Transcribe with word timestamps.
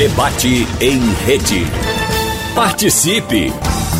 Debate 0.00 0.64
em 0.80 0.98
rede. 1.26 1.60
Participe! 2.54 3.52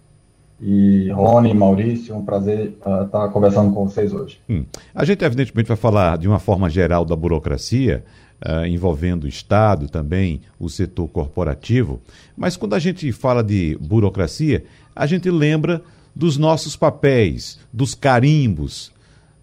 e 0.59 1.09
Rony, 1.11 1.53
Maurício, 1.53 2.15
um 2.15 2.25
prazer 2.25 2.77
uh, 2.85 3.03
estar 3.03 3.29
conversando 3.29 3.73
com 3.73 3.87
vocês 3.87 4.11
hoje. 4.11 4.39
Hum. 4.49 4.65
A 4.93 5.05
gente, 5.05 5.23
evidentemente, 5.23 5.67
vai 5.67 5.77
falar 5.77 6.17
de 6.17 6.27
uma 6.27 6.39
forma 6.39 6.69
geral 6.69 7.05
da 7.05 7.15
burocracia, 7.15 8.03
uh, 8.45 8.65
envolvendo 8.65 9.25
o 9.25 9.27
Estado, 9.27 9.87
também 9.87 10.41
o 10.59 10.69
setor 10.69 11.07
corporativo, 11.07 12.01
mas 12.35 12.57
quando 12.57 12.73
a 12.73 12.79
gente 12.79 13.11
fala 13.11 13.43
de 13.43 13.77
burocracia, 13.79 14.63
a 14.95 15.05
gente 15.05 15.29
lembra 15.29 15.81
dos 16.15 16.37
nossos 16.37 16.75
papéis, 16.75 17.59
dos 17.71 17.93
carimbos, 17.93 18.91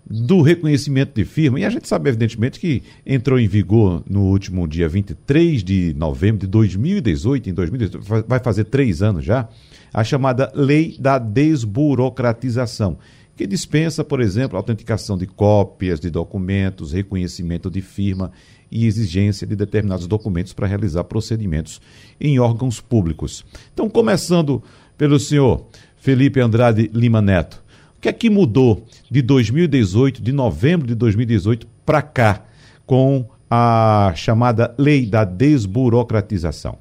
do 0.08 0.42
reconhecimento 0.42 1.14
de 1.14 1.24
firma. 1.24 1.58
E 1.58 1.64
a 1.64 1.70
gente 1.70 1.88
sabe, 1.88 2.08
evidentemente, 2.08 2.60
que 2.60 2.82
entrou 3.06 3.38
em 3.38 3.48
vigor 3.48 4.02
no 4.08 4.24
último 4.24 4.68
dia 4.68 4.88
23 4.88 5.64
de 5.64 5.94
novembro 5.94 6.40
de 6.40 6.46
2018, 6.46 7.50
em 7.50 7.54
2018, 7.54 8.24
vai 8.26 8.38
fazer 8.38 8.64
três 8.64 9.02
anos 9.02 9.24
já, 9.24 9.48
a 9.92 10.04
chamada 10.04 10.52
Lei 10.54 10.96
da 10.98 11.18
Desburocratização, 11.18 12.98
que 13.36 13.46
dispensa, 13.46 14.04
por 14.04 14.20
exemplo, 14.20 14.56
a 14.56 14.60
autenticação 14.60 15.16
de 15.16 15.26
cópias 15.26 15.98
de 15.98 16.10
documentos, 16.10 16.92
reconhecimento 16.92 17.70
de 17.70 17.80
firma 17.80 18.30
e 18.70 18.86
exigência 18.86 19.46
de 19.46 19.56
determinados 19.56 20.06
documentos 20.06 20.52
para 20.52 20.66
realizar 20.66 21.04
procedimentos 21.04 21.80
em 22.20 22.38
órgãos 22.38 22.80
públicos. 22.80 23.44
Então, 23.72 23.88
começando 23.88 24.62
pelo 24.98 25.18
senhor 25.18 25.66
Felipe 25.96 26.40
Andrade 26.40 26.90
Lima 26.92 27.22
Neto, 27.22 27.63
que 28.04 28.08
é 28.10 28.12
que 28.12 28.28
mudou 28.28 28.84
de 29.10 29.22
2018, 29.22 30.22
de 30.22 30.30
novembro 30.30 30.86
de 30.86 30.94
2018 30.94 31.66
para 31.86 32.02
cá, 32.02 32.42
com 32.84 33.24
a 33.50 34.12
chamada 34.14 34.74
Lei 34.76 35.06
da 35.06 35.24
Desburocratização? 35.24 36.76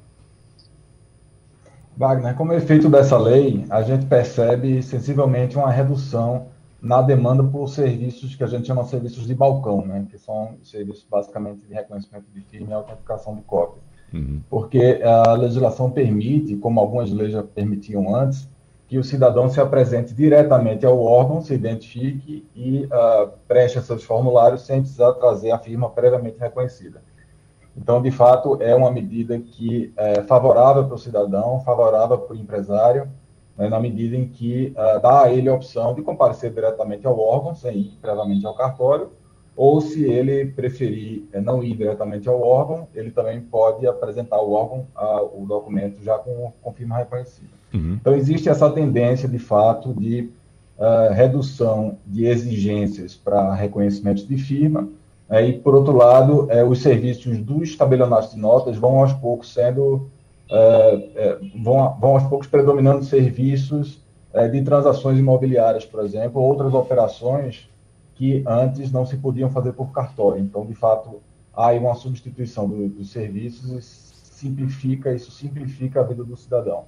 Wagner, 1.96 2.34
como 2.34 2.52
efeito 2.52 2.90
dessa 2.90 3.16
lei, 3.16 3.64
a 3.70 3.80
gente 3.80 4.04
percebe 4.04 4.82
sensivelmente 4.82 5.56
uma 5.56 5.70
redução 5.70 6.48
na 6.82 7.00
demanda 7.00 7.42
por 7.42 7.68
serviços 7.70 8.36
que 8.36 8.44
a 8.44 8.46
gente 8.46 8.66
chama 8.66 8.82
de 8.82 8.90
serviços 8.90 9.26
de 9.26 9.34
balcão, 9.34 9.82
né? 9.86 10.06
que 10.10 10.18
são 10.18 10.56
serviços 10.62 11.06
basicamente 11.10 11.60
de 11.66 11.72
reconhecimento 11.72 12.26
de 12.34 12.42
firma 12.42 12.68
e 12.68 12.74
autenticação 12.74 13.34
de 13.36 13.42
cópia. 13.42 13.80
Uhum. 14.12 14.42
Porque 14.50 15.00
a 15.02 15.32
legislação 15.32 15.90
permite, 15.90 16.54
como 16.56 16.80
algumas 16.80 17.10
leis 17.10 17.32
já 17.32 17.42
permitiam 17.42 18.14
antes, 18.14 18.46
que 18.94 18.98
o 19.00 19.02
cidadão 19.02 19.48
se 19.48 19.60
apresente 19.60 20.14
diretamente 20.14 20.86
ao 20.86 21.02
órgão, 21.02 21.42
se 21.42 21.52
identifique 21.52 22.46
e 22.54 22.84
uh, 22.84 23.28
preencha 23.48 23.82
seus 23.82 24.04
formulários 24.04 24.62
sem 24.62 24.82
precisar 24.82 25.14
trazer 25.14 25.50
a 25.50 25.58
firma 25.58 25.90
previamente 25.90 26.38
reconhecida. 26.38 27.02
Então, 27.76 28.00
de 28.00 28.12
fato, 28.12 28.56
é 28.62 28.72
uma 28.72 28.92
medida 28.92 29.36
que 29.36 29.92
é 29.96 30.22
favorável 30.22 30.84
para 30.84 30.94
o 30.94 30.98
cidadão, 30.98 31.58
favorável 31.64 32.18
para 32.18 32.36
o 32.36 32.38
empresário, 32.38 33.10
né, 33.58 33.68
na 33.68 33.80
medida 33.80 34.14
em 34.14 34.28
que 34.28 34.72
uh, 34.76 35.00
dá 35.00 35.24
a 35.24 35.32
ele 35.32 35.48
a 35.48 35.54
opção 35.54 35.92
de 35.92 36.00
comparecer 36.00 36.52
diretamente 36.52 37.04
ao 37.04 37.18
órgão, 37.18 37.52
sem 37.52 37.76
ir 37.76 37.98
previamente 38.00 38.46
ao 38.46 38.54
cartório, 38.54 39.10
ou 39.56 39.80
se 39.80 40.04
ele 40.04 40.52
preferir 40.52 41.28
é, 41.32 41.40
não 41.40 41.64
ir 41.64 41.76
diretamente 41.76 42.28
ao 42.28 42.40
órgão, 42.40 42.86
ele 42.94 43.10
também 43.10 43.40
pode 43.40 43.88
apresentar 43.88 44.36
ao 44.36 44.52
órgão 44.52 44.86
uh, 44.96 45.42
o 45.42 45.44
documento 45.44 46.00
já 46.00 46.16
com, 46.16 46.52
com 46.62 46.72
firma 46.72 46.96
reconhecida. 46.96 47.63
Uhum. 47.74 47.98
Então, 48.00 48.14
existe 48.14 48.48
essa 48.48 48.70
tendência, 48.70 49.28
de 49.28 49.38
fato, 49.38 49.92
de 49.92 50.30
uh, 50.78 51.12
redução 51.12 51.98
de 52.06 52.24
exigências 52.26 53.14
para 53.14 53.52
reconhecimento 53.54 54.24
de 54.26 54.38
firma, 54.38 54.88
é, 55.28 55.44
e, 55.46 55.54
por 55.54 55.74
outro 55.74 55.96
lado, 55.96 56.46
é, 56.50 56.62
os 56.62 56.80
serviços 56.82 57.38
do 57.38 57.62
estabelionato 57.64 58.34
de 58.34 58.38
notas 58.38 58.76
vão 58.76 59.00
aos 59.00 59.12
poucos 59.14 59.52
sendo, 59.52 60.08
é 60.50 61.38
vão, 61.62 61.96
vão 61.98 62.10
aos 62.10 62.24
poucos 62.24 62.46
predominando 62.46 63.02
serviços 63.02 63.98
de 64.52 64.62
transações 64.62 65.18
imobiliárias, 65.18 65.84
por 65.86 66.04
exemplo, 66.04 66.42
outras 66.42 66.74
operações 66.74 67.70
que 68.14 68.44
antes 68.46 68.92
não 68.92 69.06
se 69.06 69.16
podiam 69.16 69.48
fazer 69.50 69.72
por 69.72 69.92
cartório. 69.92 70.42
Então, 70.42 70.66
de 70.66 70.74
fato, 70.74 71.22
há 71.52 71.72
uma 71.72 71.94
substituição 71.94 72.68
do, 72.68 72.88
dos 72.88 73.10
serviços 73.10 73.70
e 73.70 73.80
simplifica, 73.82 75.14
isso 75.14 75.30
simplifica 75.30 76.00
a 76.00 76.04
vida 76.04 76.22
do 76.22 76.36
cidadão. 76.36 76.84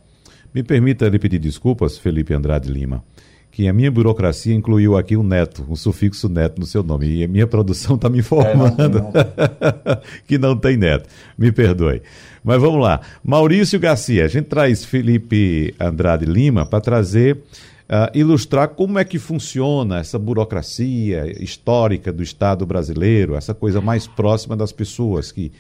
Me 0.57 0.63
permita 0.63 1.07
lhe 1.07 1.19
pedir 1.19 1.39
desculpas, 1.39 1.99
Felipe 1.99 2.33
Andrade 2.33 2.73
Lima 2.73 3.05
que 3.51 3.69
a 3.69 3.73
minha 3.73 3.91
burocracia 3.91 4.55
incluiu 4.55 4.99
aqui 4.99 5.17
um 5.17 5.23
neto, 5.23 5.65
um 5.67 5.77
sufixo 5.77 6.29
neto 6.29 6.59
no 6.61 6.67
seu 6.67 6.83
nome. 6.83 7.07
E 7.07 7.25
a 7.25 7.29
minha 7.29 7.47
produção 7.47 7.97
está 7.97 8.11
me 8.11 8.19
informando 8.21 8.99
é, 9.15 10.01
que 10.29 10.37
não 10.37 10.55
tem 10.55 10.77
neto. 10.77 11.09
Me 11.39 11.51
perdoe. 11.51 12.03
Mas 12.45 12.61
vamos 12.61 12.83
lá. 12.83 13.01
Maurício 13.25 13.81
Garcia, 13.81 14.27
a 14.27 14.29
gente 14.29 14.45
traz 14.45 14.85
Felipe 14.85 15.75
Andrade 15.81 16.27
Lima 16.27 16.67
para 16.67 16.83
trazer, 16.83 17.37
uh, 17.37 18.11
ilustrar 18.15 18.69
como 18.69 18.99
é 18.99 19.05
que 19.07 19.19
funciona 19.19 20.01
essa 20.01 20.19
burocracia 20.19 21.43
histórica 21.43 22.13
do 22.13 22.23
Estado 22.23 22.67
brasileiro, 22.67 23.37
essa 23.37 23.55
coisa 23.55 23.81
mais 23.81 24.07
próxima 24.07 24.55
das 24.55 24.71
pessoas 24.71 25.33
que 25.33 25.51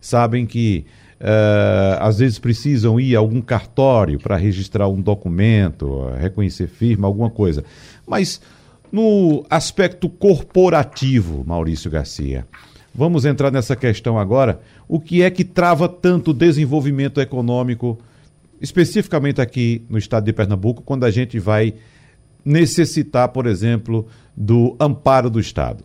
sabem 0.00 0.46
que 0.46 0.86
Uh, 1.22 2.00
às 2.00 2.18
vezes 2.18 2.40
precisam 2.40 2.98
ir 2.98 3.14
a 3.14 3.20
algum 3.20 3.40
cartório 3.40 4.18
para 4.18 4.36
registrar 4.36 4.88
um 4.88 5.00
documento, 5.00 6.10
reconhecer 6.18 6.66
firma, 6.66 7.06
alguma 7.06 7.30
coisa. 7.30 7.62
Mas 8.04 8.40
no 8.90 9.46
aspecto 9.48 10.08
corporativo, 10.08 11.44
Maurício 11.46 11.88
Garcia, 11.88 12.44
vamos 12.92 13.24
entrar 13.24 13.52
nessa 13.52 13.76
questão 13.76 14.18
agora. 14.18 14.60
O 14.88 14.98
que 14.98 15.22
é 15.22 15.30
que 15.30 15.44
trava 15.44 15.88
tanto 15.88 16.32
o 16.32 16.34
desenvolvimento 16.34 17.20
econômico, 17.20 18.00
especificamente 18.60 19.40
aqui 19.40 19.86
no 19.88 19.98
estado 19.98 20.24
de 20.24 20.32
Pernambuco, 20.32 20.82
quando 20.82 21.04
a 21.04 21.10
gente 21.12 21.38
vai 21.38 21.74
necessitar, 22.44 23.28
por 23.28 23.46
exemplo, 23.46 24.08
do 24.36 24.76
amparo 24.80 25.30
do 25.30 25.38
Estado? 25.38 25.84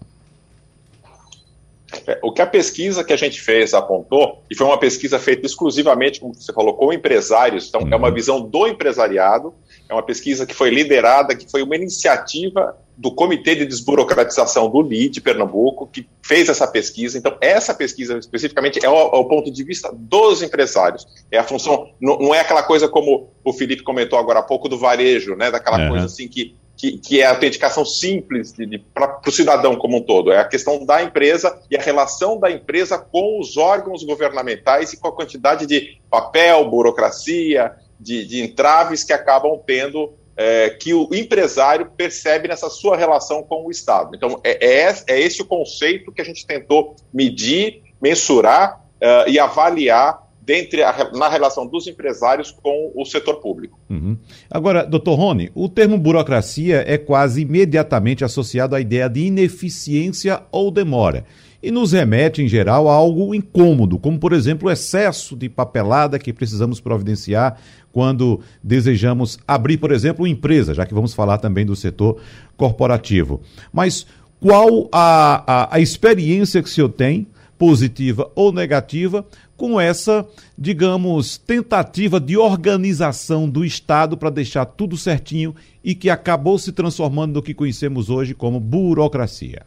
É, 2.05 2.19
o 2.21 2.31
que 2.31 2.41
a 2.41 2.47
pesquisa 2.47 3.03
que 3.03 3.13
a 3.13 3.17
gente 3.17 3.41
fez 3.41 3.73
apontou, 3.73 4.43
e 4.49 4.55
foi 4.55 4.67
uma 4.67 4.77
pesquisa 4.77 5.17
feita 5.19 5.45
exclusivamente, 5.45 6.19
como 6.19 6.33
você 6.33 6.53
falou, 6.53 6.75
com 6.75 6.93
empresários, 6.93 7.67
então 7.67 7.81
é 7.89 7.95
uma 7.95 8.09
uhum. 8.09 8.13
visão 8.13 8.41
do 8.41 8.67
empresariado, 8.67 9.53
é 9.89 9.93
uma 9.93 10.03
pesquisa 10.03 10.45
que 10.45 10.53
foi 10.53 10.69
liderada, 10.69 11.35
que 11.35 11.49
foi 11.49 11.61
uma 11.63 11.75
iniciativa 11.75 12.75
do 12.97 13.11
Comitê 13.11 13.53
de 13.55 13.65
Desburocratização 13.65 14.69
do 14.69 14.81
LID 14.81 15.21
Pernambuco, 15.21 15.87
que 15.87 16.07
fez 16.21 16.49
essa 16.49 16.67
pesquisa. 16.67 17.17
Então, 17.17 17.37
essa 17.39 17.73
pesquisa 17.73 18.17
especificamente 18.17 18.83
é 18.83 18.89
o, 18.89 18.95
é 18.95 19.17
o 19.17 19.25
ponto 19.25 19.51
de 19.51 19.63
vista 19.63 19.91
dos 19.93 20.41
empresários. 20.41 21.05
É 21.31 21.37
a 21.37 21.43
função, 21.43 21.91
não, 22.01 22.17
não, 22.17 22.33
é 22.33 22.39
aquela 22.39 22.63
coisa 22.63 22.89
como 22.89 23.29
o 23.43 23.53
Felipe 23.53 23.83
comentou 23.83 24.17
agora 24.17 24.39
há 24.39 24.43
pouco 24.43 24.67
do 24.67 24.79
varejo, 24.79 25.35
né? 25.35 25.51
Daquela 25.51 25.77
uhum. 25.79 25.89
coisa 25.89 26.05
assim 26.05 26.27
que, 26.27 26.55
que, 26.77 26.99
que, 26.99 27.21
é 27.21 27.25
a 27.25 27.31
autenticação 27.31 27.83
simples 27.83 28.53
para 28.93 29.19
o 29.25 29.31
cidadão 29.31 29.75
como 29.75 29.97
um 29.97 30.01
todo. 30.01 30.31
É 30.31 30.37
a 30.37 30.45
questão 30.45 30.85
da 30.85 31.01
empresa 31.01 31.59
e 31.69 31.75
a 31.75 31.81
relação 31.81 32.39
da 32.39 32.51
empresa 32.51 32.99
com 32.99 33.39
os 33.39 33.57
órgãos 33.57 34.03
governamentais 34.03 34.93
e 34.93 34.97
com 34.97 35.07
a 35.07 35.11
quantidade 35.11 35.65
de 35.65 35.99
papel, 36.09 36.69
burocracia, 36.69 37.73
de, 37.99 38.25
de 38.25 38.43
entraves 38.43 39.03
que 39.03 39.11
acabam 39.11 39.59
tendo 39.65 40.13
é, 40.37 40.69
que 40.69 40.93
o 40.93 41.09
empresário 41.11 41.91
percebe 41.97 42.47
nessa 42.47 42.69
sua 42.69 42.95
relação 42.95 43.41
com 43.41 43.65
o 43.65 43.71
Estado. 43.71 44.15
Então, 44.15 44.39
é, 44.43 44.83
é, 44.83 44.95
é 45.07 45.19
esse 45.19 45.41
o 45.41 45.45
conceito 45.45 46.11
que 46.11 46.21
a 46.21 46.25
gente 46.25 46.45
tentou 46.45 46.95
medir, 47.11 47.81
mensurar 47.99 48.85
uh, 49.01 49.27
e 49.27 49.39
avaliar 49.39 50.26
dentre 50.47 50.81
a, 50.81 51.11
na 51.13 51.27
relação 51.27 51.67
dos 51.67 51.87
empresários 51.87 52.51
com 52.51 52.93
o 52.95 53.03
setor 53.03 53.41
público. 53.41 53.77
Uhum. 53.89 54.17
Agora, 54.49 54.85
doutor 54.85 55.15
Rony, 55.15 55.51
o 55.53 55.67
termo 55.67 55.97
burocracia 55.97 56.85
é 56.87 56.97
quase 56.97 57.41
imediatamente 57.41 58.23
associado 58.23 58.73
à 58.73 58.79
ideia 58.79 59.09
de 59.09 59.25
ineficiência 59.25 60.41
ou 60.49 60.71
demora 60.71 61.25
e 61.61 61.69
nos 61.69 61.91
remete, 61.91 62.41
em 62.41 62.47
geral, 62.47 62.87
a 62.87 62.93
algo 62.93 63.35
incômodo, 63.35 63.99
como, 63.99 64.17
por 64.17 64.31
exemplo, 64.31 64.69
o 64.69 64.71
excesso 64.71 65.35
de 65.35 65.49
papelada 65.49 66.17
que 66.17 66.31
precisamos 66.31 66.79
providenciar 66.79 67.59
quando 67.91 68.39
desejamos 68.63 69.37
abrir, 69.45 69.77
por 69.77 69.91
exemplo, 69.91 70.23
uma 70.23 70.29
empresa, 70.29 70.73
já 70.73 70.85
que 70.85 70.93
vamos 70.93 71.13
falar 71.13 71.39
também 71.39 71.65
do 71.65 71.75
setor 71.75 72.21
corporativo. 72.55 73.41
Mas 73.73 74.05
qual 74.39 74.87
a, 74.93 75.43
a, 75.45 75.75
a 75.75 75.79
experiência 75.81 76.61
que 76.61 76.69
o 76.69 76.71
senhor 76.71 76.89
tem, 76.89 77.27
positiva 77.57 78.31
ou 78.35 78.53
negativa, 78.53 79.25
com 79.57 79.81
essa, 79.81 80.25
digamos, 80.57 81.37
tentativa 81.37 82.19
de 82.19 82.37
organização 82.37 83.49
do 83.49 83.65
Estado 83.65 84.15
para 84.15 84.29
deixar 84.29 84.65
tudo 84.65 84.95
certinho 84.95 85.55
e 85.83 85.95
que 85.95 86.09
acabou 86.09 86.59
se 86.59 86.71
transformando 86.71 87.33
no 87.33 87.41
que 87.41 87.55
conhecemos 87.55 88.09
hoje 88.09 88.35
como 88.35 88.59
burocracia? 88.59 89.65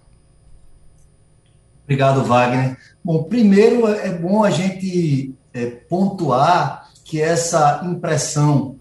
Obrigado, 1.84 2.22
Wagner. 2.22 2.78
Bom, 3.04 3.24
primeiro 3.24 3.88
é 3.88 4.16
bom 4.16 4.44
a 4.44 4.50
gente 4.50 5.34
é, 5.52 5.66
pontuar 5.66 6.88
que 7.04 7.20
essa 7.20 7.82
impressão 7.84 8.76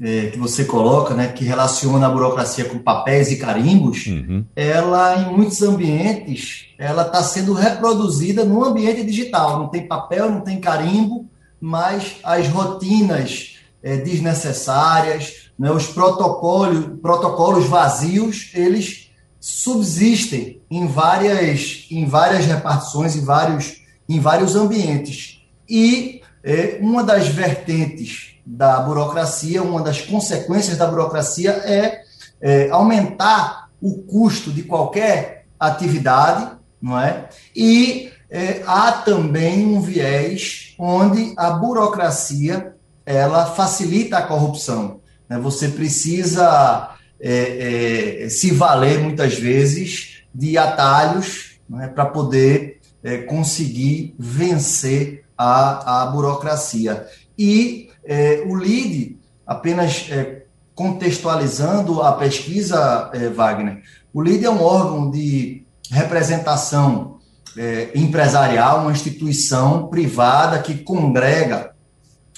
é, 0.00 0.26
que 0.26 0.38
você 0.38 0.64
coloca, 0.64 1.14
né, 1.14 1.28
que 1.28 1.44
relaciona 1.44 2.06
a 2.06 2.10
burocracia 2.10 2.66
com 2.66 2.78
papéis 2.78 3.30
e 3.30 3.36
carimbos, 3.36 4.06
uhum. 4.06 4.44
ela 4.54 5.22
em 5.22 5.34
muitos 5.34 5.62
ambientes 5.62 6.66
ela 6.78 7.02
está 7.02 7.22
sendo 7.22 7.54
reproduzida 7.54 8.44
no 8.44 8.62
ambiente 8.62 9.02
digital. 9.02 9.58
Não 9.58 9.68
tem 9.68 9.86
papel, 9.86 10.30
não 10.30 10.40
tem 10.42 10.60
carimbo, 10.60 11.26
mas 11.60 12.16
as 12.22 12.48
rotinas 12.48 13.56
é, 13.82 13.96
desnecessárias, 13.96 15.50
né, 15.58 15.70
os 15.70 15.86
protocolos, 15.86 17.00
protocolos 17.00 17.66
vazios, 17.66 18.50
eles 18.54 19.10
subsistem 19.40 20.60
em 20.70 20.86
várias, 20.86 21.86
em 21.90 22.04
várias 22.04 22.44
repartições, 22.44 23.16
em 23.16 23.24
vários, 23.24 23.80
em 24.08 24.20
vários 24.20 24.54
ambientes. 24.54 25.40
E 25.68 26.20
é, 26.44 26.78
uma 26.80 27.02
das 27.02 27.28
vertentes 27.28 28.35
da 28.46 28.78
burocracia, 28.80 29.62
uma 29.62 29.82
das 29.82 30.00
consequências 30.00 30.78
da 30.78 30.86
burocracia 30.86 31.50
é, 31.64 32.02
é 32.40 32.70
aumentar 32.70 33.68
o 33.80 34.02
custo 34.02 34.52
de 34.52 34.62
qualquer 34.62 35.46
atividade, 35.58 36.52
não 36.80 37.00
é? 37.00 37.28
E 37.54 38.12
é, 38.30 38.62
há 38.66 38.92
também 38.92 39.66
um 39.66 39.80
viés 39.80 40.74
onde 40.78 41.32
a 41.36 41.50
burocracia 41.50 42.74
ela 43.04 43.46
facilita 43.46 44.18
a 44.18 44.22
corrupção. 44.22 45.00
Né? 45.28 45.38
Você 45.38 45.68
precisa 45.68 46.94
é, 47.20 48.24
é, 48.24 48.28
se 48.28 48.50
valer 48.50 48.98
muitas 48.98 49.34
vezes 49.34 50.24
de 50.34 50.58
atalhos 50.58 51.58
né, 51.68 51.88
para 51.88 52.06
poder 52.06 52.80
é, 53.02 53.18
conseguir 53.18 54.14
vencer 54.18 55.24
a, 55.38 56.02
a 56.02 56.06
burocracia. 56.06 57.06
E 57.38 57.85
é, 58.06 58.44
o 58.46 58.54
LID, 58.54 59.18
apenas 59.46 60.06
é, 60.10 60.44
contextualizando 60.74 62.02
a 62.02 62.12
pesquisa, 62.12 63.10
é, 63.12 63.28
Wagner, 63.28 63.82
o 64.12 64.22
LID 64.22 64.44
é 64.44 64.50
um 64.50 64.62
órgão 64.62 65.10
de 65.10 65.64
representação 65.90 67.16
empresarial, 67.94 68.82
uma 68.82 68.92
instituição 68.92 69.88
privada 69.88 70.58
que 70.58 70.74
congrega 70.74 71.74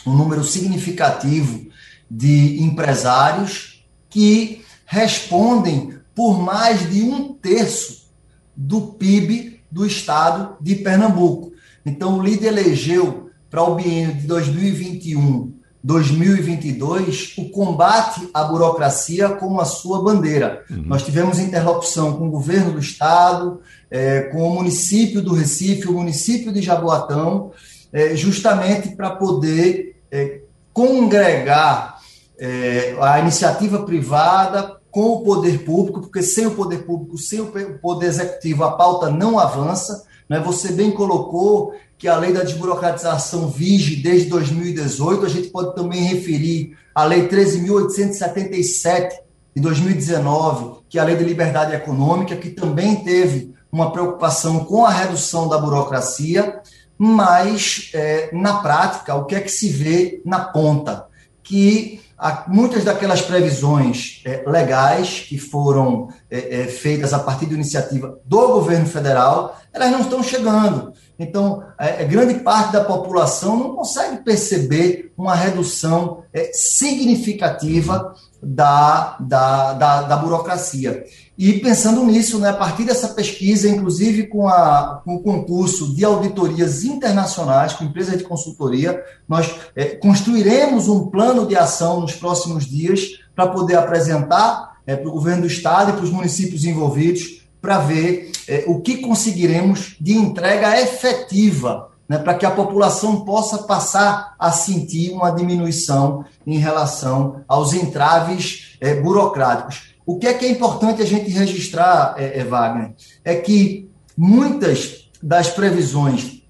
um 0.06 0.12
número 0.12 0.44
significativo 0.44 1.66
de 2.08 2.62
empresários 2.62 3.84
que 4.08 4.64
respondem 4.86 5.98
por 6.14 6.40
mais 6.40 6.88
de 6.88 7.02
um 7.02 7.32
terço 7.32 8.08
do 8.56 8.92
PIB 8.92 9.60
do 9.68 9.84
estado 9.84 10.56
de 10.60 10.76
Pernambuco. 10.76 11.52
Então, 11.84 12.18
o 12.18 12.22
líder 12.22 12.48
elegeu 12.48 13.30
para 13.50 13.62
o 13.62 13.74
biênio 13.74 14.14
de 14.14 14.26
2021 14.26 15.57
2022 15.82 17.34
o 17.38 17.50
combate 17.50 18.28
à 18.34 18.44
burocracia 18.44 19.28
como 19.30 19.60
a 19.60 19.64
sua 19.64 20.02
bandeira. 20.02 20.64
Uhum. 20.70 20.82
Nós 20.86 21.04
tivemos 21.04 21.38
interlocução 21.38 22.16
com 22.16 22.28
o 22.28 22.30
governo 22.30 22.72
do 22.72 22.80
estado, 22.80 23.60
é, 23.90 24.22
com 24.22 24.42
o 24.42 24.54
município 24.54 25.22
do 25.22 25.34
Recife, 25.34 25.88
o 25.88 25.92
município 25.92 26.52
de 26.52 26.60
Jaboatão, 26.60 27.52
é, 27.92 28.16
justamente 28.16 28.90
para 28.90 29.10
poder 29.10 29.96
é, 30.10 30.40
congregar 30.72 31.98
é, 32.38 32.96
a 33.00 33.18
iniciativa 33.20 33.84
privada 33.84 34.78
com 34.90 35.12
o 35.12 35.20
poder 35.22 35.64
público, 35.64 36.00
porque 36.00 36.22
sem 36.22 36.46
o 36.46 36.54
poder 36.54 36.84
público, 36.84 37.18
sem 37.18 37.40
o 37.40 37.78
poder 37.80 38.06
executivo, 38.06 38.64
a 38.64 38.72
pauta 38.72 39.10
não 39.10 39.38
avança. 39.38 40.04
Né? 40.28 40.40
Você 40.40 40.72
bem 40.72 40.90
colocou 40.90 41.74
que 41.98 42.06
a 42.06 42.16
lei 42.16 42.32
da 42.32 42.44
desburocratização 42.44 43.48
vige 43.48 43.96
desde 43.96 44.28
2018, 44.28 45.26
a 45.26 45.28
gente 45.28 45.48
pode 45.48 45.74
também 45.74 46.02
referir 46.02 46.76
a 46.94 47.04
lei 47.04 47.28
13.877 47.28 49.10
de 49.54 49.60
2019, 49.60 50.82
que 50.88 50.98
é 50.98 51.02
a 51.02 51.04
lei 51.04 51.16
de 51.16 51.24
liberdade 51.24 51.74
econômica, 51.74 52.36
que 52.36 52.50
também 52.50 52.96
teve 52.96 53.52
uma 53.70 53.90
preocupação 53.90 54.64
com 54.64 54.86
a 54.86 54.90
redução 54.90 55.48
da 55.48 55.58
burocracia, 55.58 56.60
mas 56.96 57.90
é, 57.92 58.30
na 58.32 58.60
prática, 58.60 59.14
o 59.14 59.24
que 59.24 59.34
é 59.34 59.40
que 59.40 59.50
se 59.50 59.68
vê 59.68 60.22
na 60.24 60.40
ponta? 60.40 61.06
Que 61.42 62.00
muitas 62.48 62.82
daquelas 62.82 63.22
previsões 63.22 64.22
é, 64.24 64.42
legais 64.46 65.20
que 65.20 65.38
foram 65.38 66.08
é, 66.30 66.62
é, 66.62 66.66
feitas 66.66 67.12
a 67.12 67.18
partir 67.18 67.46
de 67.46 67.54
iniciativa 67.54 68.18
do 68.24 68.48
governo 68.48 68.86
federal, 68.86 69.56
elas 69.72 69.90
não 69.90 70.00
estão 70.00 70.22
chegando. 70.22 70.87
Então, 71.18 71.64
é, 71.78 72.02
é, 72.02 72.04
grande 72.04 72.34
parte 72.34 72.72
da 72.72 72.84
população 72.84 73.56
não 73.56 73.74
consegue 73.74 74.18
perceber 74.18 75.12
uma 75.16 75.34
redução 75.34 76.22
é, 76.32 76.52
significativa 76.52 78.14
da, 78.40 79.16
da, 79.18 79.72
da, 79.72 80.02
da 80.02 80.16
burocracia. 80.16 81.04
E 81.36 81.54
pensando 81.54 82.04
nisso, 82.04 82.38
né, 82.38 82.50
a 82.50 82.54
partir 82.54 82.84
dessa 82.84 83.08
pesquisa, 83.08 83.68
inclusive 83.68 84.28
com, 84.28 84.48
a, 84.48 85.02
com 85.04 85.16
o 85.16 85.22
concurso 85.22 85.92
de 85.92 86.04
auditorias 86.04 86.84
internacionais, 86.84 87.72
com 87.72 87.84
empresas 87.84 88.16
de 88.16 88.24
consultoria, 88.24 89.02
nós 89.28 89.52
é, 89.74 89.86
construiremos 89.96 90.88
um 90.88 91.06
plano 91.06 91.46
de 91.46 91.56
ação 91.56 92.00
nos 92.00 92.14
próximos 92.14 92.64
dias 92.64 93.20
para 93.34 93.48
poder 93.48 93.76
apresentar 93.76 94.78
é, 94.86 94.94
para 94.94 95.08
o 95.08 95.12
governo 95.12 95.42
do 95.42 95.48
estado 95.48 95.90
e 95.90 95.94
para 95.94 96.04
os 96.04 96.10
municípios 96.10 96.64
envolvidos, 96.64 97.46
para 97.60 97.78
ver 97.78 98.30
é, 98.48 98.64
o 98.66 98.80
que 98.80 98.98
conseguiremos 98.98 99.96
de 100.00 100.14
entrega 100.14 100.80
efetiva, 100.80 101.90
né, 102.08 102.18
para 102.18 102.34
que 102.34 102.46
a 102.46 102.50
população 102.50 103.24
possa 103.24 103.58
passar 103.58 104.34
a 104.38 104.50
sentir 104.50 105.12
uma 105.12 105.30
diminuição 105.30 106.24
em 106.46 106.56
relação 106.56 107.42
aos 107.46 107.74
entraves 107.74 108.76
é, 108.80 108.94
burocráticos. 108.94 109.94
O 110.06 110.18
que 110.18 110.26
é 110.26 110.32
que 110.32 110.46
é 110.46 110.50
importante 110.50 111.02
a 111.02 111.04
gente 111.04 111.28
registrar, 111.30 112.14
é, 112.16 112.38
é, 112.38 112.44
Wagner? 112.44 112.94
É 113.22 113.34
que 113.34 113.90
muitas 114.16 115.10
das 115.22 115.50
previsões 115.50 116.42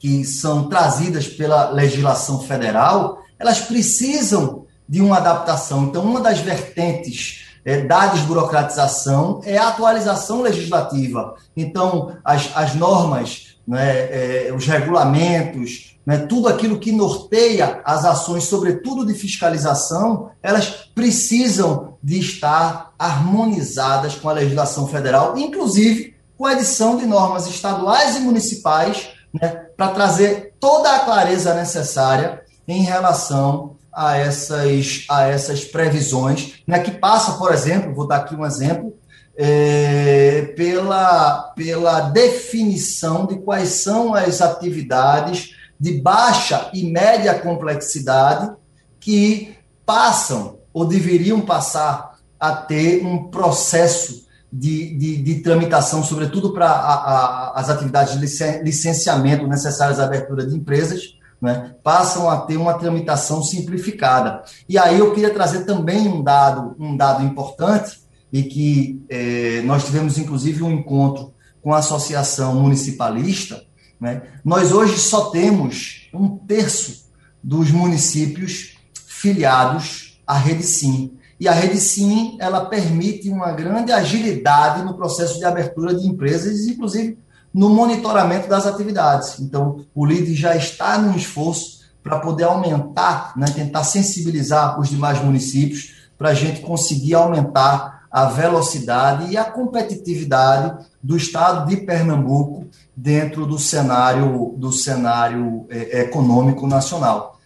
que 0.00 0.24
são 0.24 0.68
trazidas 0.68 1.28
pela 1.28 1.70
legislação 1.70 2.40
federal, 2.40 3.22
elas 3.38 3.60
precisam 3.60 4.66
de 4.88 5.00
uma 5.00 5.18
adaptação. 5.18 5.84
Então, 5.84 6.04
uma 6.04 6.20
das 6.20 6.40
vertentes 6.40 7.47
é, 7.64 7.82
da 7.82 8.06
desburocratização 8.06 9.40
é 9.44 9.58
a 9.58 9.68
atualização 9.68 10.42
legislativa. 10.42 11.34
Então, 11.56 12.16
as, 12.24 12.50
as 12.54 12.74
normas 12.74 13.48
né, 13.68 14.46
é, 14.46 14.52
os 14.56 14.66
regulamentos, 14.66 15.98
né, 16.06 16.16
tudo 16.20 16.48
aquilo 16.48 16.78
que 16.78 16.90
norteia 16.90 17.82
as 17.84 18.02
ações, 18.06 18.44
sobretudo 18.44 19.04
de 19.04 19.12
fiscalização, 19.12 20.30
elas 20.42 20.90
precisam 20.94 21.98
de 22.02 22.18
estar 22.18 22.94
harmonizadas 22.98 24.14
com 24.14 24.30
a 24.30 24.32
legislação 24.32 24.88
federal, 24.88 25.36
inclusive 25.36 26.14
com 26.38 26.46
a 26.46 26.54
edição 26.54 26.96
de 26.96 27.04
normas 27.04 27.46
estaduais 27.46 28.16
e 28.16 28.20
municipais, 28.20 29.10
né, 29.34 29.48
para 29.76 29.88
trazer 29.88 30.54
toda 30.58 30.90
a 30.96 31.00
clareza 31.00 31.52
necessária 31.52 32.40
em 32.66 32.82
relação 32.82 33.76
a 33.92 34.16
essas, 34.16 35.04
a 35.10 35.24
essas 35.24 35.64
previsões, 35.64 36.62
né, 36.66 36.78
que 36.78 36.90
passa, 36.90 37.32
por 37.32 37.52
exemplo, 37.52 37.94
vou 37.94 38.06
dar 38.06 38.18
aqui 38.18 38.34
um 38.34 38.46
exemplo, 38.46 38.94
é, 39.36 40.52
pela, 40.56 41.52
pela 41.54 42.00
definição 42.10 43.26
de 43.26 43.36
quais 43.36 43.68
são 43.68 44.14
as 44.14 44.40
atividades 44.40 45.54
de 45.78 46.00
baixa 46.00 46.70
e 46.74 46.90
média 46.90 47.38
complexidade 47.38 48.50
que 48.98 49.56
passam 49.86 50.58
ou 50.72 50.84
deveriam 50.84 51.40
passar 51.40 52.18
a 52.38 52.52
ter 52.52 53.04
um 53.04 53.30
processo 53.30 54.26
de, 54.52 54.96
de, 54.96 55.22
de 55.22 55.34
tramitação, 55.40 56.02
sobretudo 56.02 56.52
para 56.52 57.52
as 57.54 57.68
atividades 57.68 58.18
de 58.18 58.62
licenciamento 58.62 59.46
necessárias 59.46 60.00
à 60.00 60.04
abertura 60.04 60.46
de 60.46 60.56
empresas, 60.56 61.17
né, 61.40 61.74
passam 61.82 62.28
a 62.28 62.38
ter 62.38 62.56
uma 62.56 62.74
tramitação 62.74 63.42
simplificada. 63.42 64.42
E 64.68 64.76
aí 64.76 64.98
eu 64.98 65.14
queria 65.14 65.32
trazer 65.32 65.64
também 65.64 66.08
um 66.08 66.22
dado, 66.22 66.74
um 66.78 66.96
dado 66.96 67.24
importante, 67.24 68.00
e 68.32 68.42
que 68.42 69.02
é, 69.08 69.62
nós 69.62 69.84
tivemos 69.84 70.18
inclusive 70.18 70.62
um 70.62 70.70
encontro 70.70 71.32
com 71.62 71.72
a 71.72 71.78
Associação 71.78 72.54
Municipalista, 72.60 73.64
né, 74.00 74.22
nós 74.44 74.72
hoje 74.72 74.98
só 74.98 75.30
temos 75.30 76.08
um 76.14 76.36
terço 76.36 77.08
dos 77.42 77.70
municípios 77.70 78.76
filiados 79.06 80.20
à 80.26 80.36
Rede 80.36 80.62
Sim. 80.62 81.14
E 81.40 81.48
a 81.48 81.52
Rede 81.52 81.78
Sim, 81.78 82.36
ela 82.40 82.66
permite 82.66 83.28
uma 83.28 83.52
grande 83.52 83.92
agilidade 83.92 84.84
no 84.84 84.94
processo 84.94 85.38
de 85.38 85.44
abertura 85.44 85.94
de 85.94 86.06
empresas, 86.06 86.66
inclusive 86.66 87.18
no 87.52 87.70
monitoramento 87.70 88.48
das 88.48 88.66
atividades. 88.66 89.40
Então, 89.40 89.84
o 89.94 90.04
LID 90.04 90.34
já 90.34 90.56
está 90.56 90.98
num 90.98 91.16
esforço 91.16 91.78
para 92.02 92.20
poder 92.20 92.44
aumentar, 92.44 93.32
né, 93.36 93.46
tentar 93.54 93.84
sensibilizar 93.84 94.80
os 94.80 94.88
demais 94.88 95.22
municípios, 95.22 95.96
para 96.16 96.30
a 96.30 96.34
gente 96.34 96.60
conseguir 96.60 97.14
aumentar 97.14 98.06
a 98.10 98.24
velocidade 98.26 99.30
e 99.30 99.36
a 99.36 99.44
competitividade 99.44 100.86
do 101.02 101.16
estado 101.16 101.68
de 101.68 101.76
Pernambuco 101.76 102.66
dentro 102.96 103.46
do 103.46 103.58
cenário 103.58 104.54
do 104.56 104.72
cenário 104.72 105.66
é, 105.68 106.00
econômico 106.00 106.66
nacional. 106.66 107.38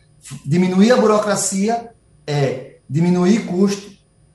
Diminuir 0.47 0.92
a 0.92 0.97
burocracia 0.97 1.90
é 2.26 2.76
diminuir 2.88 3.47
custo, 3.47 3.90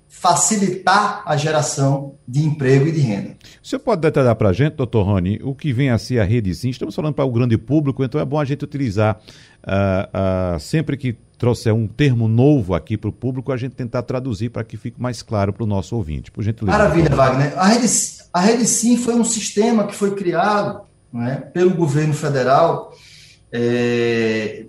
facilitar 0.08 1.24
a 1.26 1.38
geração 1.38 2.17
de 2.28 2.44
emprego 2.44 2.88
e 2.88 2.92
de 2.92 3.00
renda. 3.00 3.38
O 3.64 3.68
senhor 3.68 3.80
pode 3.80 4.02
detalhar 4.02 4.36
para 4.36 4.50
a 4.50 4.54
gente, 4.54 4.74
doutor 4.74 5.04
Rony, 5.04 5.40
o 5.42 5.56
que 5.56 5.72
vem 5.72 5.90
a 5.90 5.98
ser 5.98 6.20
a 6.20 6.26
rede 6.26 6.54
sim? 6.54 6.70
Estamos 6.70 6.94
falando 6.94 7.14
para 7.14 7.24
o 7.24 7.32
grande 7.32 7.58
público, 7.58 8.04
então 8.04 8.20
é 8.20 8.26
bom 8.26 8.40
a 8.40 8.44
gente 8.44 8.66
utilizar 8.66 9.18
uh, 9.64 10.56
uh, 10.56 10.60
sempre 10.60 10.98
que 10.98 11.16
trouxer 11.38 11.74
um 11.74 11.88
termo 11.88 12.28
novo 12.28 12.74
aqui 12.74 12.98
para 12.98 13.10
o 13.10 13.14
público, 13.14 13.52
a 13.52 13.58
gente 13.58 13.76
tentar 13.76 14.02
traduzir 14.02 14.50
para 14.50 14.64
que 14.64 14.76
fique 14.76 15.02
mais 15.02 15.22
claro 15.22 15.54
para 15.54 15.64
o 15.64 15.68
nosso 15.68 15.96
ouvinte. 15.96 16.32
Por 16.32 16.44
gentileza. 16.44 16.78
Maravilha, 16.78 17.16
Wagner. 17.16 17.54
A 17.58 17.68
rede, 17.68 17.88
a 18.34 18.42
rede 18.42 18.66
Sim 18.66 18.98
foi 18.98 19.16
um 19.16 19.24
sistema 19.24 19.86
que 19.86 19.96
foi 19.96 20.16
criado 20.16 20.82
né, 21.14 21.36
pelo 21.54 21.76
governo 21.76 22.14
federal 22.14 22.92
é, 23.52 24.66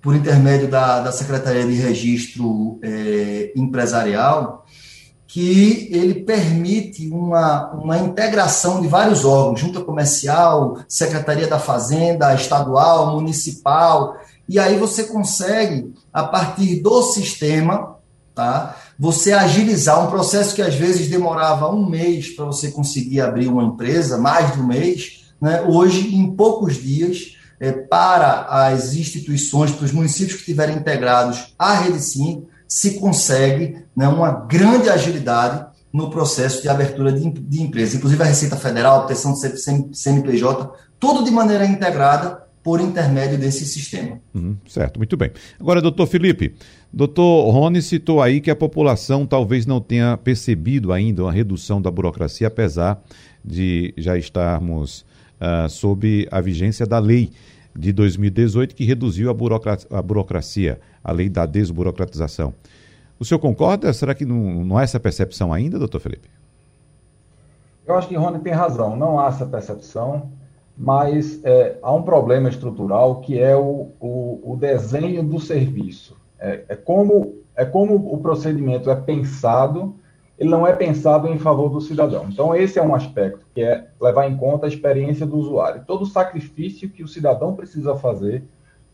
por 0.00 0.14
intermédio 0.14 0.68
da, 0.68 1.00
da 1.00 1.10
Secretaria 1.10 1.66
de 1.66 1.74
Registro 1.74 2.78
é, 2.82 3.52
Empresarial, 3.56 4.63
que 5.34 5.88
ele 5.90 6.14
permite 6.14 7.08
uma, 7.08 7.72
uma 7.72 7.98
integração 7.98 8.80
de 8.80 8.86
vários 8.86 9.24
órgãos, 9.24 9.58
junta 9.58 9.80
comercial, 9.80 10.78
Secretaria 10.88 11.48
da 11.48 11.58
Fazenda, 11.58 12.32
estadual, 12.32 13.16
municipal, 13.16 14.16
e 14.48 14.60
aí 14.60 14.78
você 14.78 15.02
consegue, 15.02 15.92
a 16.12 16.22
partir 16.22 16.76
do 16.80 17.02
sistema, 17.02 17.96
tá? 18.32 18.76
Você 18.96 19.32
agilizar 19.32 20.06
um 20.06 20.08
processo 20.08 20.54
que 20.54 20.62
às 20.62 20.76
vezes 20.76 21.08
demorava 21.08 21.68
um 21.68 21.84
mês 21.84 22.28
para 22.28 22.44
você 22.44 22.70
conseguir 22.70 23.20
abrir 23.20 23.48
uma 23.48 23.64
empresa, 23.64 24.16
mais 24.16 24.52
de 24.52 24.60
um 24.60 24.66
mês, 24.68 25.24
né? 25.40 25.62
hoje, 25.62 26.14
em 26.14 26.30
poucos 26.30 26.80
dias, 26.80 27.36
é, 27.58 27.72
para 27.72 28.42
as 28.42 28.94
instituições, 28.94 29.72
para 29.72 29.84
os 29.84 29.90
municípios 29.90 30.34
que 30.34 30.42
estiverem 30.42 30.76
integrados 30.76 31.52
à 31.58 31.74
Rede 31.74 31.98
Sim, 31.98 32.46
se 32.74 32.98
consegue 32.98 33.76
né, 33.94 34.08
uma 34.08 34.32
grande 34.32 34.90
agilidade 34.90 35.64
no 35.92 36.10
processo 36.10 36.60
de 36.60 36.68
abertura 36.68 37.12
de, 37.12 37.30
de 37.30 37.62
empresa. 37.62 37.96
Inclusive 37.96 38.20
a 38.20 38.26
Receita 38.26 38.56
Federal, 38.56 38.96
a 38.96 38.98
proteção 39.02 39.32
do 39.32 39.94
CNPJ, 39.94 40.72
tudo 40.98 41.22
de 41.22 41.30
maneira 41.30 41.64
integrada 41.64 42.42
por 42.64 42.80
intermédio 42.80 43.38
desse 43.38 43.64
sistema. 43.64 44.18
Uhum, 44.34 44.56
certo, 44.66 44.98
muito 44.98 45.16
bem. 45.16 45.30
Agora, 45.60 45.80
doutor 45.80 46.08
Felipe, 46.08 46.56
doutor 46.92 47.48
Rony 47.52 47.80
citou 47.80 48.20
aí 48.20 48.40
que 48.40 48.50
a 48.50 48.56
população 48.56 49.24
talvez 49.24 49.66
não 49.66 49.80
tenha 49.80 50.16
percebido 50.16 50.92
ainda 50.92 51.22
uma 51.22 51.32
redução 51.32 51.80
da 51.80 51.92
burocracia, 51.92 52.48
apesar 52.48 53.00
de 53.44 53.94
já 53.96 54.18
estarmos 54.18 55.06
uh, 55.40 55.68
sob 55.68 56.26
a 56.28 56.40
vigência 56.40 56.84
da 56.84 56.98
lei 56.98 57.30
de 57.76 57.92
2018 57.92 58.74
que 58.74 58.84
reduziu 58.84 59.30
a, 59.30 59.34
a 59.96 60.02
burocracia, 60.02 60.80
a 61.04 61.12
lei 61.12 61.28
da 61.28 61.46
desburocratização. 61.46 62.54
O 63.20 63.24
senhor 63.24 63.38
concorda? 63.38 63.92
Será 63.92 64.14
que 64.14 64.24
não, 64.24 64.64
não 64.64 64.78
há 64.78 64.82
essa 64.82 64.98
percepção 64.98 65.52
ainda, 65.52 65.78
doutor 65.78 66.00
Felipe? 66.00 66.28
Eu 67.86 67.94
acho 67.94 68.08
que 68.08 68.16
Rony 68.16 68.38
tem 68.40 68.52
razão, 68.52 68.96
não 68.96 69.20
há 69.20 69.28
essa 69.28 69.44
percepção 69.44 70.32
mas 70.76 71.42
é, 71.44 71.78
há 71.82 71.92
um 71.92 72.02
problema 72.02 72.48
estrutural 72.48 73.20
que 73.20 73.38
é 73.38 73.56
o, 73.56 73.88
o, 74.00 74.52
o 74.52 74.56
desenho 74.56 75.22
do 75.22 75.38
serviço. 75.38 76.16
É, 76.38 76.64
é, 76.68 76.76
como, 76.76 77.36
é 77.54 77.64
como 77.64 77.94
o 77.94 78.18
procedimento 78.18 78.90
é 78.90 78.96
pensado, 78.96 79.94
ele 80.38 80.50
não 80.50 80.66
é 80.66 80.72
pensado 80.72 81.28
em 81.28 81.38
favor 81.38 81.68
do 81.68 81.80
cidadão. 81.80 82.26
Então, 82.28 82.54
esse 82.54 82.78
é 82.78 82.82
um 82.82 82.94
aspecto, 82.94 83.46
que 83.54 83.62
é 83.62 83.86
levar 84.00 84.28
em 84.28 84.36
conta 84.36 84.66
a 84.66 84.68
experiência 84.68 85.24
do 85.24 85.36
usuário. 85.36 85.84
Todo 85.86 86.02
o 86.02 86.06
sacrifício 86.06 86.90
que 86.90 87.04
o 87.04 87.08
cidadão 87.08 87.54
precisa 87.54 87.94
fazer, 87.94 88.42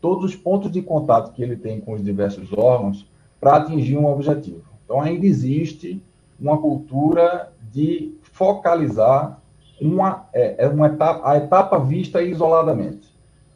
todos 0.01 0.25
os 0.25 0.35
pontos 0.35 0.71
de 0.71 0.81
contato 0.81 1.31
que 1.31 1.43
ele 1.43 1.55
tem 1.55 1.79
com 1.79 1.93
os 1.93 2.03
diversos 2.03 2.51
órgãos 2.51 3.07
para 3.39 3.57
atingir 3.57 3.95
um 3.97 4.11
objetivo. 4.11 4.63
Então, 4.83 4.99
ainda 4.99 5.25
existe 5.25 6.01
uma 6.39 6.57
cultura 6.57 7.53
de 7.71 8.13
focalizar 8.23 9.39
uma, 9.79 10.27
é, 10.33 10.65
é 10.65 10.67
uma 10.67 10.87
etapa, 10.87 11.29
a 11.29 11.37
etapa 11.37 11.79
vista 11.79 12.21
isoladamente. 12.21 13.09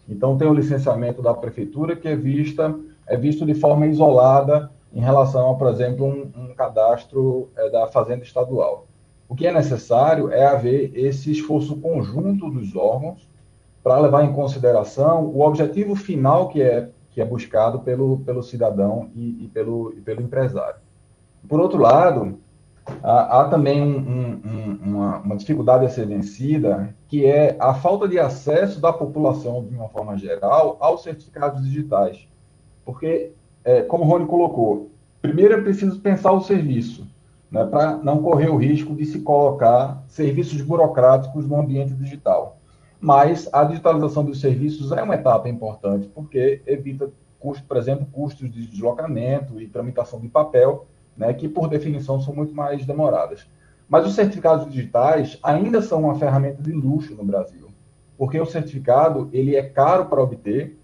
Então, 0.08 0.38
tem 0.38 0.48
o 0.48 0.54
licenciamento 0.54 1.22
da 1.22 1.34
prefeitura 1.34 1.96
que 1.96 2.08
é, 2.08 2.16
vista, 2.16 2.74
é 3.08 3.18
visto 3.18 3.46
de 3.46 3.56
forma 3.56 3.88
isolada 3.88 4.72
em 4.94 5.00
relação 5.00 5.52
a, 5.52 5.56
por 5.56 5.68
exemplo, 5.68 6.06
um, 6.06 6.32
um 6.42 6.54
cadastro 6.56 7.50
é, 7.58 7.70
da 7.70 7.88
Fazenda 7.88 8.24
Estadual. 8.24 8.88
O 9.28 9.36
que 9.36 9.48
é 9.48 9.52
necessário 9.52 10.32
é 10.32 10.46
haver 10.46 10.92
esse 10.96 11.32
esforço 11.32 11.78
conjunto 11.78 12.50
dos 12.50 12.76
órgãos 12.76 13.28
para 13.86 14.00
levar 14.00 14.26
em 14.26 14.34
consideração 14.34 15.26
o 15.26 15.42
objetivo 15.42 15.96
final 15.96 16.50
que 16.50 16.60
é, 16.60 16.90
que 17.12 17.22
é 17.22 17.26
buscado 17.26 17.82
pelo, 17.82 18.18
pelo 18.22 18.42
cidadão 18.42 19.12
e, 19.14 19.44
e 19.46 19.48
pelo, 19.48 19.94
e 19.96 20.02
pelo 20.02 20.24
empresário. 20.24 20.80
Por 21.48 21.60
outro 21.60 21.80
lado, 21.80 22.40
Há, 23.02 23.42
há 23.42 23.50
também 23.50 23.82
um, 23.82 23.98
um, 24.46 24.80
uma, 24.84 25.18
uma, 25.18 25.36
dificuldade 25.36 25.86
a 25.86 25.90
ser 25.90 26.06
vencida, 26.06 26.94
que 27.08 27.26
é 27.26 27.56
a 27.60 27.74
falta 27.74 28.08
de 28.08 28.20
acesso 28.20 28.80
da 28.80 28.94
população, 28.94 29.66
de 29.66 29.74
uma 29.74 29.90
forma 29.90 30.16
geral, 30.16 30.78
aos 30.80 31.02
certificados 31.02 31.64
digitais. 31.64 32.28
Porque, 32.86 33.32
é, 33.64 33.82
como 33.82 34.04
o 34.04 34.08
Rony 34.08 34.28
colocou, 34.28 34.92
primeiro 35.20 35.56
é 35.56 35.62
preciso 35.62 36.00
pensar 36.00 36.32
o 36.32 36.42
serviço, 36.42 37.08
né, 37.50 37.66
para 37.66 37.98
não 37.98 38.22
correr 38.22 38.50
o 38.50 38.58
risco 38.58 38.94
de 38.94 39.04
se 39.04 39.22
colocar 39.22 40.04
serviços 40.08 40.62
burocráticos 40.62 41.48
no 41.48 41.60
ambiente 41.60 41.96
digital. 41.96 42.55
Mas 43.00 43.50
a 43.54 43.64
digitalização 43.64 44.24
dos 44.24 44.40
serviços 44.40 44.92
é 44.92 45.02
uma 45.04 45.16
etapa 45.16 45.50
importante, 45.50 46.08
porque 46.08 46.62
evita, 46.66 47.12
custo, 47.40 47.66
por 47.68 47.78
exemplo, 47.78 48.08
custos 48.12 48.52
de 48.52 48.66
deslocamento 48.66 49.62
e 49.62 49.68
tramitação 49.68 50.20
de 50.20 50.28
papel, 50.28 50.88
né, 51.16 51.34
que 51.34 51.48
por 51.48 51.68
definição 51.68 52.20
são 52.20 52.34
muito 52.34 52.54
mais 52.54 52.86
demoradas. 52.86 53.48
Mas 53.88 54.06
os 54.06 54.16
certificados 54.16 54.70
digitais 54.70 55.38
ainda 55.44 55.82
são 55.82 56.02
uma 56.02 56.16
ferramenta 56.16 56.62
de 56.62 56.72
luxo 56.72 57.14
no 57.14 57.24
Brasil, 57.24 57.68
porque 58.18 58.40
o 58.40 58.46
certificado 58.46 59.30
ele 59.32 59.56
é 59.56 59.64
caro 59.64 60.06
para 60.06 60.24
obter 60.24 60.78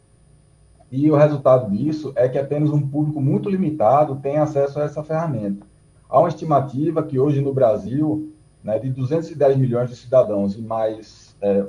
e 0.91 1.09
o 1.09 1.15
resultado 1.15 1.71
disso 1.71 2.11
é 2.15 2.27
que 2.27 2.37
apenas 2.37 2.69
um 2.69 2.85
público 2.85 3.21
muito 3.21 3.49
limitado 3.49 4.17
tem 4.17 4.37
acesso 4.37 4.79
a 4.79 4.83
essa 4.83 5.03
ferramenta. 5.03 5.65
Há 6.09 6.19
uma 6.19 6.27
estimativa 6.27 7.01
que 7.01 7.17
hoje 7.17 7.41
no 7.41 7.53
Brasil, 7.53 8.33
né, 8.61 8.77
de 8.77 8.89
210 8.89 9.57
milhões 9.57 9.89
de 9.89 9.95
cidadãos 9.95 10.57
e 10.57 10.61
mais 10.61 11.35
é, 11.41 11.65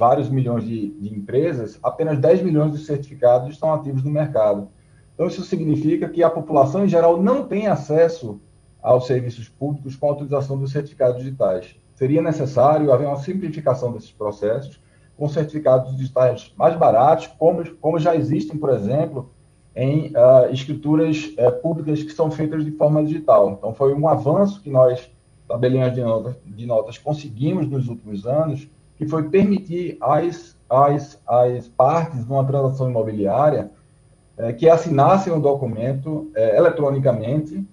vários 0.00 0.30
milhões 0.30 0.64
de, 0.64 0.88
de 0.98 1.14
empresas, 1.14 1.78
apenas 1.82 2.18
10 2.18 2.40
milhões 2.40 2.72
de 2.72 2.78
certificados 2.78 3.50
estão 3.50 3.74
ativos 3.74 4.02
no 4.02 4.10
mercado. 4.10 4.68
Então, 5.12 5.26
isso 5.26 5.44
significa 5.44 6.08
que 6.08 6.22
a 6.22 6.30
população 6.30 6.86
em 6.86 6.88
geral 6.88 7.22
não 7.22 7.44
tem 7.46 7.66
acesso 7.66 8.40
aos 8.82 9.06
serviços 9.06 9.46
públicos 9.46 9.94
com 9.94 10.08
a 10.08 10.12
utilização 10.12 10.58
dos 10.58 10.72
certificados 10.72 11.18
digitais. 11.18 11.76
Seria 11.94 12.22
necessário 12.22 12.90
haver 12.90 13.06
uma 13.06 13.18
simplificação 13.18 13.92
desses 13.92 14.10
processos, 14.10 14.80
com 15.18 15.28
certificados 15.28 15.94
digitais 15.94 16.50
mais 16.56 16.74
baratos, 16.74 17.26
como, 17.38 17.62
como 17.76 17.98
já 17.98 18.16
existem, 18.16 18.56
por 18.56 18.70
exemplo, 18.70 19.30
em 19.76 20.12
uh, 20.12 20.50
escrituras 20.50 21.26
uh, 21.36 21.52
públicas 21.60 22.02
que 22.02 22.12
são 22.12 22.30
feitas 22.30 22.64
de 22.64 22.70
forma 22.70 23.04
digital. 23.04 23.50
Então, 23.50 23.74
foi 23.74 23.92
um 23.92 24.08
avanço 24.08 24.62
que 24.62 24.70
nós, 24.70 25.10
tabelinhas 25.46 25.92
de 25.92 26.00
de 26.46 26.64
notas, 26.64 26.96
conseguimos 26.96 27.68
nos 27.68 27.86
últimos 27.86 28.26
anos, 28.26 28.66
que 29.00 29.08
foi 29.08 29.30
permitir 29.30 29.96
às, 29.98 30.54
às, 30.68 31.18
às 31.26 31.66
partes 31.68 32.22
de 32.22 32.30
uma 32.30 32.44
transação 32.44 32.90
imobiliária 32.90 33.70
uh, 34.36 34.52
que 34.52 34.68
assinassem 34.68 35.32
o 35.32 35.36
um 35.36 35.40
documento 35.40 36.30
eh, 36.34 36.58
eletronicamente, 36.58 37.66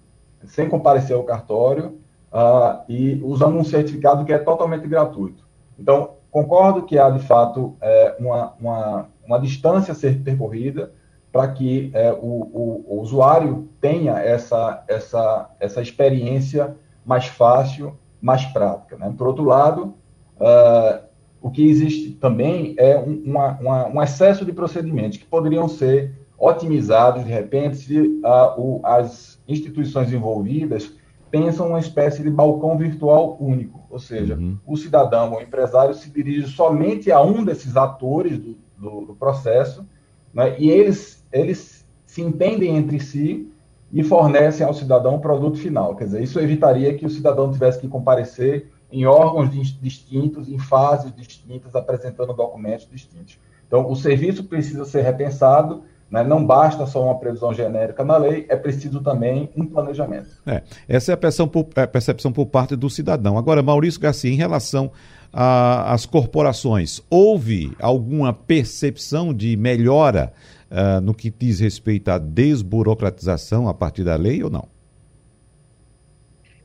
sem 0.46 0.70
comparecer 0.70 1.18
ao 1.18 1.26
cartório, 1.26 2.00
uh, 2.32 2.82
e 2.88 3.20
usando 3.26 3.58
um 3.58 3.64
certificado 3.66 4.24
que 4.24 4.32
é 4.32 4.38
totalmente 4.38 4.88
gratuito. 4.88 5.46
Então, 5.78 6.12
concordo 6.32 6.84
que 6.84 6.98
há, 6.98 7.10
de 7.10 7.20
fato, 7.20 7.76
é, 7.82 8.16
uma, 8.18 8.54
uma, 8.58 9.10
uma 9.26 9.38
distância 9.38 9.92
a 9.92 9.96
ser 9.96 10.24
percorrida 10.24 10.94
para 11.30 11.50
que 11.50 11.92
é, 11.94 12.14
o, 12.14 12.16
o, 12.16 12.86
o, 12.88 13.02
usuário 13.02 13.68
tenha 13.82 14.18
essa, 14.18 14.82
essa, 14.88 15.50
essa 15.60 15.82
experiência 15.82 16.74
mais 17.06 17.28
fácil, 17.28 17.98
mais 18.22 18.46
prática. 18.46 18.96
Né? 18.96 19.14
Por 19.18 19.28
outro 19.28 19.44
lado, 19.44 19.94
uh, 20.40 21.07
o 21.48 21.52
que 21.52 21.66
existe 21.66 22.12
também 22.12 22.76
é 22.78 23.00
um, 23.00 23.24
uma, 23.26 23.58
uma, 23.60 23.88
um 23.88 24.04
excesso 24.04 24.44
de 24.44 24.52
procedimentos 24.52 25.18
que 25.18 25.24
poderiam 25.24 25.66
ser 25.70 26.12
otimizados, 26.38 27.24
de 27.24 27.32
repente, 27.32 27.78
se 27.78 27.98
uh, 27.98 28.60
o, 28.60 28.82
as 28.84 29.40
instituições 29.48 30.12
envolvidas 30.12 30.92
pensam 31.32 31.70
uma 31.70 31.80
espécie 31.80 32.22
de 32.22 32.30
balcão 32.30 32.78
virtual 32.78 33.38
único, 33.40 33.82
ou 33.90 33.98
seja, 33.98 34.36
uhum. 34.36 34.58
o 34.68 34.76
cidadão 34.76 35.32
ou 35.32 35.40
o 35.40 35.42
empresário 35.42 35.94
se 35.94 36.10
dirige 36.10 36.48
somente 36.48 37.12
a 37.12 37.22
um 37.22 37.46
desses 37.46 37.78
atores 37.78 38.38
do, 38.38 38.58
do, 38.78 39.06
do 39.06 39.16
processo, 39.16 39.88
né, 40.34 40.54
e 40.60 40.70
eles, 40.70 41.26
eles 41.32 41.88
se 42.06 42.22
entendem 42.22 42.76
entre 42.76 43.00
si 43.00 43.50
e 43.94 44.04
fornecem 44.04 44.66
ao 44.66 44.74
cidadão 44.74 45.16
o 45.16 45.22
produto 45.22 45.58
final. 45.58 45.96
Quer 45.96 46.06
dizer, 46.06 46.24
isso 46.24 46.42
evitaria 46.42 46.94
que 46.94 47.06
o 47.06 47.10
cidadão 47.10 47.52
tivesse 47.52 47.80
que 47.80 47.88
comparecer 47.88 48.70
em 48.92 49.06
órgãos 49.06 49.50
distintos, 49.82 50.48
em 50.48 50.58
fases 50.58 51.14
distintas, 51.16 51.76
apresentando 51.76 52.34
documentos 52.34 52.88
distintos. 52.90 53.38
Então, 53.68 53.90
o 53.90 53.96
serviço 53.96 54.44
precisa 54.46 54.86
ser 54.86 55.02
repensado 55.02 55.84
né? 56.10 56.24
Não 56.24 56.46
basta 56.46 56.86
só 56.86 57.04
uma 57.04 57.20
previsão 57.20 57.54
genérica 57.54 58.04
na 58.04 58.18
lei, 58.18 58.46
é 58.50 58.56
preciso 58.56 59.02
também 59.02 59.50
um 59.56 59.66
planejamento. 59.66 60.30
É, 60.46 60.64
essa 60.88 61.12
é 61.12 61.14
a 61.14 61.18
percepção 61.18 61.48
por, 61.48 61.68
a 61.76 61.88
percepção 61.88 62.32
por 62.32 62.46
parte 62.46 62.76
do 62.76 62.90
cidadão. 62.90 63.38
Agora, 63.38 63.62
Maurício 63.62 64.00
Garcia, 64.00 64.32
em 64.32 64.36
relação 64.36 64.92
às 65.34 66.06
corporações, 66.06 67.02
houve 67.10 67.74
alguma 67.80 68.32
percepção 68.32 69.34
de 69.34 69.58
melhora 69.58 70.32
uh, 70.72 71.02
no 71.02 71.14
que 71.14 71.30
diz 71.30 71.60
respeito 71.60 72.10
à 72.10 72.18
desburocratização 72.18 73.68
a 73.68 73.74
partir 73.74 74.04
da 74.04 74.16
lei 74.16 74.42
ou 74.42 74.50
não? 74.50 74.77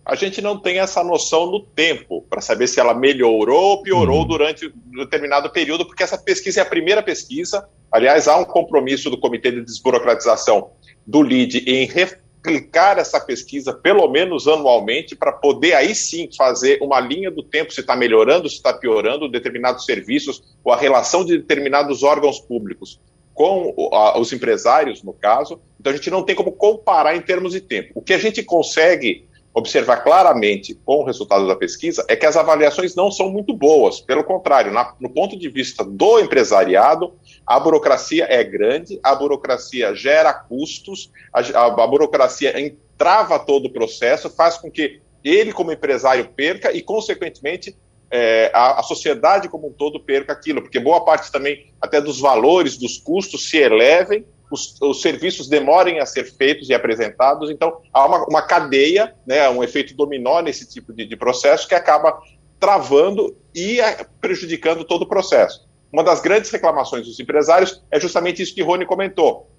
A 0.04 0.14
gente 0.16 0.40
não 0.40 0.58
tem 0.58 0.80
essa 0.80 1.02
noção 1.04 1.46
no 1.46 1.60
tempo 1.60 2.22
para 2.28 2.40
saber 2.40 2.66
se 2.66 2.80
ela 2.80 2.92
melhorou 2.92 3.62
ou 3.62 3.82
piorou 3.82 4.22
uhum. 4.22 4.26
durante 4.26 4.66
um 4.66 4.96
determinado 4.96 5.48
período, 5.50 5.86
porque 5.86 6.02
essa 6.02 6.18
pesquisa 6.18 6.60
é 6.60 6.62
a 6.62 6.66
primeira 6.66 7.02
pesquisa. 7.02 7.66
Aliás, 7.90 8.26
há 8.26 8.36
um 8.36 8.44
compromisso 8.44 9.08
do 9.08 9.18
Comitê 9.18 9.52
de 9.52 9.64
Desburocratização 9.64 10.70
do 11.06 11.22
LID 11.22 11.64
em 11.66 11.86
replicar 11.86 12.98
essa 12.98 13.20
pesquisa 13.20 13.72
pelo 13.72 14.08
menos 14.08 14.48
anualmente 14.48 15.14
para 15.14 15.30
poder 15.30 15.74
aí 15.74 15.94
sim 15.94 16.28
fazer 16.36 16.78
uma 16.82 16.98
linha 16.98 17.30
do 17.30 17.42
tempo 17.42 17.72
se 17.72 17.80
está 17.80 17.94
melhorando, 17.94 18.48
se 18.48 18.56
está 18.56 18.72
piorando 18.72 19.28
determinados 19.28 19.84
serviços 19.84 20.42
ou 20.64 20.72
a 20.72 20.76
relação 20.76 21.24
de 21.24 21.38
determinados 21.38 22.02
órgãos 22.02 22.40
públicos 22.40 23.00
com 23.34 23.72
os 24.16 24.32
empresários, 24.32 25.02
no 25.02 25.12
caso. 25.12 25.60
Então 25.78 25.92
a 25.92 25.96
gente 25.96 26.10
não 26.10 26.22
tem 26.24 26.34
como 26.34 26.50
comparar 26.52 27.16
em 27.16 27.20
termos 27.20 27.52
de 27.52 27.60
tempo. 27.60 27.92
O 27.94 28.02
que 28.02 28.12
a 28.12 28.18
gente 28.18 28.42
consegue 28.42 29.26
observar 29.54 29.98
claramente 29.98 30.74
com 30.74 31.00
o 31.00 31.04
resultado 31.04 31.46
da 31.46 31.54
pesquisa 31.54 32.04
é 32.08 32.16
que 32.16 32.24
as 32.24 32.36
avaliações 32.36 32.94
não 32.94 33.10
são 33.10 33.30
muito 33.30 33.54
boas. 33.54 34.00
Pelo 34.00 34.24
contrário, 34.24 34.72
na, 34.72 34.94
no 34.98 35.10
ponto 35.10 35.38
de 35.38 35.48
vista 35.48 35.84
do 35.84 36.18
empresariado, 36.20 37.12
a 37.46 37.60
burocracia 37.60 38.26
é 38.28 38.42
grande, 38.42 38.98
a 39.02 39.14
burocracia 39.14 39.94
gera 39.94 40.32
custos, 40.32 41.10
a, 41.32 41.40
a, 41.40 41.66
a 41.66 41.86
burocracia 41.86 42.58
entrava 42.58 43.38
todo 43.38 43.66
o 43.66 43.72
processo, 43.72 44.30
faz 44.30 44.56
com 44.56 44.70
que 44.70 45.00
ele, 45.22 45.52
como 45.52 45.72
empresário, 45.72 46.28
perca 46.34 46.72
e, 46.72 46.82
consequentemente, 46.82 47.76
é, 48.10 48.50
a, 48.52 48.80
a, 48.80 48.82
sociedade 48.82 49.48
como 49.48 49.68
um 49.68 49.72
todo 49.72 49.98
perca 49.98 50.32
aquilo, 50.32 50.60
porque 50.60 50.78
boa 50.78 51.02
parte 51.02 51.32
também 51.32 51.72
até 51.80 52.00
dos 52.00 52.20
valores, 52.20 52.76
dos 52.76 52.98
custos 52.98 53.48
se 53.48 53.56
elevem 53.56 54.26
os, 54.52 54.80
os, 54.80 55.00
serviços 55.00 55.48
demorem 55.48 55.98
a 55.98 56.06
ser 56.06 56.24
feitos 56.24 56.68
e 56.68 56.74
apresentados, 56.74 57.50
então 57.50 57.80
há 57.92 58.06
uma, 58.06 58.24
uma 58.26 58.42
cadeia, 58.42 59.14
né, 59.26 59.48
um 59.48 59.64
efeito 59.64 59.94
dominó 59.94 60.40
nesse 60.40 60.68
tipo 60.68 60.92
de, 60.92 61.06
de 61.06 61.16
processo 61.16 61.66
que 61.66 61.74
acaba 61.74 62.20
travando 62.60 63.34
e 63.54 63.78
prejudicando 64.20 64.84
todo 64.84 65.02
o 65.02 65.08
processo. 65.08 65.66
Uma 65.92 66.04
das 66.04 66.20
grandes 66.20 66.50
reclamações 66.50 67.06
dos 67.06 67.18
empresários 67.18 67.82
é 67.90 67.98
justamente 67.98 68.42
isso 68.42 68.54
que 68.54 68.62
Rony 68.62 68.86
comentou. 68.86 69.50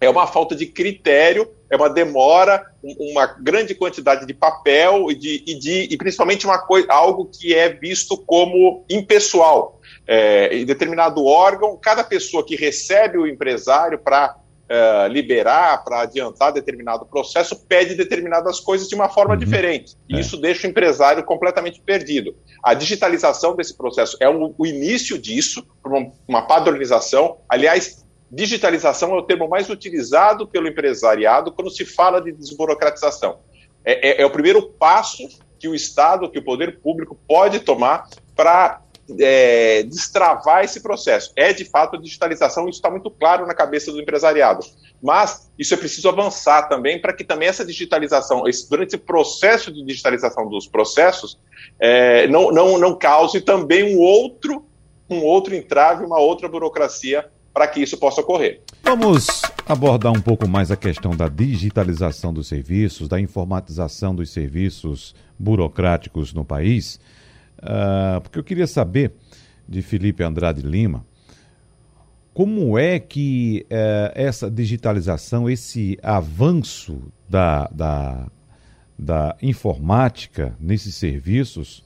É 0.00 0.08
uma 0.08 0.26
falta 0.26 0.54
de 0.54 0.66
critério, 0.66 1.50
é 1.70 1.76
uma 1.76 1.90
demora, 1.90 2.64
uma 2.82 3.26
grande 3.26 3.74
quantidade 3.74 4.26
de 4.26 4.32
papel 4.32 5.10
e, 5.10 5.14
de, 5.14 5.44
e, 5.46 5.58
de, 5.58 5.88
e 5.90 5.96
principalmente 5.96 6.46
uma 6.46 6.58
coisa, 6.58 6.86
algo 6.90 7.26
que 7.26 7.54
é 7.54 7.68
visto 7.68 8.16
como 8.16 8.84
impessoal. 8.88 9.80
É, 10.06 10.56
em 10.56 10.64
determinado 10.64 11.24
órgão, 11.24 11.76
cada 11.76 12.02
pessoa 12.02 12.44
que 12.44 12.56
recebe 12.56 13.18
o 13.18 13.26
empresário 13.26 13.98
para 13.98 14.36
uh, 14.68 15.08
liberar, 15.08 15.82
para 15.82 16.02
adiantar 16.02 16.52
determinado 16.52 17.06
processo, 17.06 17.56
pede 17.66 17.94
determinadas 17.94 18.60
coisas 18.60 18.88
de 18.88 18.94
uma 18.94 19.08
forma 19.08 19.34
uhum. 19.34 19.40
diferente. 19.40 19.96
E 20.08 20.16
é. 20.16 20.20
isso 20.20 20.36
deixa 20.36 20.66
o 20.66 20.70
empresário 20.70 21.24
completamente 21.24 21.80
perdido. 21.80 22.36
A 22.62 22.74
digitalização 22.74 23.56
desse 23.56 23.76
processo 23.76 24.16
é 24.20 24.28
o, 24.28 24.54
o 24.56 24.66
início 24.66 25.18
disso, 25.18 25.66
uma, 25.84 26.12
uma 26.26 26.42
padronização. 26.42 27.38
Aliás, 27.48 28.06
digitalização 28.30 29.14
é 29.14 29.18
o 29.18 29.22
termo 29.22 29.48
mais 29.48 29.68
utilizado 29.70 30.46
pelo 30.46 30.68
empresariado 30.68 31.52
quando 31.52 31.70
se 31.70 31.84
fala 31.84 32.20
de 32.20 32.32
desburocratização. 32.32 33.40
É, 33.84 34.10
é, 34.10 34.22
é 34.22 34.26
o 34.26 34.30
primeiro 34.30 34.62
passo 34.62 35.28
que 35.58 35.68
o 35.68 35.74
Estado, 35.74 36.30
que 36.30 36.38
o 36.38 36.44
poder 36.44 36.80
público 36.80 37.18
pode 37.26 37.60
tomar 37.60 38.08
para 38.36 38.82
é, 39.18 39.82
destravar 39.84 40.64
esse 40.64 40.80
processo. 40.80 41.32
É 41.34 41.52
de 41.52 41.64
fato 41.64 41.96
a 41.96 42.00
digitalização, 42.00 42.68
isso 42.68 42.78
está 42.78 42.90
muito 42.90 43.10
claro 43.10 43.46
na 43.46 43.54
cabeça 43.54 43.90
do 43.90 44.00
empresariado. 44.00 44.64
Mas 45.02 45.50
isso 45.58 45.72
é 45.74 45.76
preciso 45.76 46.08
avançar 46.08 46.68
também 46.68 47.00
para 47.00 47.12
que 47.12 47.24
também 47.24 47.48
essa 47.48 47.64
digitalização, 47.64 48.46
esse, 48.46 48.68
durante 48.68 48.88
esse 48.88 48.98
processo 48.98 49.72
de 49.72 49.82
digitalização 49.84 50.48
dos 50.48 50.66
processos, 50.66 51.38
é, 51.80 52.26
não, 52.28 52.50
não, 52.50 52.78
não 52.78 52.98
cause 52.98 53.40
também 53.40 53.96
um 53.96 54.00
outro, 54.00 54.66
um 55.08 55.22
outro 55.22 55.54
entrave, 55.54 56.04
uma 56.04 56.18
outra 56.18 56.48
burocracia 56.48 57.30
para 57.52 57.66
que 57.66 57.80
isso 57.80 57.96
possa 57.98 58.20
ocorrer. 58.20 58.60
Vamos 58.82 59.42
abordar 59.66 60.12
um 60.12 60.20
pouco 60.20 60.48
mais 60.48 60.70
a 60.70 60.76
questão 60.76 61.16
da 61.16 61.28
digitalização 61.28 62.32
dos 62.32 62.48
serviços, 62.48 63.08
da 63.08 63.20
informatização 63.20 64.14
dos 64.14 64.30
serviços 64.30 65.14
burocráticos 65.38 66.32
no 66.32 66.44
país. 66.44 67.00
Uh, 67.58 68.20
porque 68.22 68.38
eu 68.38 68.44
queria 68.44 68.66
saber 68.66 69.12
de 69.68 69.82
Felipe 69.82 70.22
Andrade 70.22 70.62
Lima 70.62 71.04
como 72.32 72.78
é 72.78 73.00
que 73.00 73.66
uh, 73.66 74.12
essa 74.14 74.48
digitalização, 74.48 75.50
esse 75.50 75.98
avanço 76.00 77.02
da, 77.28 77.66
da, 77.66 78.28
da 78.96 79.36
informática 79.42 80.56
nesses 80.60 80.94
serviços 80.94 81.84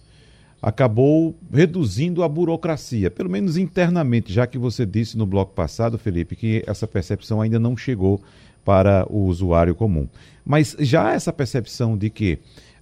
acabou 0.63 1.35
reduzindo 1.53 2.23
a 2.23 2.29
burocracia, 2.29 3.11
pelo 3.11 3.29
menos 3.29 3.57
internamente, 3.57 4.33
já 4.33 4.47
que 4.47 4.57
você 4.57 4.87
disse 4.87 5.19
no 5.19 5.27
bloco 5.27 5.53
passado, 5.53 5.99
Felipe, 5.99 6.37
que 6.37 6.63
essa 6.67 6.87
percepção 6.87 7.41
ainda 7.41 7.59
não 7.59 7.77
chegou 7.77 8.23
para 8.65 9.05
o 9.11 9.25
usuário 9.25 9.75
comum. 9.75 10.09
Mas 10.45 10.77
já 10.79 11.13
essa 11.13 11.33
percepção 11.33 11.99
de 11.99 12.09
que 12.09 12.39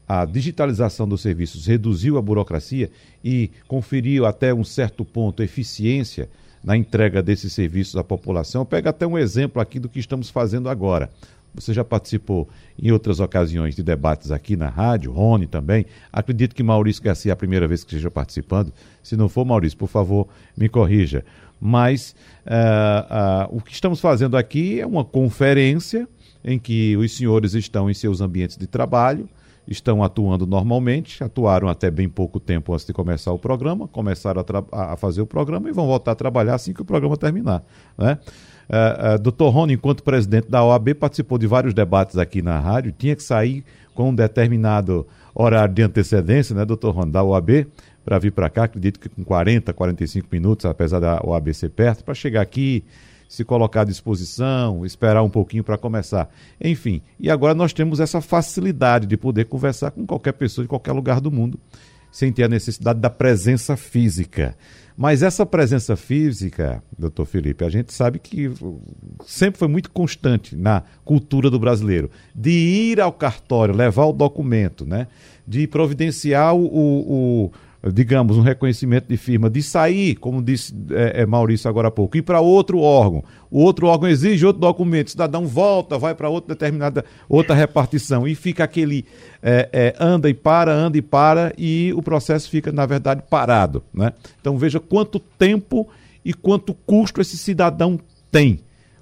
a 0.06 0.26
digitalização 0.26 1.08
dos 1.08 1.22
serviços 1.22 1.66
reduziu 1.66 2.18
a 2.18 2.22
burocracia 2.22 2.90
e 3.24 3.50
conferiu 3.66 4.26
até 4.26 4.52
um 4.52 4.64
certo 4.64 5.04
ponto 5.04 5.42
eficiência 5.42 6.28
na 6.62 6.76
entrega 6.76 7.22
desses 7.22 7.52
serviços 7.52 7.96
à 7.96 8.04
população. 8.04 8.66
Pega 8.66 8.90
até 8.90 9.06
um 9.06 9.16
exemplo 9.16 9.62
aqui 9.62 9.78
do 9.78 9.88
que 9.88 10.00
estamos 10.00 10.28
fazendo 10.28 10.68
agora. 10.68 11.08
Você 11.54 11.72
já 11.72 11.84
participou 11.84 12.48
em 12.78 12.90
outras 12.92 13.20
ocasiões 13.20 13.74
de 13.74 13.82
debates 13.82 14.30
aqui 14.30 14.56
na 14.56 14.68
rádio, 14.68 15.12
Rony 15.12 15.46
também. 15.46 15.84
Acredito 16.12 16.54
que 16.54 16.62
Maurício 16.62 17.02
Garcia 17.02 17.32
é 17.32 17.34
a 17.34 17.36
primeira 17.36 17.66
vez 17.66 17.82
que 17.82 17.90
esteja 17.90 18.10
participando. 18.10 18.72
Se 19.02 19.16
não 19.16 19.28
for, 19.28 19.44
Maurício, 19.44 19.76
por 19.76 19.88
favor, 19.88 20.28
me 20.56 20.68
corrija. 20.68 21.24
Mas 21.60 22.14
uh, 22.46 23.52
uh, 23.52 23.56
o 23.56 23.60
que 23.60 23.72
estamos 23.72 24.00
fazendo 24.00 24.36
aqui 24.36 24.80
é 24.80 24.86
uma 24.86 25.04
conferência 25.04 26.08
em 26.42 26.58
que 26.58 26.96
os 26.96 27.16
senhores 27.16 27.52
estão 27.54 27.90
em 27.90 27.94
seus 27.94 28.20
ambientes 28.20 28.56
de 28.56 28.66
trabalho, 28.66 29.28
estão 29.68 30.02
atuando 30.02 30.46
normalmente, 30.46 31.22
atuaram 31.22 31.68
até 31.68 31.90
bem 31.90 32.08
pouco 32.08 32.40
tempo 32.40 32.72
antes 32.72 32.86
de 32.86 32.92
começar 32.92 33.32
o 33.32 33.38
programa, 33.38 33.86
começaram 33.86 34.42
a, 34.72 34.92
a 34.92 34.96
fazer 34.96 35.20
o 35.20 35.26
programa 35.26 35.68
e 35.68 35.72
vão 35.72 35.86
voltar 35.86 36.12
a 36.12 36.14
trabalhar 36.14 36.54
assim 36.54 36.72
que 36.72 36.80
o 36.80 36.84
programa 36.84 37.16
terminar. 37.16 37.62
Né? 37.98 38.18
Uh, 38.70 39.16
uh, 39.16 39.18
Dr. 39.18 39.52
Rony, 39.52 39.74
enquanto 39.74 40.04
presidente 40.04 40.48
da 40.48 40.64
OAB, 40.64 40.94
participou 40.94 41.36
de 41.36 41.46
vários 41.48 41.74
debates 41.74 42.16
aqui 42.16 42.40
na 42.40 42.60
rádio, 42.60 42.94
tinha 42.96 43.16
que 43.16 43.22
sair 43.22 43.64
com 43.94 44.10
um 44.10 44.14
determinado 44.14 45.04
horário 45.34 45.74
de 45.74 45.82
antecedência, 45.82 46.54
né, 46.54 46.64
doutor 46.64 46.94
Rony, 46.94 47.10
da 47.10 47.20
OAB, 47.20 47.66
para 48.04 48.18
vir 48.18 48.30
para 48.30 48.48
cá, 48.48 48.64
acredito 48.64 49.00
que 49.00 49.08
com 49.08 49.24
40, 49.24 49.72
45 49.72 50.28
minutos, 50.30 50.66
apesar 50.66 51.00
da 51.00 51.20
OAB 51.24 51.52
ser 51.52 51.70
perto, 51.70 52.04
para 52.04 52.14
chegar 52.14 52.40
aqui, 52.40 52.84
se 53.28 53.44
colocar 53.44 53.82
à 53.82 53.84
disposição, 53.84 54.86
esperar 54.86 55.22
um 55.22 55.30
pouquinho 55.30 55.64
para 55.64 55.76
começar. 55.76 56.28
Enfim, 56.60 57.02
e 57.18 57.28
agora 57.28 57.54
nós 57.54 57.72
temos 57.72 57.98
essa 57.98 58.20
facilidade 58.20 59.06
de 59.06 59.16
poder 59.16 59.46
conversar 59.46 59.90
com 59.90 60.06
qualquer 60.06 60.32
pessoa 60.32 60.64
de 60.64 60.68
qualquer 60.68 60.92
lugar 60.92 61.20
do 61.20 61.30
mundo, 61.30 61.58
sem 62.10 62.32
ter 62.32 62.44
a 62.44 62.48
necessidade 62.48 63.00
da 63.00 63.10
presença 63.10 63.76
física. 63.76 64.56
Mas 65.00 65.22
essa 65.22 65.46
presença 65.46 65.96
física, 65.96 66.82
doutor 66.98 67.24
Felipe, 67.24 67.64
a 67.64 67.70
gente 67.70 67.90
sabe 67.90 68.18
que 68.18 68.50
sempre 69.24 69.58
foi 69.58 69.66
muito 69.66 69.90
constante 69.90 70.54
na 70.54 70.82
cultura 71.06 71.48
do 71.48 71.58
brasileiro, 71.58 72.10
de 72.34 72.50
ir 72.50 73.00
ao 73.00 73.10
cartório, 73.10 73.74
levar 73.74 74.04
o 74.04 74.12
documento, 74.12 74.84
né? 74.84 75.06
de 75.46 75.66
providenciar 75.66 76.54
o, 76.54 76.66
o 76.66 77.52
digamos, 77.82 78.36
um 78.36 78.42
reconhecimento 78.42 79.08
de 79.08 79.16
firma, 79.16 79.48
de 79.48 79.62
sair, 79.62 80.14
como 80.16 80.42
disse 80.42 80.74
é, 80.90 81.22
é 81.22 81.26
Maurício 81.26 81.68
agora 81.68 81.88
há 81.88 81.90
pouco, 81.90 82.16
ir 82.16 82.22
para 82.22 82.40
outro 82.40 82.80
órgão. 82.80 83.24
O 83.50 83.60
outro 83.60 83.86
órgão 83.86 84.08
exige 84.08 84.44
outro 84.44 84.60
documento, 84.60 85.08
o 85.08 85.10
cidadão 85.10 85.46
volta, 85.46 85.98
vai 85.98 86.14
para 86.14 86.28
outra 86.28 86.54
determinada, 86.54 87.04
outra 87.28 87.54
repartição 87.54 88.28
e 88.28 88.34
fica 88.34 88.64
aquele 88.64 89.06
é, 89.42 89.68
é, 89.72 89.94
anda 89.98 90.28
e 90.28 90.34
para, 90.34 90.72
anda 90.72 90.98
e 90.98 91.02
para 91.02 91.54
e 91.56 91.92
o 91.94 92.02
processo 92.02 92.50
fica, 92.50 92.70
na 92.70 92.84
verdade, 92.84 93.22
parado. 93.30 93.82
Né? 93.94 94.12
Então 94.40 94.58
veja 94.58 94.78
quanto 94.78 95.18
tempo 95.18 95.88
e 96.22 96.34
quanto 96.34 96.74
custo 96.74 97.20
esse 97.20 97.38
cidadão 97.38 97.98
tem 98.30 98.60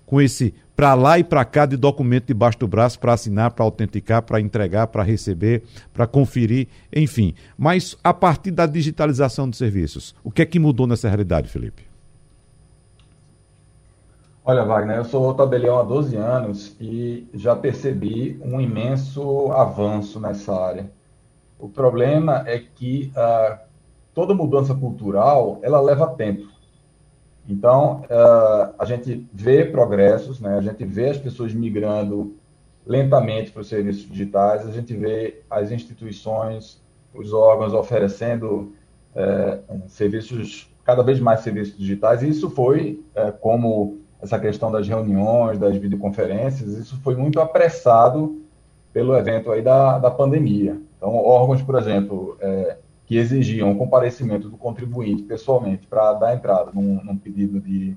com 0.09 0.21
esse 0.21 0.55
para 0.75 0.95
lá 0.95 1.19
e 1.19 1.25
para 1.25 1.45
cá 1.45 1.67
de 1.67 1.77
documento 1.77 2.27
debaixo 2.27 2.59
do 2.59 2.67
braço 2.67 2.99
para 2.99 3.13
assinar, 3.13 3.51
para 3.51 3.65
autenticar, 3.65 4.23
para 4.23 4.41
entregar, 4.41 4.87
para 4.87 5.03
receber, 5.03 5.65
para 5.93 6.07
conferir, 6.07 6.69
enfim. 6.95 7.35
Mas 7.59 7.97
a 8.03 8.15
partir 8.15 8.53
da 8.53 8.65
digitalização 8.65 9.49
dos 9.49 9.59
serviços, 9.59 10.15
o 10.25 10.31
que 10.31 10.41
é 10.41 10.47
que 10.47 10.59
mudou 10.59 10.87
nessa 10.87 11.09
realidade, 11.09 11.49
Felipe? 11.49 11.87
Olha, 14.45 14.65
Wagner, 14.65 14.97
eu 14.97 15.05
sou 15.05 15.35
tabelião 15.35 15.79
há 15.79 15.83
12 15.83 16.17
anos 16.17 16.75
e 16.81 17.29
já 17.35 17.55
percebi 17.55 18.41
um 18.43 18.59
imenso 18.59 19.53
avanço 19.53 20.19
nessa 20.19 20.55
área. 20.55 20.91
O 21.59 21.69
problema 21.69 22.45
é 22.47 22.59
que 22.59 23.13
uh, 23.15 23.59
toda 24.15 24.33
mudança 24.33 24.75
cultural, 24.75 25.59
ela 25.61 25.81
leva 25.81 26.07
tempo. 26.07 26.58
Então, 27.49 28.03
uh, 28.03 28.75
a 28.79 28.85
gente 28.85 29.27
vê 29.33 29.65
progressos, 29.65 30.39
né? 30.39 30.59
a 30.59 30.61
gente 30.61 30.85
vê 30.85 31.09
as 31.09 31.17
pessoas 31.17 31.55
migrando 31.55 32.37
lentamente 32.87 33.51
para 33.51 33.63
os 33.63 33.69
serviços 33.69 34.07
digitais, 34.07 34.67
a 34.67 34.71
gente 34.71 34.95
vê 34.95 35.41
as 35.49 35.71
instituições, 35.71 36.79
os 37.15 37.33
órgãos 37.33 37.73
oferecendo 37.73 38.75
uh, 39.15 39.89
serviços, 39.89 40.71
cada 40.85 41.03
vez 41.03 41.19
mais 41.21 41.41
serviços 41.41 41.77
digitais, 41.79 42.23
e 42.23 42.29
isso 42.29 42.51
foi, 42.51 43.03
uh, 43.17 43.33
como 43.41 43.99
essa 44.21 44.39
questão 44.39 44.71
das 44.71 44.87
reuniões, 44.87 45.59
das 45.59 45.75
videoconferências, 45.77 46.69
isso 46.75 47.01
foi 47.03 47.17
muito 47.17 47.41
apressado 47.41 48.43
pelo 48.93 49.17
evento 49.17 49.51
aí 49.51 49.63
da, 49.63 49.99
da 49.99 50.11
pandemia. 50.11 50.79
Então, 50.99 51.15
órgãos, 51.15 51.63
por 51.63 51.79
exemplo, 51.79 52.37
que 53.09 53.17
exigiam 53.17 53.73
o 53.73 53.77
comparecimento 53.79 54.51
do 54.51 54.59
contribuinte 54.59 55.23
pessoalmente 55.23 55.87
para 55.87 56.13
dar 56.13 56.35
entrada 56.35 56.71
num, 56.75 57.03
num 57.03 57.17
pedido 57.17 57.59
de 57.59 57.97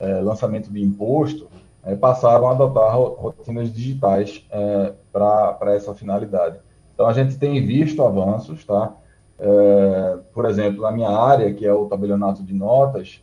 é, 0.00 0.20
lançamento 0.22 0.72
de 0.72 0.82
imposto, 0.82 1.46
é, 1.84 1.94
passaram 1.94 2.48
a 2.48 2.52
adotar 2.52 2.96
rotinas 2.96 3.70
digitais 3.70 4.46
é, 4.50 4.94
para 5.12 5.74
essa 5.74 5.94
finalidade. 5.94 6.58
Então, 6.94 7.06
a 7.06 7.12
gente 7.12 7.36
tem 7.36 7.66
visto 7.66 8.02
avanços, 8.02 8.64
tá? 8.64 8.94
Por 10.32 10.46
exemplo, 10.46 10.80
na 10.80 10.90
minha 10.90 11.10
área, 11.10 11.52
que 11.52 11.66
é 11.66 11.72
o 11.72 11.84
tabelionato 11.84 12.42
de 12.42 12.54
notas, 12.54 13.22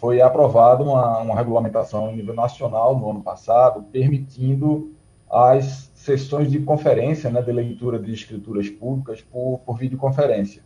foi 0.00 0.20
aprovada 0.20 0.82
uma, 0.82 1.18
uma 1.18 1.36
regulamentação 1.36 2.10
em 2.10 2.16
nível 2.16 2.34
nacional 2.34 2.98
no 2.98 3.08
ano 3.08 3.22
passado, 3.22 3.84
permitindo 3.92 4.92
as 5.34 5.90
sessões 5.94 6.50
de 6.50 6.60
conferência, 6.60 7.30
né, 7.30 7.42
de 7.42 7.50
leitura 7.50 7.98
de 7.98 8.12
escrituras 8.12 8.70
públicas 8.70 9.20
por, 9.20 9.60
por 9.66 9.76
videoconferência. 9.76 10.62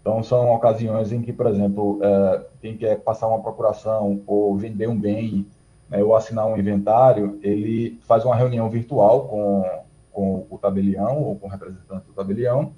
Então, 0.00 0.22
são 0.22 0.52
ocasiões 0.52 1.12
em 1.12 1.22
que, 1.22 1.32
por 1.32 1.46
exemplo, 1.46 1.98
é, 2.02 2.46
quem 2.60 2.76
quer 2.76 3.00
passar 3.00 3.28
uma 3.28 3.40
procuração 3.40 4.22
ou 4.26 4.56
vender 4.56 4.88
um 4.88 4.98
bem 4.98 5.46
né, 5.88 6.02
ou 6.02 6.14
assinar 6.14 6.46
um 6.46 6.56
inventário, 6.56 7.38
ele 7.42 7.98
faz 8.02 8.24
uma 8.24 8.36
reunião 8.36 8.68
virtual 8.70 9.26
com, 9.26 9.64
com 10.12 10.46
o 10.50 10.58
tabelião 10.58 11.22
ou 11.22 11.36
com 11.36 11.46
o 11.46 11.50
representante 11.50 12.06
do 12.06 12.12
tabelião 12.12 12.72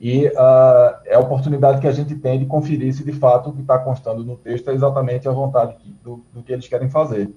e 0.00 0.28
uh, 0.28 0.96
é 1.04 1.14
a 1.14 1.20
oportunidade 1.20 1.78
que 1.78 1.86
a 1.86 1.92
gente 1.92 2.14
tem 2.14 2.38
de 2.38 2.46
conferir 2.46 2.94
se 2.94 3.04
de 3.04 3.12
fato 3.12 3.50
o 3.50 3.52
que 3.52 3.60
está 3.60 3.78
constando 3.78 4.24
no 4.24 4.34
texto 4.34 4.70
é 4.70 4.74
exatamente 4.74 5.28
a 5.28 5.32
vontade 5.32 5.76
do, 6.02 6.24
do 6.32 6.42
que 6.42 6.52
eles 6.52 6.66
querem 6.66 6.88
fazer. 6.88 7.30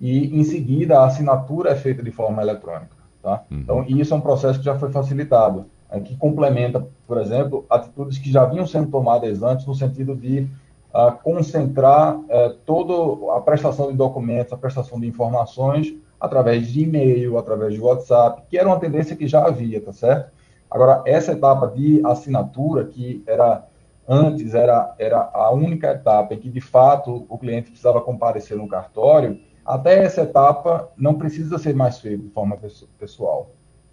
E, 0.00 0.38
em 0.38 0.44
seguida, 0.44 0.98
a 0.98 1.06
assinatura 1.06 1.70
é 1.70 1.76
feita 1.76 2.02
de 2.02 2.10
forma 2.10 2.42
eletrônica. 2.42 2.96
Tá? 3.22 3.44
Uhum. 3.50 3.58
Então, 3.58 3.84
isso 3.86 4.12
é 4.12 4.16
um 4.16 4.20
processo 4.20 4.58
que 4.58 4.64
já 4.64 4.76
foi 4.76 4.90
facilitado, 4.90 5.66
é, 5.90 6.00
que 6.00 6.16
complementa, 6.16 6.86
por 7.06 7.18
exemplo, 7.18 7.64
atitudes 7.70 8.18
que 8.18 8.30
já 8.30 8.44
vinham 8.44 8.66
sendo 8.66 8.90
tomadas 8.90 9.42
antes, 9.42 9.64
no 9.64 9.74
sentido 9.74 10.16
de 10.16 10.48
uh, 10.92 11.12
concentrar 11.22 12.16
uh, 12.16 12.54
toda 12.66 13.36
a 13.36 13.40
prestação 13.40 13.90
de 13.90 13.96
documentos, 13.96 14.52
a 14.52 14.56
prestação 14.56 14.98
de 14.98 15.06
informações 15.06 15.94
através 16.20 16.68
de 16.68 16.82
e-mail, 16.82 17.38
através 17.38 17.74
de 17.74 17.80
WhatsApp, 17.80 18.42
que 18.48 18.56
era 18.56 18.68
uma 18.68 18.78
tendência 18.78 19.16
que 19.16 19.26
já 19.26 19.44
havia, 19.46 19.80
tá 19.80 19.92
certo? 19.92 20.30
Agora, 20.70 21.02
essa 21.04 21.32
etapa 21.32 21.66
de 21.66 22.00
assinatura, 22.06 22.84
que 22.84 23.22
era 23.26 23.64
antes 24.08 24.54
era, 24.54 24.94
era 24.98 25.30
a 25.32 25.50
única 25.50 25.92
etapa 25.92 26.34
em 26.34 26.38
que, 26.38 26.48
de 26.48 26.60
fato, 26.60 27.26
o 27.28 27.38
cliente 27.38 27.70
precisava 27.70 28.00
comparecer 28.00 28.56
no 28.56 28.68
cartório, 28.68 29.38
até 29.64 30.04
essa 30.04 30.22
etapa 30.22 30.90
não 30.96 31.14
precisa 31.14 31.58
ser 31.58 31.74
mais 31.74 31.98
feito 31.98 32.24
de 32.24 32.30
forma 32.30 32.58
pessoal. 32.98 33.50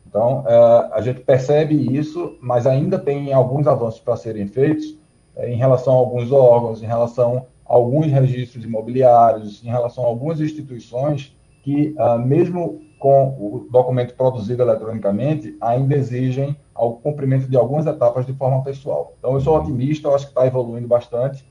Então, 0.07 0.43
é, 0.47 0.89
a 0.91 1.01
gente 1.01 1.21
percebe 1.21 1.95
isso, 1.95 2.37
mas 2.41 2.65
ainda 2.65 2.97
tem 2.97 3.31
alguns 3.31 3.67
avanços 3.67 3.99
para 3.99 4.17
serem 4.17 4.47
feitos 4.47 4.97
é, 5.35 5.51
em 5.51 5.55
relação 5.55 5.93
a 5.93 5.97
alguns 5.97 6.31
órgãos, 6.31 6.81
em 6.81 6.87
relação 6.87 7.45
a 7.67 7.75
alguns 7.75 8.07
registros 8.07 8.65
imobiliários, 8.65 9.63
em 9.63 9.67
relação 9.67 10.03
a 10.03 10.07
algumas 10.07 10.41
instituições 10.41 11.37
que, 11.61 11.93
ah, 11.99 12.17
mesmo 12.17 12.81
com 12.97 13.29
o 13.39 13.67
documento 13.71 14.15
produzido 14.15 14.63
eletronicamente, 14.63 15.55
ainda 15.61 15.95
exigem 15.95 16.57
o 16.75 16.93
cumprimento 16.93 17.47
de 17.47 17.55
algumas 17.55 17.85
etapas 17.85 18.25
de 18.25 18.33
forma 18.33 18.63
pessoal. 18.63 19.13
Então, 19.19 19.33
eu 19.33 19.41
sou 19.41 19.57
otimista, 19.57 20.07
eu 20.07 20.15
acho 20.15 20.25
que 20.25 20.31
está 20.31 20.47
evoluindo 20.47 20.87
bastante, 20.87 21.45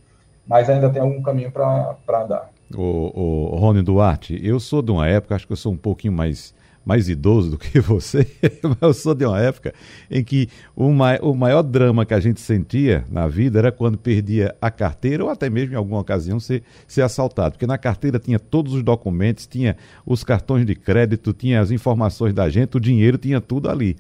mas 0.45 0.69
ainda 0.69 0.91
tem 0.91 1.01
algum 1.01 1.23
caminho 1.23 1.53
para 1.53 1.97
andar 2.09 2.51
o, 2.75 3.55
o 3.55 3.57
Rony 3.57 3.83
Duarte, 3.83 4.39
eu 4.43 4.61
sou 4.61 4.83
de 4.83 4.91
uma 4.91 5.07
época, 5.07 5.35
acho 5.35 5.47
que 5.47 5.53
eu 5.53 5.57
sou 5.57 5.73
um 5.73 5.77
pouquinho 5.77 6.13
mais, 6.13 6.55
mais 6.85 7.09
idoso 7.09 7.51
do 7.53 7.59
que 7.59 7.81
você, 7.81 8.27
mas 8.63 8.77
eu 8.81 8.93
sou 8.93 9.15
de 9.15 9.25
uma 9.25 9.41
época 9.41 9.75
em 10.11 10.23
que 10.23 10.49
o, 10.77 10.87
o 10.87 11.35
maior 11.35 11.63
drama 11.63 12.05
que 12.05 12.15
a 12.15 12.21
gente 12.21 12.41
sentia 12.41 13.05
na 13.11 13.27
vida 13.27 13.59
era 13.59 13.73
quando 13.73 13.97
perdia 13.97 14.55
a 14.61 14.71
carteira 14.71 15.25
ou 15.25 15.31
até 15.31 15.49
mesmo 15.49 15.75
em 15.75 15.77
alguma 15.77 16.01
ocasião 16.01 16.39
ser, 16.39 16.63
ser 16.87 17.03
assaltado, 17.03 17.53
porque 17.53 17.67
na 17.67 17.79
carteira 17.79 18.19
tinha 18.19 18.39
todos 18.39 18.75
os 18.75 18.83
documentos, 18.83 19.47
tinha 19.47 19.77
os 20.05 20.23
cartões 20.23 20.67
de 20.67 20.75
crédito, 20.75 21.33
tinha 21.33 21.61
as 21.61 21.71
informações 21.71 22.35
da 22.35 22.49
gente, 22.49 22.77
o 22.77 22.81
dinheiro, 22.81 23.17
tinha 23.17 23.41
tudo 23.41 23.71
ali. 23.71 23.97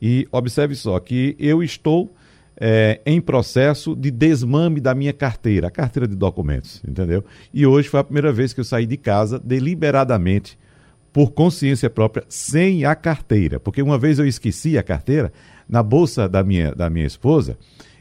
E 0.00 0.28
observe 0.30 0.76
só 0.76 0.98
que 1.00 1.34
eu 1.40 1.62
estou 1.62 2.12
é, 2.60 3.00
em 3.06 3.20
processo 3.20 3.94
de 3.94 4.10
desmame 4.10 4.80
da 4.80 4.94
minha 4.94 5.12
carteira, 5.12 5.68
a 5.68 5.70
carteira 5.70 6.08
de 6.08 6.16
documentos, 6.16 6.82
entendeu? 6.86 7.24
E 7.54 7.64
hoje 7.64 7.88
foi 7.88 8.00
a 8.00 8.04
primeira 8.04 8.32
vez 8.32 8.52
que 8.52 8.60
eu 8.60 8.64
saí 8.64 8.86
de 8.86 8.96
casa 8.96 9.38
deliberadamente, 9.38 10.58
por 11.12 11.32
consciência 11.32 11.88
própria, 11.88 12.24
sem 12.28 12.84
a 12.84 12.94
carteira. 12.94 13.58
Porque 13.58 13.82
uma 13.82 13.98
vez 13.98 14.18
eu 14.18 14.26
esqueci 14.26 14.76
a 14.76 14.82
carteira 14.82 15.32
na 15.68 15.82
bolsa 15.82 16.28
da 16.28 16.44
minha, 16.44 16.74
da 16.74 16.90
minha 16.90 17.06
esposa 17.06 17.56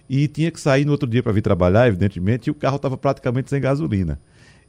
e 0.10 0.28
tinha 0.28 0.52
que 0.52 0.60
sair 0.60 0.86
no 0.86 0.92
outro 0.92 1.08
dia 1.08 1.24
para 1.24 1.32
vir 1.32 1.42
trabalhar, 1.42 1.88
evidentemente, 1.88 2.48
e 2.48 2.52
o 2.52 2.56
carro 2.56 2.76
estava 2.78 2.98
praticamente 2.98 3.50
sem 3.50 3.62
gasolina. 3.62 4.20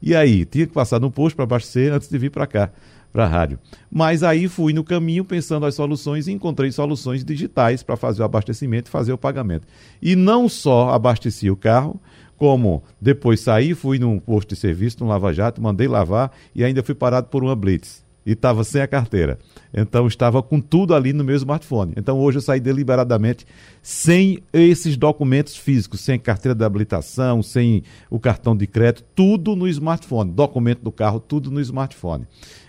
E 0.00 0.14
aí, 0.14 0.44
tinha 0.44 0.66
que 0.66 0.72
passar 0.72 1.00
no 1.00 1.10
posto 1.10 1.36
para 1.36 1.44
abastecer 1.44 1.92
antes 1.92 2.08
de 2.08 2.16
vir 2.16 2.30
para 2.30 2.46
cá, 2.46 2.70
para 3.12 3.24
a 3.24 3.28
rádio. 3.28 3.58
Mas 3.90 4.22
aí 4.22 4.48
fui 4.48 4.72
no 4.72 4.84
caminho 4.84 5.24
pensando 5.24 5.66
as 5.66 5.74
soluções 5.74 6.26
e 6.26 6.32
encontrei 6.32 6.70
soluções 6.72 7.24
digitais 7.24 7.82
para 7.82 7.96
fazer 7.96 8.22
o 8.22 8.24
abastecimento 8.24 8.88
e 8.88 8.90
fazer 8.90 9.12
o 9.12 9.18
pagamento. 9.18 9.66
E 10.00 10.14
não 10.14 10.48
só 10.48 10.90
abasteci 10.90 11.50
o 11.50 11.56
carro, 11.56 12.00
como 12.36 12.82
depois 13.00 13.40
saí, 13.40 13.74
fui 13.74 13.98
num 13.98 14.18
posto 14.18 14.50
de 14.50 14.56
serviço, 14.56 14.98
num 15.00 15.08
lava-jato, 15.08 15.60
mandei 15.60 15.88
lavar 15.88 16.30
e 16.54 16.62
ainda 16.62 16.82
fui 16.82 16.94
parado 16.94 17.28
por 17.28 17.42
uma 17.42 17.56
blitz 17.56 18.07
e 18.28 18.32
estava 18.32 18.62
sem 18.62 18.82
a 18.82 18.86
carteira. 18.86 19.38
Então 19.72 20.06
estava 20.06 20.42
com 20.42 20.60
tudo 20.60 20.94
ali 20.94 21.14
no 21.14 21.24
meu 21.24 21.34
smartphone. 21.34 21.94
Então 21.96 22.18
hoje 22.18 22.36
eu 22.36 22.42
saí 22.42 22.60
deliberadamente 22.60 23.46
sem 23.82 24.40
esses 24.52 24.98
documentos 24.98 25.56
físicos, 25.56 26.02
sem 26.02 26.18
carteira 26.18 26.54
de 26.54 26.62
habilitação, 26.62 27.42
sem 27.42 27.82
o 28.10 28.20
cartão 28.20 28.54
de 28.54 28.66
crédito, 28.66 29.02
tudo 29.14 29.56
no 29.56 29.66
smartphone, 29.66 30.30
documento 30.30 30.82
do 30.82 30.92
carro, 30.92 31.18
tudo 31.18 31.50
no 31.50 31.58
smartphone. 31.62 32.26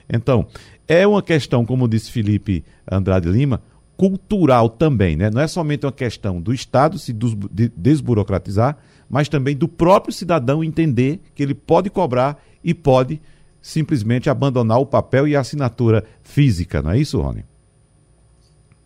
Então, 0.10 0.48
é 0.88 1.06
uma 1.06 1.22
questão, 1.22 1.66
como 1.66 1.90
disse 1.90 2.10
Felipe 2.10 2.64
Andrade 2.90 3.30
Lima, 3.30 3.62
cultural 3.98 4.70
também, 4.70 5.18
né? 5.18 5.30
Não 5.30 5.42
é 5.42 5.48
somente 5.48 5.86
uma 5.86 5.92
questão 5.92 6.40
do 6.40 6.54
Estado 6.54 6.98
se 6.98 7.14
desburocratizar, 7.76 8.78
mas 9.10 9.28
também 9.28 9.58
do 9.58 9.68
próprio 9.68 10.14
cidadão 10.14 10.64
entender 10.64 11.20
que 11.36 11.44
ele 11.44 11.54
pode 11.54 11.90
cobrar 11.90 12.42
e 12.64 12.74
pode 12.74 13.22
simplesmente 13.62 14.30
abandonar 14.30 14.80
o 14.80 14.86
papel 14.86 15.28
e 15.28 15.36
a 15.36 15.40
assinatura 15.40 16.04
física, 16.24 16.82
não 16.82 16.92
é 16.92 16.98
isso, 16.98 17.20
Rony? 17.20 17.44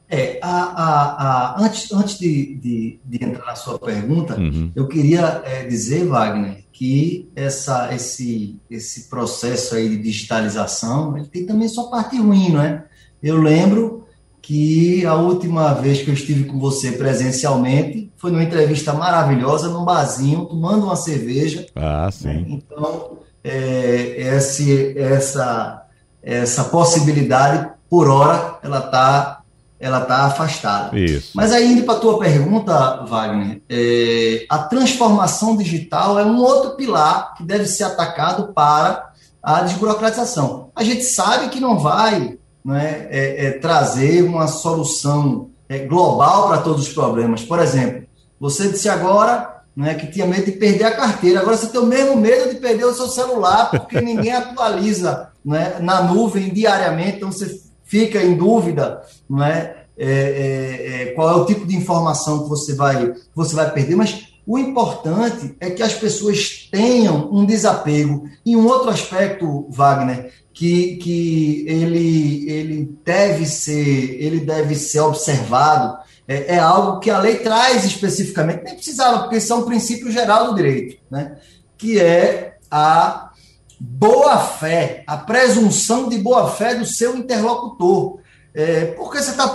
É, 0.09 0.38
a, 0.43 0.49
a, 0.49 1.55
a, 1.55 1.65
antes, 1.65 1.91
antes 1.91 2.19
de, 2.19 2.55
de, 2.57 2.99
de, 3.03 3.25
entrar 3.25 3.47
na 3.47 3.55
sua 3.55 3.79
pergunta, 3.79 4.39
uhum. 4.39 4.71
eu 4.75 4.88
queria 4.88 5.41
é, 5.43 5.65
dizer, 5.65 6.05
Wagner, 6.05 6.63
que 6.71 7.31
essa, 7.36 7.93
esse, 7.95 8.59
esse 8.69 9.09
processo 9.09 9.73
aí 9.73 9.89
de 9.89 9.97
digitalização 9.97 11.17
ele 11.17 11.25
tem 11.25 11.45
também 11.47 11.67
sua 11.67 11.89
parte 11.89 12.15
ruim, 12.17 12.49
não 12.49 12.62
é? 12.62 12.86
Eu 13.23 13.41
lembro 13.41 14.05
que 14.39 15.05
a 15.05 15.15
última 15.15 15.73
vez 15.73 16.01
que 16.01 16.09
eu 16.09 16.13
estive 16.13 16.43
com 16.43 16.59
você 16.59 16.91
presencialmente 16.91 18.12
foi 18.17 18.29
numa 18.29 18.43
entrevista 18.43 18.93
maravilhosa 18.93 19.69
num 19.69 19.86
barzinho, 19.86 20.45
tomando 20.45 20.83
uma 20.83 20.97
cerveja. 20.97 21.65
Ah, 21.73 22.09
sim. 22.12 22.27
Né? 22.27 22.45
Então, 22.49 23.19
é, 23.43 24.36
esse, 24.36 24.97
essa, 24.97 25.84
essa 26.21 26.63
possibilidade, 26.65 27.69
por 27.89 28.10
hora, 28.10 28.60
ela 28.63 28.79
está 28.79 29.39
ela 29.79 29.99
tá 29.99 30.23
afastada. 30.23 30.97
Isso. 30.97 31.32
Mas 31.36 31.51
aí, 31.51 31.73
indo 31.73 31.84
para 31.84 31.95
a 31.95 31.99
tua 31.99 32.17
pergunta, 32.17 33.03
Wagner, 33.06 33.62
é, 33.69 34.45
a 34.47 34.60
transformação 34.60 35.58
digital 35.58 36.17
é 36.17 36.23
um 36.23 36.38
outro 36.38 36.77
pilar 36.77 37.34
que 37.36 37.43
deve 37.43 37.65
ser 37.65 37.84
atacado 37.84 38.53
para 38.53 39.12
a 39.43 39.62
desburocratização. 39.63 40.69
A 40.73 40.86
gente 40.86 41.03
sabe 41.03 41.49
que 41.49 41.60
não 41.60 41.77
vai 41.77 42.38
né, 42.63 43.08
é, 43.10 43.47
é, 43.47 43.51
trazer 43.51 44.23
uma 44.23 44.47
solução 44.47 45.49
é, 45.67 45.79
global 45.79 46.47
para 46.47 46.60
todos 46.60 46.88
os 46.88 46.93
problemas. 46.93 47.43
Por 47.43 47.60
exemplo, 47.60 48.08
você 48.39 48.69
disse 48.69 48.88
agora 48.88 49.62
né, 49.75 49.95
que 49.95 50.07
tinha 50.07 50.25
medo 50.25 50.45
de 50.45 50.53
perder 50.53 50.86
a 50.86 50.95
carteira. 50.95 51.39
Agora 51.39 51.57
você 51.57 51.67
tem 51.67 51.81
o 51.81 51.86
mesmo 51.86 52.15
medo 52.15 52.49
de 52.49 52.59
perder 52.59 52.86
o 52.86 52.93
seu 52.93 53.07
celular, 53.07 53.71
porque 53.71 53.99
ninguém 54.01 54.31
atualiza 54.31 55.29
né, 55.43 55.77
na 55.79 56.03
nuvem 56.03 56.53
diariamente, 56.53 57.17
então 57.17 57.31
você 57.31 57.62
fica 57.83 58.23
em 58.23 58.36
dúvida 58.36 59.01
né, 59.29 59.75
é, 59.97 60.07
é, 60.07 61.01
é, 61.01 61.05
qual 61.13 61.29
é 61.29 61.36
o 61.36 61.45
tipo 61.45 61.65
de 61.65 61.75
informação 61.75 62.43
que 62.43 62.49
você 62.49 62.73
vai, 62.73 63.13
você 63.36 63.55
vai 63.55 63.71
perder, 63.71 63.95
mas 63.95 64.33
o 64.45 64.57
importante 64.57 65.55
é 65.59 65.69
que 65.69 65.81
as 65.81 65.93
pessoas 65.93 66.67
tenham 66.69 67.29
um 67.31 67.45
desapego. 67.45 68.27
E 68.45 68.55
um 68.57 68.67
outro 68.67 68.89
aspecto, 68.89 69.65
Wagner, 69.69 70.31
que, 70.53 70.97
que 70.97 71.65
ele, 71.67 72.49
ele, 72.49 72.97
deve 73.05 73.45
ser, 73.45 74.17
ele 74.21 74.41
deve 74.41 74.75
ser 74.75 74.99
observado 74.99 75.97
é, 76.27 76.55
é, 76.55 76.59
algo 76.59 76.99
que 76.99 77.09
a 77.09 77.19
lei 77.19 77.38
traz 77.38 77.83
especificamente, 77.83 78.63
nem 78.63 78.75
precisava, 78.75 79.19
porque 79.19 79.38
isso 79.38 79.51
é 79.51 79.55
um 79.55 79.65
princípio 79.65 80.12
geral 80.12 80.47
do 80.47 80.55
direito, 80.55 80.97
né? 81.12 81.38
que 81.77 81.99
é 81.99 82.57
a 82.71 83.31
boa-fé, 83.79 85.03
a 85.05 85.17
presunção 85.17 86.07
de 86.07 86.17
boa-fé 86.17 86.75
do 86.75 86.86
seu 86.86 87.17
interlocutor. 87.17 88.19
É, 88.53 88.86
por 88.86 89.12
que 89.12 89.21
você 89.21 89.31
está 89.31 89.45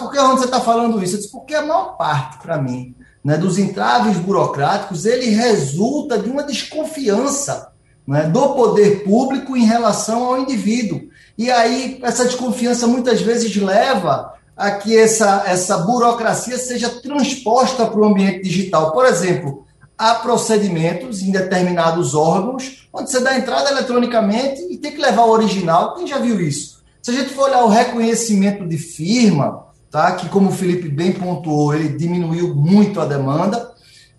está 0.45 0.61
falando 0.61 1.03
isso? 1.03 1.15
Eu 1.15 1.19
disse, 1.21 1.33
porque 1.33 1.55
a 1.55 1.63
maior 1.63 1.97
parte, 1.97 2.39
para 2.39 2.61
mim, 2.61 2.95
né, 3.25 3.37
dos 3.37 3.59
entraves 3.59 4.19
burocráticos, 4.19 5.07
ele 5.07 5.27
resulta 5.31 6.19
de 6.19 6.29
uma 6.29 6.43
desconfiança 6.43 7.73
né, 8.07 8.25
do 8.25 8.55
poder 8.55 9.05
público 9.05 9.57
em 9.57 9.65
relação 9.65 10.25
ao 10.25 10.39
indivíduo. 10.39 11.09
E 11.37 11.51
aí, 11.51 11.99
essa 12.03 12.25
desconfiança 12.25 12.87
muitas 12.87 13.21
vezes 13.21 13.55
leva 13.57 14.35
a 14.59 14.73
que 14.73 14.97
essa, 14.97 15.45
essa 15.47 15.79
burocracia 15.79 16.59
seja 16.59 16.91
transposta 16.91 17.87
para 17.87 18.01
o 18.01 18.05
ambiente 18.05 18.43
digital. 18.43 18.91
Por 18.91 19.07
exemplo, 19.07 19.65
há 19.97 20.17
procedimentos 20.17 21.23
em 21.23 21.31
determinados 21.31 22.13
órgãos 22.13 22.89
onde 22.93 23.09
você 23.09 23.21
dá 23.21 23.39
entrada 23.39 23.71
eletronicamente 23.71 24.61
e 24.69 24.77
tem 24.77 24.91
que 24.91 25.01
levar 25.01 25.27
o 25.27 25.31
original. 25.31 25.95
Quem 25.95 26.09
já 26.09 26.19
viu 26.19 26.41
isso? 26.41 26.83
Se 27.01 27.13
a 27.13 27.15
gente 27.15 27.33
for 27.35 27.49
olhar 27.49 27.63
o 27.63 27.69
reconhecimento 27.69 28.67
de 28.67 28.77
firma, 28.77 29.67
tá? 29.93 30.13
que 30.13 30.29
como 30.29 30.49
o 30.51 30.53
Felipe 30.53 30.89
bem 30.89 31.13
pontuou, 31.13 31.73
ele 31.73 31.97
diminuiu 31.97 32.53
muito 32.53 33.01
a 33.01 33.07
demanda, 33.07 33.73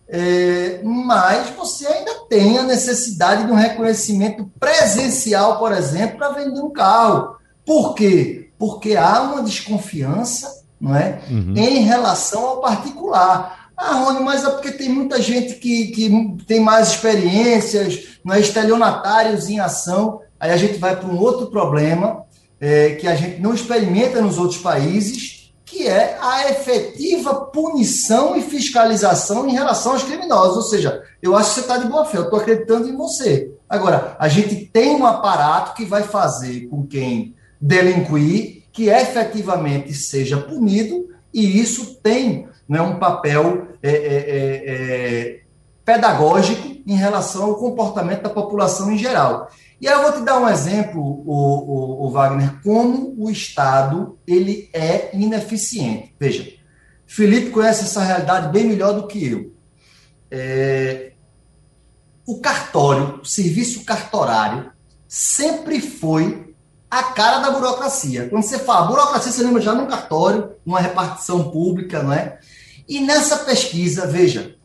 é, 0.08 0.80
mas 0.84 1.49
você 1.49 1.86
ainda 1.86 2.12
tem 2.30 2.58
a 2.58 2.63
necessidade 2.63 3.45
de 3.45 3.52
um 3.52 3.56
reconhecimento 3.56 4.49
presencial, 4.58 5.60
por 5.60 5.73
exemplo, 5.73 6.17
para 6.17 6.30
vender 6.30 6.62
um 6.62 6.71
carro. 6.71 7.36
Por 7.65 7.93
quê? 7.93 8.48
Porque 8.60 8.98
há 8.98 9.22
uma 9.22 9.41
desconfiança 9.41 10.60
não 10.80 10.95
é, 10.95 11.22
uhum. 11.30 11.54
em 11.58 11.80
relação 11.80 12.45
ao 12.45 12.62
particular. 12.62 13.69
Ah, 13.76 13.95
Rony, 13.95 14.19
mas 14.19 14.45
é 14.45 14.50
porque 14.50 14.72
tem 14.72 14.89
muita 14.89 15.22
gente 15.22 15.56
que, 15.56 15.88
que 15.88 16.38
tem 16.45 16.60
mais 16.60 16.89
experiências, 16.89 18.19
não 18.24 18.36
é, 18.36 18.39
estelionatários 18.39 19.50
em 19.50 19.60
ação. 19.60 20.22
Aí 20.39 20.52
a 20.52 20.58
gente 20.58 20.78
vai 20.78 20.95
para 20.95 21.10
um 21.10 21.17
outro 21.17 21.48
problema 21.48 22.24
é, 22.60 22.91
que 22.91 23.08
a 23.08 23.15
gente 23.15 23.41
não 23.41 23.54
experimenta 23.54 24.22
nos 24.22 24.38
outros 24.38 24.60
países, 24.60 25.54
que 25.65 25.88
é 25.88 26.17
a 26.22 26.50
efetiva 26.50 27.34
punição 27.45 28.36
e 28.36 28.41
fiscalização 28.41 29.48
em 29.48 29.54
relação 29.54 29.93
aos 29.93 30.04
criminosos. 30.04 30.58
Ou 30.58 30.63
seja, 30.63 31.02
eu 31.22 31.36
acho 31.36 31.50
que 31.50 31.56
você 31.56 31.62
está 31.62 31.78
de 31.78 31.88
boa 31.88 32.06
fé, 32.06 32.17
eu 32.17 32.24
estou 32.24 32.39
acreditando 32.39 32.89
em 32.89 32.95
você. 32.95 33.52
Agora, 33.69 34.15
a 34.19 34.28
gente 34.28 34.56
tem 34.56 34.95
um 34.95 35.06
aparato 35.06 35.74
que 35.74 35.86
vai 35.86 36.04
fazer 36.04 36.67
com 36.67 36.86
quem 36.86 37.36
delinquir, 37.60 38.63
que 38.72 38.89
efetivamente 38.89 39.93
seja 39.93 40.38
punido, 40.38 41.10
e 41.34 41.60
isso 41.60 41.95
tem 41.95 42.48
né, 42.67 42.82
um 42.82 42.98
papel 42.98 43.67
é, 43.82 43.89
é, 43.89 43.95
é, 43.95 44.63
é, 44.65 45.39
pedagógico 45.84 46.82
em 46.86 46.95
relação 46.95 47.43
ao 47.43 47.56
comportamento 47.56 48.24
da 48.24 48.30
população 48.30 48.91
em 48.91 48.98
geral. 48.98 49.50
E 49.82 49.88
aí 49.88 49.93
eu 49.93 50.02
vou 50.02 50.12
te 50.13 50.22
dar 50.22 50.39
um 50.39 50.48
exemplo, 50.48 51.02
o, 51.02 51.24
o, 51.26 52.08
o 52.08 52.12
Wagner, 52.12 52.62
como 52.63 53.15
o 53.17 53.30
Estado 53.30 54.17
ele 54.28 54.69
é 54.74 55.15
ineficiente. 55.15 56.13
Veja, 56.19 56.52
Felipe 57.06 57.50
conhece 57.50 57.84
essa 57.84 58.04
realidade 58.04 58.52
bem 58.52 58.65
melhor 58.65 58.93
do 58.93 59.08
que 59.08 59.26
eu. 59.26 59.54
É, 60.30 61.13
o 62.26 62.39
cartório, 62.39 63.19
o 63.22 63.26
serviço 63.26 63.84
cartorário, 63.84 64.72
sempre 65.08 65.82
foi 65.82 66.48
a 66.89 67.04
cara 67.04 67.39
da 67.39 67.52
burocracia. 67.52 68.28
Quando 68.30 68.43
você 68.43 68.60
fala 68.60 68.88
burocracia, 68.88 69.32
você 69.32 69.43
lembra 69.43 69.62
já 69.62 69.73
num 69.73 69.86
cartório, 69.86 70.52
numa 70.65 70.80
repartição 70.80 71.52
pública, 71.52 72.02
não 72.02 72.12
é? 72.12 72.39
E 72.88 72.99
nessa 72.99 73.38
pesquisa, 73.39 74.08
veja, 74.08 74.56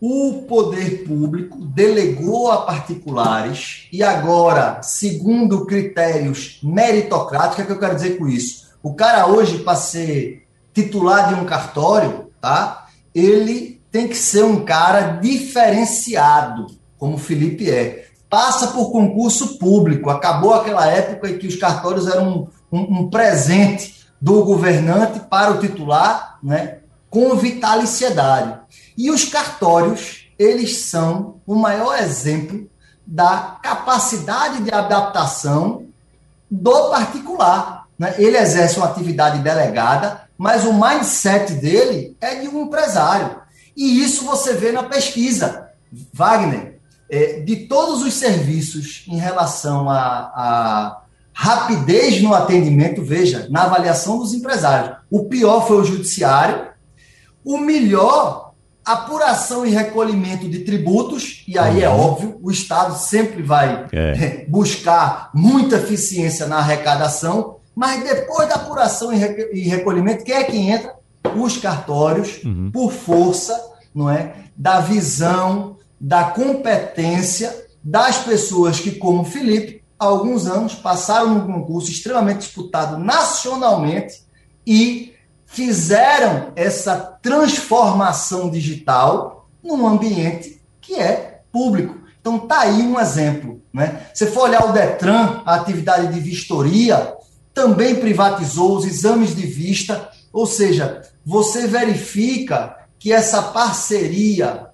o 0.00 0.44
poder 0.48 1.04
público 1.04 1.58
delegou 1.58 2.50
a 2.50 2.62
particulares 2.62 3.86
e 3.92 4.02
agora, 4.02 4.82
segundo 4.82 5.66
critérios 5.66 6.58
meritocráticos, 6.62 7.64
o 7.64 7.66
que, 7.66 7.72
é 7.72 7.74
eu 7.74 7.80
quero 7.80 7.94
dizer 7.94 8.18
com 8.18 8.28
isso? 8.28 8.70
O 8.82 8.94
cara 8.94 9.26
hoje, 9.26 9.58
para 9.58 9.76
ser 9.76 10.46
titular 10.72 11.28
de 11.28 11.40
um 11.40 11.44
cartório, 11.44 12.30
tá? 12.40 12.86
Ele 13.14 13.80
tem 13.90 14.08
que 14.08 14.16
ser 14.16 14.44
um 14.44 14.64
cara 14.64 15.18
diferenciado, 15.20 16.66
como 16.96 17.14
o 17.14 17.18
Felipe 17.18 17.70
é 17.70 18.09
passa 18.30 18.68
por 18.68 18.92
concurso 18.92 19.58
público. 19.58 20.08
Acabou 20.08 20.54
aquela 20.54 20.86
época 20.86 21.28
em 21.28 21.38
que 21.38 21.48
os 21.48 21.56
cartórios 21.56 22.06
eram 22.06 22.48
um, 22.70 22.78
um, 22.78 23.00
um 23.00 23.10
presente 23.10 24.06
do 24.20 24.44
governante 24.44 25.20
para 25.20 25.50
o 25.50 25.58
titular, 25.58 26.38
né, 26.42 26.78
com 27.10 27.34
vitaliciedade. 27.34 28.60
E 28.96 29.10
os 29.10 29.24
cartórios, 29.24 30.28
eles 30.38 30.76
são 30.82 31.40
o 31.44 31.56
maior 31.56 31.98
exemplo 31.98 32.70
da 33.04 33.58
capacidade 33.60 34.62
de 34.62 34.72
adaptação 34.72 35.86
do 36.48 36.90
particular. 36.90 37.86
Né? 37.98 38.14
Ele 38.18 38.36
exerce 38.36 38.76
uma 38.76 38.86
atividade 38.86 39.40
delegada, 39.40 40.22
mas 40.38 40.64
o 40.64 40.72
mindset 40.72 41.54
dele 41.54 42.16
é 42.20 42.36
de 42.36 42.48
um 42.48 42.62
empresário. 42.62 43.40
E 43.76 44.02
isso 44.02 44.24
você 44.24 44.54
vê 44.54 44.70
na 44.70 44.84
pesquisa. 44.84 45.70
Wagner, 46.12 46.79
é, 47.10 47.40
de 47.40 47.56
todos 47.66 48.02
os 48.02 48.14
serviços 48.14 49.04
em 49.08 49.16
relação 49.16 49.90
a 49.90 51.00
rapidez 51.40 52.20
no 52.20 52.34
atendimento, 52.34 53.02
veja, 53.02 53.46
na 53.50 53.62
avaliação 53.62 54.18
dos 54.18 54.34
empresários. 54.34 54.98
O 55.10 55.24
pior 55.24 55.66
foi 55.66 55.78
o 55.78 55.84
judiciário, 55.84 56.66
o 57.42 57.56
melhor, 57.56 58.52
apuração 58.84 59.64
e 59.64 59.70
recolhimento 59.70 60.46
de 60.46 60.60
tributos, 60.60 61.42
e 61.48 61.58
aí 61.58 61.82
é 61.82 61.88
uhum. 61.88 61.98
óbvio, 61.98 62.38
o 62.42 62.50
Estado 62.50 62.94
sempre 62.98 63.42
vai 63.42 63.86
é. 63.90 64.44
buscar 64.48 65.30
muita 65.32 65.76
eficiência 65.76 66.46
na 66.46 66.58
arrecadação, 66.58 67.56
mas 67.74 68.04
depois 68.04 68.46
da 68.46 68.56
apuração 68.56 69.10
e 69.10 69.62
recolhimento, 69.68 70.24
quem 70.24 70.34
é 70.34 70.44
que 70.44 70.58
entra? 70.58 70.94
Os 71.34 71.56
cartórios, 71.56 72.42
uhum. 72.44 72.70
por 72.70 72.92
força 72.92 73.58
não 73.94 74.10
é, 74.10 74.34
da 74.54 74.80
visão, 74.80 75.76
da 76.00 76.24
competência 76.24 77.66
das 77.82 78.18
pessoas 78.18 78.80
que, 78.80 78.92
como 78.92 79.24
Felipe, 79.24 79.82
há 79.98 80.06
alguns 80.06 80.46
anos 80.46 80.74
passaram 80.74 81.34
num 81.34 81.52
concurso 81.52 81.90
extremamente 81.90 82.38
disputado 82.38 82.96
nacionalmente 82.96 84.24
e 84.66 85.14
fizeram 85.44 86.52
essa 86.56 86.96
transformação 87.20 88.48
digital 88.48 89.48
num 89.62 89.86
ambiente 89.86 90.62
que 90.80 90.94
é 90.94 91.42
público. 91.52 91.98
Então 92.20 92.38
tá 92.38 92.60
aí 92.60 92.82
um 92.82 92.98
exemplo, 92.98 93.60
né? 93.72 94.06
Se 94.14 94.26
for 94.26 94.42
olhar 94.42 94.64
o 94.64 94.72
Detran, 94.72 95.42
a 95.44 95.56
atividade 95.56 96.12
de 96.12 96.20
vistoria 96.20 97.14
também 97.52 97.96
privatizou 97.96 98.76
os 98.76 98.86
exames 98.86 99.34
de 99.34 99.46
vista, 99.46 100.08
ou 100.32 100.46
seja, 100.46 101.02
você 101.24 101.66
verifica 101.66 102.76
que 102.98 103.12
essa 103.12 103.42
parceria 103.42 104.68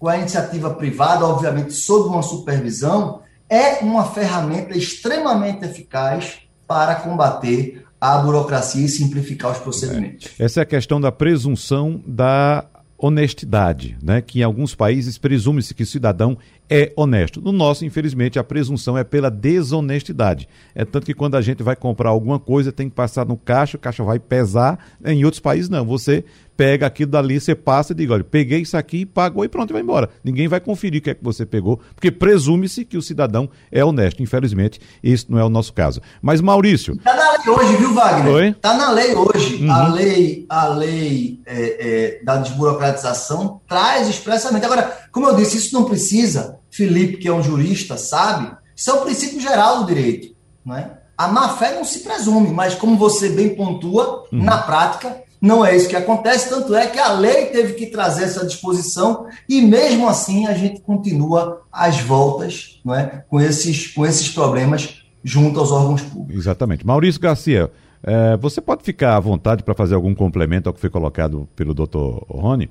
com 0.00 0.08
a 0.08 0.16
iniciativa 0.16 0.70
privada, 0.70 1.26
obviamente 1.26 1.74
sob 1.74 2.08
uma 2.08 2.22
supervisão, 2.22 3.20
é 3.48 3.84
uma 3.84 4.04
ferramenta 4.04 4.76
extremamente 4.76 5.64
eficaz 5.64 6.38
para 6.66 6.94
combater 6.96 7.84
a 8.00 8.16
burocracia 8.18 8.86
e 8.86 8.88
simplificar 8.88 9.52
os 9.52 9.58
procedimentos. 9.58 10.28
É. 10.38 10.44
Essa 10.44 10.60
é 10.60 10.62
a 10.62 10.66
questão 10.66 10.98
da 10.98 11.12
presunção 11.12 12.02
da 12.06 12.64
honestidade, 12.96 13.96
né? 14.02 14.20
que 14.20 14.40
em 14.40 14.42
alguns 14.42 14.74
países 14.74 15.16
presume-se 15.16 15.74
que 15.74 15.82
o 15.82 15.86
cidadão 15.86 16.36
é 16.68 16.92
honesto. 16.94 17.40
No 17.40 17.50
nosso, 17.50 17.84
infelizmente, 17.84 18.38
a 18.38 18.44
presunção 18.44 18.96
é 18.96 19.02
pela 19.02 19.30
desonestidade. 19.30 20.46
É 20.74 20.84
tanto 20.84 21.06
que 21.06 21.14
quando 21.14 21.34
a 21.34 21.40
gente 21.40 21.62
vai 21.62 21.74
comprar 21.74 22.10
alguma 22.10 22.38
coisa, 22.38 22.70
tem 22.70 22.88
que 22.88 22.94
passar 22.94 23.26
no 23.26 23.36
caixa, 23.36 23.76
o 23.76 23.80
caixa 23.80 24.04
vai 24.04 24.18
pesar. 24.18 24.78
Em 25.04 25.24
outros 25.24 25.40
países, 25.40 25.68
não. 25.68 25.84
Você 25.86 26.24
pega 26.60 26.86
aquilo 26.86 27.10
dali, 27.10 27.40
você 27.40 27.54
passa 27.54 27.94
e 27.94 27.96
diz, 27.96 28.10
olha, 28.10 28.22
peguei 28.22 28.60
isso 28.60 28.76
aqui, 28.76 29.06
pagou 29.06 29.42
e 29.42 29.48
pronto, 29.48 29.72
vai 29.72 29.80
embora. 29.80 30.10
Ninguém 30.22 30.46
vai 30.46 30.60
conferir 30.60 31.00
o 31.00 31.02
que 31.02 31.08
é 31.08 31.14
que 31.14 31.24
você 31.24 31.46
pegou, 31.46 31.80
porque 31.94 32.10
presume-se 32.10 32.84
que 32.84 32.98
o 32.98 33.02
cidadão 33.02 33.48
é 33.72 33.82
honesto. 33.82 34.22
Infelizmente, 34.22 34.78
isso 35.02 35.24
não 35.30 35.38
é 35.38 35.44
o 35.44 35.48
nosso 35.48 35.72
caso. 35.72 36.02
Mas, 36.20 36.42
Maurício... 36.42 36.96
Está 36.96 37.16
na 37.16 37.30
lei 37.30 37.48
hoje, 37.48 37.76
viu, 37.76 37.94
Wagner? 37.94 38.50
Está 38.50 38.74
na 38.74 38.90
lei 38.90 39.14
hoje. 39.14 39.64
Uhum. 39.64 39.72
A 39.72 39.88
lei, 39.88 40.46
a 40.50 40.68
lei 40.68 41.40
é, 41.46 42.18
é, 42.18 42.24
da 42.24 42.36
desburocratização 42.36 43.62
traz 43.66 44.06
expressamente. 44.06 44.66
Agora, 44.66 44.98
como 45.10 45.28
eu 45.28 45.36
disse, 45.36 45.56
isso 45.56 45.72
não 45.72 45.86
precisa, 45.86 46.58
Felipe, 46.70 47.16
que 47.16 47.28
é 47.28 47.32
um 47.32 47.42
jurista, 47.42 47.96
sabe, 47.96 48.54
isso 48.76 48.90
é 48.90 48.92
o 48.92 49.00
princípio 49.00 49.40
geral 49.40 49.78
do 49.78 49.86
direito. 49.86 50.36
Não 50.62 50.76
é? 50.76 50.90
A 51.16 51.26
má-fé 51.26 51.74
não 51.74 51.84
se 51.84 52.00
presume, 52.00 52.50
mas 52.50 52.74
como 52.74 52.98
você 52.98 53.30
bem 53.30 53.54
pontua, 53.54 54.24
uhum. 54.30 54.44
na 54.44 54.58
prática 54.58 55.22
não 55.40 55.64
é 55.64 55.74
isso 55.74 55.88
que 55.88 55.96
acontece, 55.96 56.50
tanto 56.50 56.74
é 56.74 56.86
que 56.86 56.98
a 56.98 57.12
lei 57.12 57.46
teve 57.46 57.72
que 57.72 57.86
trazer 57.86 58.24
essa 58.24 58.46
disposição 58.46 59.26
e 59.48 59.62
mesmo 59.62 60.06
assim 60.06 60.46
a 60.46 60.52
gente 60.52 60.80
continua 60.80 61.62
às 61.72 61.98
voltas 62.00 62.80
não 62.84 62.94
é, 62.94 63.24
com, 63.28 63.40
esses, 63.40 63.88
com 63.88 64.04
esses 64.04 64.28
problemas 64.28 65.02
junto 65.24 65.58
aos 65.58 65.72
órgãos 65.72 66.02
públicos. 66.02 66.42
Exatamente. 66.42 66.86
Maurício 66.86 67.20
Garcia, 67.20 67.70
é, 68.02 68.36
você 68.36 68.60
pode 68.60 68.82
ficar 68.82 69.16
à 69.16 69.20
vontade 69.20 69.62
para 69.62 69.74
fazer 69.74 69.94
algum 69.94 70.14
complemento 70.14 70.68
ao 70.68 70.74
que 70.74 70.80
foi 70.80 70.90
colocado 70.90 71.48
pelo 71.56 71.72
doutor 71.72 72.24
Rony, 72.28 72.68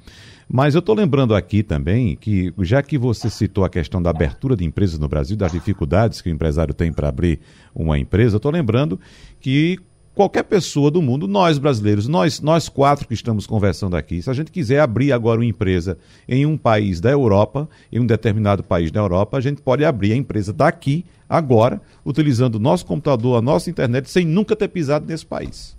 mas 0.48 0.74
eu 0.74 0.80
estou 0.80 0.96
lembrando 0.96 1.36
aqui 1.36 1.62
também 1.62 2.16
que, 2.16 2.52
já 2.62 2.82
que 2.82 2.98
você 2.98 3.30
citou 3.30 3.64
a 3.64 3.70
questão 3.70 4.02
da 4.02 4.10
abertura 4.10 4.56
de 4.56 4.66
empresas 4.66 4.98
no 4.98 5.08
Brasil, 5.08 5.38
das 5.38 5.52
dificuldades 5.52 6.22
que 6.22 6.30
o 6.30 6.34
empresário 6.34 6.74
tem 6.74 6.92
para 6.92 7.10
abrir 7.10 7.40
uma 7.74 8.00
empresa, 8.00 8.36
eu 8.36 8.38
estou 8.38 8.52
lembrando 8.52 9.00
que 9.40 9.80
qualquer 10.20 10.44
pessoa 10.44 10.92
do 10.92 11.02
mundo, 11.02 11.30
nós 11.30 11.58
brasileiros, 11.58 12.06
nós, 12.06 12.42
nós 12.42 12.68
quatro 12.68 13.08
que 13.08 13.14
estamos 13.14 13.48
conversando 13.48 13.96
aqui, 13.96 14.22
se 14.22 14.30
a 14.30 14.34
gente 14.34 14.52
quiser 14.52 14.82
abrir 14.82 15.14
agora 15.14 15.40
uma 15.40 15.46
empresa 15.46 15.98
em 16.28 16.46
um 16.46 16.58
país 16.58 17.00
da 17.00 17.10
Europa, 17.10 17.70
em 17.90 18.02
um 18.02 18.06
determinado 18.06 18.62
país 18.62 18.92
da 18.92 19.00
Europa, 19.00 19.38
a 19.38 19.40
gente 19.40 19.62
pode 19.62 19.86
abrir 19.86 20.12
a 20.12 20.18
empresa 20.18 20.52
daqui, 20.52 21.06
agora, 21.30 21.82
utilizando 22.06 22.56
o 22.56 22.60
nosso 22.60 22.86
computador, 22.86 23.38
a 23.38 23.42
nossa 23.42 23.70
internet, 23.70 24.10
sem 24.10 24.26
nunca 24.26 24.58
ter 24.58 24.68
pisado 24.68 25.06
nesse 25.08 25.26
país. 25.26 25.79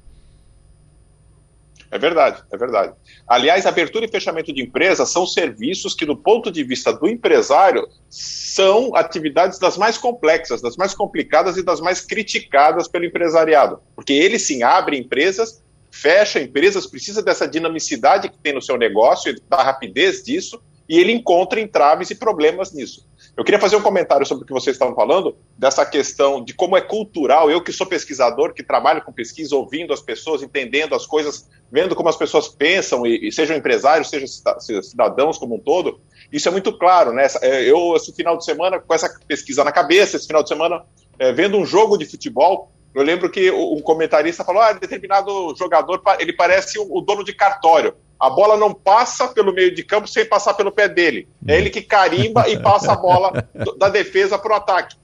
É 1.90 1.98
verdade, 1.98 2.42
é 2.52 2.56
verdade. 2.56 2.94
Aliás, 3.26 3.66
abertura 3.66 4.04
e 4.04 4.08
fechamento 4.08 4.52
de 4.52 4.62
empresa 4.62 5.04
são 5.04 5.26
serviços 5.26 5.92
que, 5.92 6.06
do 6.06 6.16
ponto 6.16 6.50
de 6.50 6.62
vista 6.62 6.92
do 6.92 7.08
empresário, 7.08 7.88
são 8.08 8.94
atividades 8.94 9.58
das 9.58 9.76
mais 9.76 9.98
complexas, 9.98 10.62
das 10.62 10.76
mais 10.76 10.94
complicadas 10.94 11.56
e 11.56 11.64
das 11.64 11.80
mais 11.80 12.00
criticadas 12.00 12.86
pelo 12.86 13.04
empresariado. 13.04 13.80
Porque 13.96 14.12
ele 14.12 14.38
sim 14.38 14.62
abre 14.62 14.96
empresas, 14.96 15.64
fecha 15.90 16.40
empresas, 16.40 16.86
precisa 16.86 17.22
dessa 17.22 17.48
dinamicidade 17.48 18.28
que 18.28 18.38
tem 18.38 18.52
no 18.52 18.62
seu 18.62 18.78
negócio, 18.78 19.34
da 19.48 19.60
rapidez 19.60 20.22
disso, 20.22 20.62
e 20.88 20.96
ele 20.96 21.12
encontra 21.12 21.60
entraves 21.60 22.10
e 22.10 22.14
problemas 22.14 22.72
nisso. 22.72 23.04
Eu 23.40 23.44
queria 23.44 23.58
fazer 23.58 23.74
um 23.74 23.80
comentário 23.80 24.26
sobre 24.26 24.44
o 24.44 24.46
que 24.46 24.52
vocês 24.52 24.76
estavam 24.76 24.94
falando, 24.94 25.34
dessa 25.56 25.86
questão 25.86 26.44
de 26.44 26.52
como 26.52 26.76
é 26.76 26.80
cultural. 26.82 27.50
Eu, 27.50 27.62
que 27.62 27.72
sou 27.72 27.86
pesquisador, 27.86 28.52
que 28.52 28.62
trabalho 28.62 29.00
com 29.00 29.10
pesquisa, 29.14 29.56
ouvindo 29.56 29.94
as 29.94 30.02
pessoas, 30.02 30.42
entendendo 30.42 30.94
as 30.94 31.06
coisas, 31.06 31.48
vendo 31.72 31.96
como 31.96 32.10
as 32.10 32.18
pessoas 32.18 32.48
pensam, 32.48 33.06
e, 33.06 33.28
e 33.28 33.32
sejam 33.32 33.56
empresários, 33.56 34.10
sejam 34.10 34.28
cidadãos 34.82 35.38
como 35.38 35.54
um 35.54 35.58
todo, 35.58 36.02
isso 36.30 36.48
é 36.48 36.52
muito 36.52 36.70
claro. 36.76 37.14
Né? 37.14 37.26
É, 37.40 37.64
eu, 37.64 37.96
esse 37.96 38.12
final 38.12 38.36
de 38.36 38.44
semana, 38.44 38.78
com 38.78 38.92
essa 38.92 39.08
pesquisa 39.26 39.64
na 39.64 39.72
cabeça, 39.72 40.18
esse 40.18 40.26
final 40.26 40.42
de 40.42 40.48
semana, 40.50 40.84
é, 41.18 41.32
vendo 41.32 41.56
um 41.56 41.64
jogo 41.64 41.96
de 41.96 42.04
futebol, 42.04 42.70
eu 42.94 43.02
lembro 43.02 43.30
que 43.30 43.50
um 43.50 43.80
comentarista 43.80 44.44
falou: 44.44 44.60
ah, 44.60 44.74
determinado 44.74 45.54
jogador 45.56 46.02
ele 46.18 46.34
parece 46.34 46.78
o 46.78 47.00
dono 47.00 47.24
de 47.24 47.32
cartório. 47.32 47.94
A 48.20 48.28
bola 48.28 48.56
não 48.56 48.74
passa 48.74 49.28
pelo 49.28 49.52
meio 49.52 49.74
de 49.74 49.82
campo 49.82 50.06
sem 50.06 50.26
passar 50.26 50.52
pelo 50.52 50.70
pé 50.70 50.88
dele. 50.88 51.26
É 51.48 51.56
ele 51.56 51.70
que 51.70 51.80
carimba 51.80 52.46
e 52.48 52.58
passa 52.60 52.92
a 52.92 52.96
bola 52.96 53.32
da 53.78 53.88
defesa 53.88 54.38
para 54.38 54.52
o 54.52 54.56
ataque. 54.56 54.96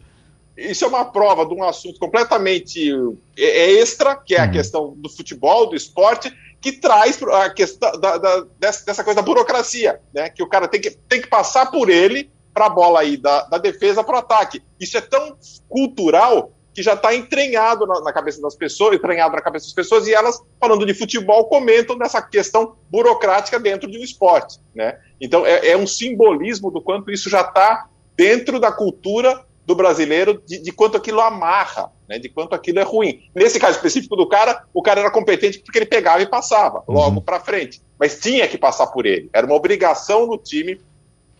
Isso 0.56 0.84
é 0.84 0.88
uma 0.88 1.04
prova 1.04 1.44
de 1.46 1.54
um 1.54 1.64
assunto 1.64 1.98
completamente 1.98 2.90
é, 3.36 3.44
é 3.44 3.70
extra, 3.72 4.16
que 4.16 4.34
é 4.34 4.40
a 4.40 4.44
uhum. 4.44 4.50
questão 4.50 4.94
do 4.96 5.08
futebol, 5.08 5.66
do 5.66 5.76
esporte, 5.76 6.32
que 6.60 6.72
traz 6.72 7.22
a 7.22 7.50
questão 7.50 7.92
da, 8.00 8.18
da, 8.18 8.46
dessa 8.58 9.04
coisa 9.04 9.16
da 9.16 9.22
burocracia, 9.22 10.00
né? 10.12 10.30
Que 10.30 10.42
o 10.42 10.48
cara 10.48 10.66
tem 10.66 10.80
que, 10.80 10.90
tem 10.90 11.20
que 11.20 11.28
passar 11.28 11.70
por 11.70 11.90
ele 11.90 12.30
para 12.52 12.66
a 12.66 12.70
bola 12.70 13.00
aí 13.00 13.18
da, 13.18 13.42
da 13.42 13.58
defesa 13.58 14.02
para 14.02 14.16
o 14.16 14.18
ataque. 14.18 14.62
Isso 14.80 14.96
é 14.96 15.00
tão 15.00 15.36
cultural 15.68 16.52
que 16.76 16.82
já 16.82 16.92
está 16.92 17.14
entranhado 17.14 17.86
na, 17.86 18.02
na, 18.02 18.12
cabeça 18.12 18.38
das 18.38 18.54
pessoas, 18.54 18.94
entranhado 18.94 19.34
na 19.34 19.40
cabeça 19.40 19.64
das 19.64 19.72
pessoas, 19.72 20.06
e 20.06 20.12
elas, 20.12 20.38
falando 20.60 20.84
de 20.84 20.92
futebol, 20.92 21.46
comentam 21.46 21.96
nessa 21.96 22.20
questão 22.20 22.76
burocrática 22.90 23.58
dentro 23.58 23.90
de 23.90 23.98
um 23.98 24.02
esporte. 24.02 24.58
Né? 24.74 24.98
Então, 25.18 25.46
é, 25.46 25.68
é 25.68 25.76
um 25.76 25.86
simbolismo 25.86 26.70
do 26.70 26.82
quanto 26.82 27.10
isso 27.10 27.30
já 27.30 27.40
está 27.40 27.88
dentro 28.14 28.60
da 28.60 28.70
cultura 28.70 29.42
do 29.64 29.74
brasileiro, 29.74 30.42
de, 30.44 30.58
de, 30.58 30.70
quanto 30.70 30.98
aquilo 30.98 31.22
amarra, 31.22 31.90
né? 32.06 32.18
de 32.18 32.28
quanto 32.28 32.54
aquilo 32.54 32.78
é 32.78 32.82
ruim. 32.82 33.22
Nesse 33.34 33.58
caso 33.58 33.76
específico 33.78 34.14
do 34.14 34.28
cara, 34.28 34.62
o 34.74 34.82
cara 34.82 35.00
era 35.00 35.10
competente 35.10 35.60
porque 35.60 35.78
ele 35.78 35.86
pegava 35.86 36.20
e 36.20 36.26
passava 36.28 36.84
logo 36.86 37.16
uhum. 37.16 37.22
para 37.22 37.40
frente, 37.40 37.80
mas 37.98 38.20
tinha 38.20 38.46
que 38.46 38.58
passar 38.58 38.88
por 38.88 39.06
ele, 39.06 39.30
era 39.32 39.46
uma 39.46 39.56
obrigação 39.56 40.26
no 40.26 40.36
time 40.36 40.78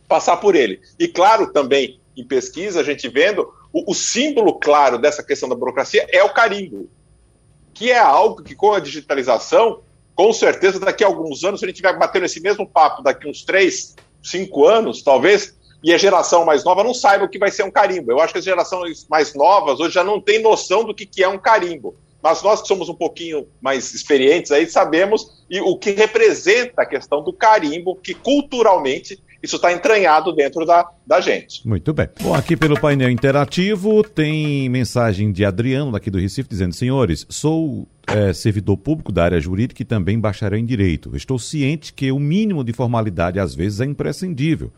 passar 0.09 0.39
por 0.39 0.57
ele. 0.57 0.81
E 0.99 1.07
claro, 1.07 1.53
também 1.53 2.01
em 2.17 2.25
pesquisa, 2.25 2.81
a 2.81 2.83
gente 2.83 3.07
vendo 3.09 3.53
o, 3.77 3.91
o 3.91 3.95
símbolo 3.95 4.55
claro 4.55 4.97
dessa 4.97 5.23
questão 5.23 5.51
da 5.51 5.55
burocracia 5.55 6.07
é 6.11 6.25
o 6.25 6.33
carimbo, 6.33 6.89
que 7.75 7.91
é 7.91 7.99
algo 7.99 8.43
que 8.43 8.55
com 8.55 8.73
a 8.73 8.81
digitalização, 8.81 9.83
com 10.15 10.33
certeza 10.33 10.81
daqui 10.81 11.05
a 11.05 11.07
alguns 11.07 11.45
anos, 11.45 11.61
se 11.61 11.67
a 11.67 11.69
gente 11.69 11.77
estiver 11.77 11.99
batendo 11.99 12.25
esse 12.25 12.41
mesmo 12.41 12.67
papo 12.67 13.03
daqui 13.03 13.29
uns 13.29 13.45
três, 13.45 13.95
cinco 14.23 14.65
anos, 14.65 15.03
talvez, 15.03 15.55
e 15.85 15.93
a 15.93 15.99
geração 15.99 16.43
mais 16.47 16.65
nova 16.65 16.83
não 16.83 16.95
saiba 16.95 17.27
o 17.27 17.29
que 17.29 17.39
vai 17.39 17.51
ser 17.51 17.65
um 17.65 17.71
carimbo. 17.71 18.11
Eu 18.11 18.19
acho 18.19 18.33
que 18.33 18.39
as 18.39 18.45
gerações 18.47 19.07
mais 19.11 19.35
novas 19.35 19.79
hoje 19.79 19.93
já 19.93 20.03
não 20.03 20.23
têm 20.23 20.41
noção 20.41 20.83
do 20.83 20.95
que, 20.95 21.05
que 21.05 21.23
é 21.23 21.29
um 21.29 21.39
carimbo. 21.39 21.95
Mas 22.23 22.43
nós 22.43 22.63
que 22.63 22.69
somos 22.69 22.89
um 22.89 22.95
pouquinho 22.95 23.47
mais 23.61 23.93
experientes 23.93 24.51
aí 24.51 24.67
sabemos 24.67 25.45
e 25.51 25.61
o 25.61 25.77
que 25.77 25.91
representa 25.91 26.81
a 26.81 26.87
questão 26.87 27.23
do 27.23 27.31
carimbo, 27.31 27.95
que 27.95 28.15
culturalmente 28.15 29.23
isso 29.47 29.57
está 29.57 29.73
entranhado 29.73 30.33
dentro 30.33 30.65
da, 30.67 30.87
da 31.07 31.21
gente. 31.21 31.67
Muito 31.67 31.95
bem. 31.95 32.09
Bom, 32.21 32.35
aqui 32.35 32.57
pelo 32.57 32.79
painel 32.79 33.11
interativo 33.11 34.03
tem 34.03 34.69
mensagem 34.69 35.33
de 35.33 35.45
Adriano, 35.45 35.93
daqui 35.93 36.11
do 36.11 36.19
Recife, 36.19 36.49
dizendo: 36.49 36.75
Senhores, 36.75 37.27
sou 37.29 37.89
é, 38.07 38.33
servidor 38.33 38.77
público 38.77 39.11
da 39.11 39.25
área 39.25 39.41
jurídica 39.41 39.83
e 39.83 39.85
também 39.85 40.19
bacharel 40.19 40.59
em 40.59 40.67
direito. 40.67 41.17
Estou 41.17 41.39
ciente 41.39 41.93
que 41.93 42.13
o 42.13 42.19
mínimo 42.19 42.63
de 42.63 42.73
formalidade 42.73 43.41
às 43.41 43.55
vezes 43.55 43.81
é 43.81 43.85
imprescindível. 43.85 44.71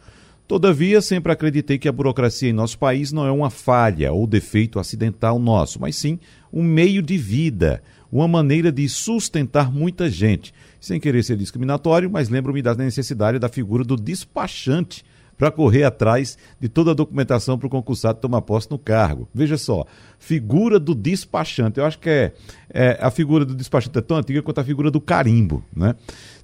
Todavia, 0.48 1.02
sempre 1.02 1.30
acreditei 1.30 1.76
que 1.76 1.90
a 1.90 1.92
burocracia 1.92 2.48
em 2.48 2.54
nosso 2.54 2.78
país 2.78 3.12
não 3.12 3.26
é 3.26 3.30
uma 3.30 3.50
falha 3.50 4.12
ou 4.12 4.26
defeito 4.26 4.78
acidental 4.78 5.38
nosso, 5.38 5.78
mas 5.78 5.94
sim 5.94 6.18
um 6.50 6.62
meio 6.62 7.02
de 7.02 7.18
vida, 7.18 7.82
uma 8.10 8.26
maneira 8.26 8.72
de 8.72 8.88
sustentar 8.88 9.70
muita 9.70 10.08
gente. 10.08 10.54
Sem 10.80 10.98
querer 10.98 11.22
ser 11.22 11.36
discriminatório, 11.36 12.10
mas 12.10 12.30
lembro-me 12.30 12.62
da 12.62 12.74
necessidade 12.74 13.38
da 13.38 13.50
figura 13.50 13.84
do 13.84 13.94
despachante 13.94 15.04
para 15.38 15.52
correr 15.52 15.84
atrás 15.84 16.36
de 16.60 16.68
toda 16.68 16.90
a 16.90 16.94
documentação 16.94 17.56
para 17.56 17.68
o 17.68 17.70
concursado 17.70 18.18
tomar 18.18 18.42
posse 18.42 18.68
no 18.70 18.78
cargo. 18.78 19.28
Veja 19.32 19.56
só, 19.56 19.86
figura 20.18 20.80
do 20.80 20.94
despachante. 20.96 21.78
Eu 21.78 21.86
acho 21.86 21.98
que 22.00 22.10
é, 22.10 22.32
é, 22.68 22.98
a 23.00 23.10
figura 23.10 23.44
do 23.44 23.54
despachante 23.54 23.96
é 23.96 24.02
tão 24.02 24.16
antiga 24.16 24.42
quanto 24.42 24.60
a 24.60 24.64
figura 24.64 24.90
do 24.90 25.00
carimbo, 25.00 25.64
né? 25.74 25.94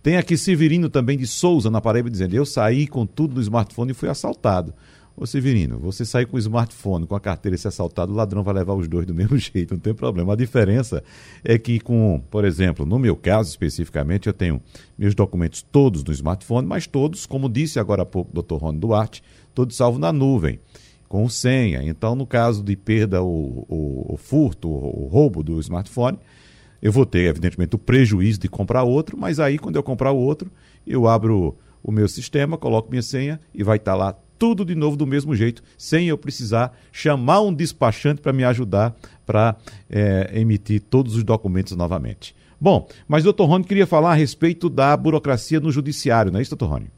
Tem 0.01 0.17
aqui 0.17 0.37
Severino 0.37 0.89
também 0.89 1.19
de 1.19 1.27
Souza 1.27 1.69
na 1.69 1.81
Paraíba 1.81 2.09
dizendo: 2.09 2.35
Eu 2.35 2.47
saí 2.47 2.87
com 2.87 3.05
tudo 3.05 3.35
no 3.35 3.41
smartphone 3.41 3.91
e 3.91 3.95
fui 3.95 4.09
assaltado. 4.09 4.73
Ô 5.17 5.27
Severino, 5.27 5.79
você 5.79 6.05
sair 6.05 6.27
com 6.27 6.37
o 6.37 6.41
smartphone, 6.41 7.07
com 7.07 7.15
a 7.15 7.21
carteira 7.21 7.55
e 7.55 7.59
ser 7.59 7.69
assaltado, 7.69 8.13
o 8.13 8.17
ladrão 8.17 8.43
vai 8.43 8.53
levar 8.53 8.75
os 8.75 8.89
dois 8.89 9.07
do 9.07 9.15
mesmo 9.15 9.39
jeito, 9.39 9.75
não 9.75 9.81
tem 9.81 9.95
problema. 9.95 10.33
A 10.33 10.37
diferença 10.37 11.05
é 11.45 11.57
que 11.57 11.79
com, 11.79 12.21
por 12.29 12.45
exemplo, 12.45 12.85
no 12.85 12.99
meu 12.99 13.15
caso 13.15 13.49
especificamente, 13.49 14.27
eu 14.27 14.33
tenho 14.33 14.61
meus 14.99 15.15
documentos 15.15 15.63
todos 15.63 16.03
no 16.03 16.13
smartphone, 16.13 16.67
mas 16.67 16.89
todos, 16.89 17.27
como 17.27 17.49
disse 17.49 17.79
agora 17.79 18.03
há 18.03 18.07
pouco 18.07 18.37
o 18.37 18.43
Dr. 18.43 18.57
Rony 18.57 18.79
Duarte, 18.79 19.23
todos 19.55 19.77
salvo 19.77 20.01
na 20.01 20.13
nuvem, 20.13 20.59
com 21.09 21.29
senha. 21.29 21.81
Então, 21.85 22.17
no 22.17 22.27
caso 22.27 22.65
de 22.65 22.75
perda 22.75 23.23
ou, 23.23 23.65
ou, 23.69 24.07
ou 24.11 24.17
furto 24.17 24.69
ou 24.69 25.07
roubo 25.07 25.45
do 25.45 25.61
smartphone, 25.61 26.19
eu 26.83 26.91
vou 26.91 27.07
ter, 27.07 27.29
evidentemente, 27.29 27.77
o 27.77 27.79
prejuízo 27.79 28.41
de 28.41 28.49
comprar 28.49 28.83
outro, 28.83 29.17
mas 29.17 29.39
aí, 29.39 29.59
quando 29.59 29.77
eu 29.77 29.83
comprar 29.83 30.11
o 30.11 30.19
outro, 30.19 30.51
eu 30.85 31.07
abro 31.07 31.57
o 31.85 31.93
meu 31.93 32.09
sistema, 32.09 32.59
coloco 32.59 32.91
minha 32.91 33.03
senha 33.03 33.39
e 33.55 33.63
vai 33.63 33.77
estar 33.77 33.95
lá 33.95 34.17
tudo 34.39 34.65
de 34.65 34.75
novo 34.75 34.97
do 34.97 35.07
mesmo 35.07 35.35
jeito, 35.35 35.63
sem 35.77 36.09
eu 36.09 36.19
precisar 36.19 36.77
chamar 36.93 37.41
um 37.41 37.53
despachante 37.53 38.21
para 38.21 38.33
me 38.33 38.45
ajudar 38.45 38.95
para 39.25 39.57
é, 39.89 40.31
emitir 40.35 40.81
todos 40.81 41.17
os 41.17 41.25
documentos 41.25 41.77
novamente. 41.77 42.35
Bom, 42.61 42.89
mas 43.07 43.25
doutor 43.25 43.47
Rony 43.47 43.65
queria 43.65 43.87
falar 43.87 44.13
a 44.13 44.15
respeito 44.15 44.69
da 44.69 44.97
burocracia 44.97 45.61
no 45.61 45.71
judiciário, 45.71 46.33
não 46.33 46.39
é 46.39 46.43
isso, 46.43 46.51
doutor 46.57 46.75
Rony? 46.75 46.91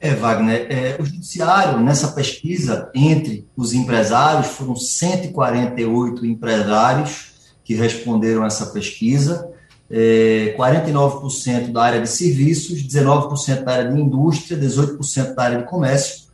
É, 0.00 0.14
Wagner, 0.14 0.66
é, 0.70 0.96
o 1.00 1.04
judiciário, 1.04 1.80
nessa 1.80 2.08
pesquisa, 2.08 2.88
entre 2.94 3.48
os 3.56 3.72
empresários, 3.72 4.46
foram 4.48 4.76
148 4.76 6.24
empresários 6.24 7.32
que 7.64 7.74
responderam 7.74 8.46
essa 8.46 8.66
pesquisa, 8.66 9.50
é, 9.90 10.54
49% 10.56 11.72
da 11.72 11.82
área 11.82 12.00
de 12.00 12.08
serviços, 12.08 12.80
19% 12.82 13.64
da 13.64 13.72
área 13.72 13.92
de 13.92 14.00
indústria, 14.00 14.56
18% 14.56 15.34
da 15.34 15.42
área 15.42 15.58
de 15.58 15.64
comércio, 15.64 16.27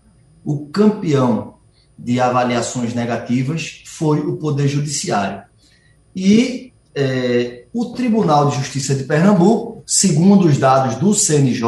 o 0.45 0.66
campeão 0.66 1.55
de 1.99 2.20
avaliações 2.20 2.92
negativas 2.92 3.82
foi 3.86 4.20
o 4.20 4.36
Poder 4.36 4.68
Judiciário. 4.68 5.42
E 6.14 6.72
é, 6.95 7.64
o 7.72 7.86
Tribunal 7.86 8.51
de 8.51 8.57
Justiça 8.57 8.95
de 8.95 9.05
Pernambuco, 9.05 9.82
segundo 9.86 10.47
os 10.47 10.59
dados 10.59 10.97
do 10.97 11.14
CNJ, 11.14 11.64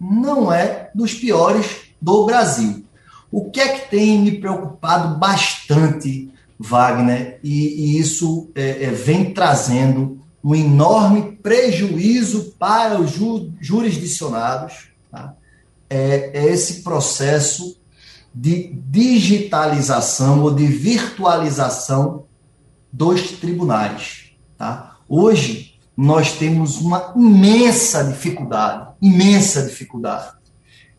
não 0.00 0.52
é 0.52 0.90
dos 0.94 1.14
piores 1.14 1.66
do 2.00 2.24
Brasil. 2.26 2.84
O 3.30 3.50
que 3.50 3.60
é 3.60 3.68
que 3.68 3.90
tem 3.90 4.20
me 4.20 4.38
preocupado 4.38 5.18
bastante, 5.18 6.30
Wagner, 6.58 7.38
e, 7.42 7.96
e 7.96 7.98
isso 7.98 8.50
é, 8.54 8.84
é, 8.84 8.90
vem 8.90 9.32
trazendo 9.32 10.20
um 10.42 10.54
enorme 10.54 11.32
prejuízo 11.42 12.54
para 12.58 13.00
os 13.00 13.10
ju, 13.10 13.52
jurisdicionados, 13.60 14.88
tá? 15.10 15.34
é, 15.90 16.30
é 16.32 16.52
esse 16.52 16.82
processo 16.82 17.76
de 18.38 18.70
digitalização 18.90 20.42
ou 20.42 20.54
de 20.54 20.66
virtualização 20.66 22.24
dos 22.92 23.30
tribunais. 23.32 24.32
Tá? 24.58 24.98
Hoje, 25.08 25.78
nós 25.96 26.32
temos 26.32 26.78
uma 26.78 27.14
imensa 27.16 28.04
dificuldade, 28.04 28.88
imensa 29.00 29.62
dificuldade 29.62 30.36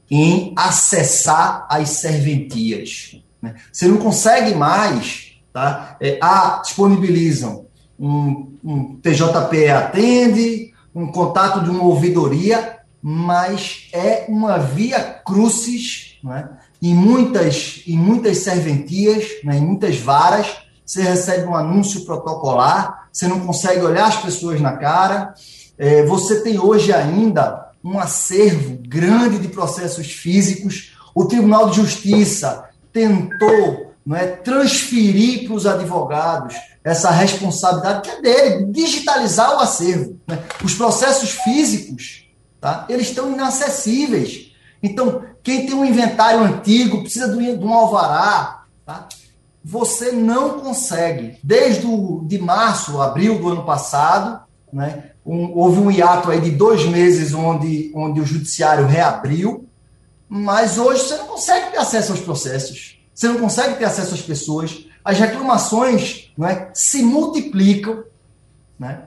em 0.10 0.52
acessar 0.56 1.68
as 1.70 1.90
serventias. 1.90 3.22
Né? 3.40 3.54
Você 3.72 3.88
não 3.88 3.98
consegue 3.98 4.56
mais, 4.56 5.34
tá? 5.54 5.96
É, 6.02 6.18
ah, 6.20 6.60
disponibilizam 6.64 7.68
um, 8.00 8.52
um 8.64 8.96
TJP 8.96 9.70
atende, 9.70 10.74
um 10.96 11.12
contato 11.12 11.64
de 11.64 11.70
uma 11.70 11.84
ouvidoria, 11.84 12.80
mas 13.00 13.90
é 13.94 14.26
uma 14.28 14.58
via 14.58 15.00
crucis, 15.24 16.18
né? 16.24 16.50
Em 16.82 16.94
muitas, 16.94 17.82
em 17.88 17.98
muitas 17.98 18.38
serventias, 18.40 19.26
né, 19.44 19.58
em 19.58 19.62
muitas 19.62 19.98
varas, 19.98 20.48
você 20.86 21.02
recebe 21.02 21.46
um 21.46 21.56
anúncio 21.56 22.06
protocolar, 22.06 23.10
você 23.12 23.28
não 23.28 23.42
consegue 23.42 23.82
olhar 23.82 24.08
as 24.08 24.18
pessoas 24.18 24.62
na 24.62 24.78
cara. 24.78 25.34
É, 25.78 26.06
você 26.06 26.42
tem 26.42 26.60
hoje 26.60 26.94
ainda 26.94 27.72
um 27.84 28.00
acervo 28.00 28.78
grande 28.88 29.40
de 29.40 29.50
processos 29.50 30.08
físicos. 30.08 30.96
O 31.14 31.26
Tribunal 31.26 31.70
de 31.70 31.78
Justiça 31.78 32.70
tentou 32.94 33.88
não 34.06 34.16
é, 34.16 34.28
transferir 34.28 35.46
para 35.46 35.56
os 35.56 35.66
advogados 35.66 36.56
essa 36.82 37.12
responsabilidade 37.12 38.04
que 38.04 38.16
é 38.16 38.22
dele, 38.22 38.72
digitalizar 38.72 39.58
o 39.58 39.60
acervo. 39.60 40.18
Né? 40.26 40.42
Os 40.64 40.74
processos 40.74 41.32
físicos, 41.32 42.26
tá, 42.62 42.86
eles 42.88 43.10
estão 43.10 43.34
inacessíveis. 43.34 44.54
Então, 44.82 45.22
quem 45.48 45.66
tem 45.66 45.74
um 45.74 45.86
inventário 45.86 46.42
antigo, 46.42 47.04
precisa 47.04 47.30
de 47.30 47.64
um 47.64 47.74
alvará, 47.74 48.66
tá? 48.86 49.08
você 49.64 50.12
não 50.12 50.60
consegue. 50.60 51.38
Desde 51.42 51.88
o, 51.88 52.26
de 52.28 52.38
março, 52.38 53.02
abril 53.02 53.40
do 53.40 53.48
ano 53.48 53.64
passado, 53.64 54.42
né, 54.74 55.12
um, 55.26 55.58
houve 55.58 55.80
um 55.80 55.90
hiato 55.90 56.30
aí 56.30 56.42
de 56.42 56.52
dois 56.52 56.86
meses 56.86 57.34
onde, 57.34 57.94
onde 57.96 58.20
o 58.20 58.26
judiciário 58.26 58.88
reabriu, 58.88 59.66
mas 60.28 60.78
hoje 60.78 61.04
você 61.04 61.16
não 61.16 61.28
consegue 61.28 61.72
ter 61.72 61.78
acesso 61.78 62.12
aos 62.12 62.20
processos, 62.20 63.00
você 63.16 63.30
não 63.30 63.38
consegue 63.38 63.76
ter 63.76 63.86
acesso 63.86 64.16
às 64.16 64.22
pessoas, 64.22 64.86
as 65.02 65.18
reclamações 65.18 66.30
né, 66.38 66.68
se 66.74 67.02
multiplicam. 67.02 68.04
Né? 68.78 69.00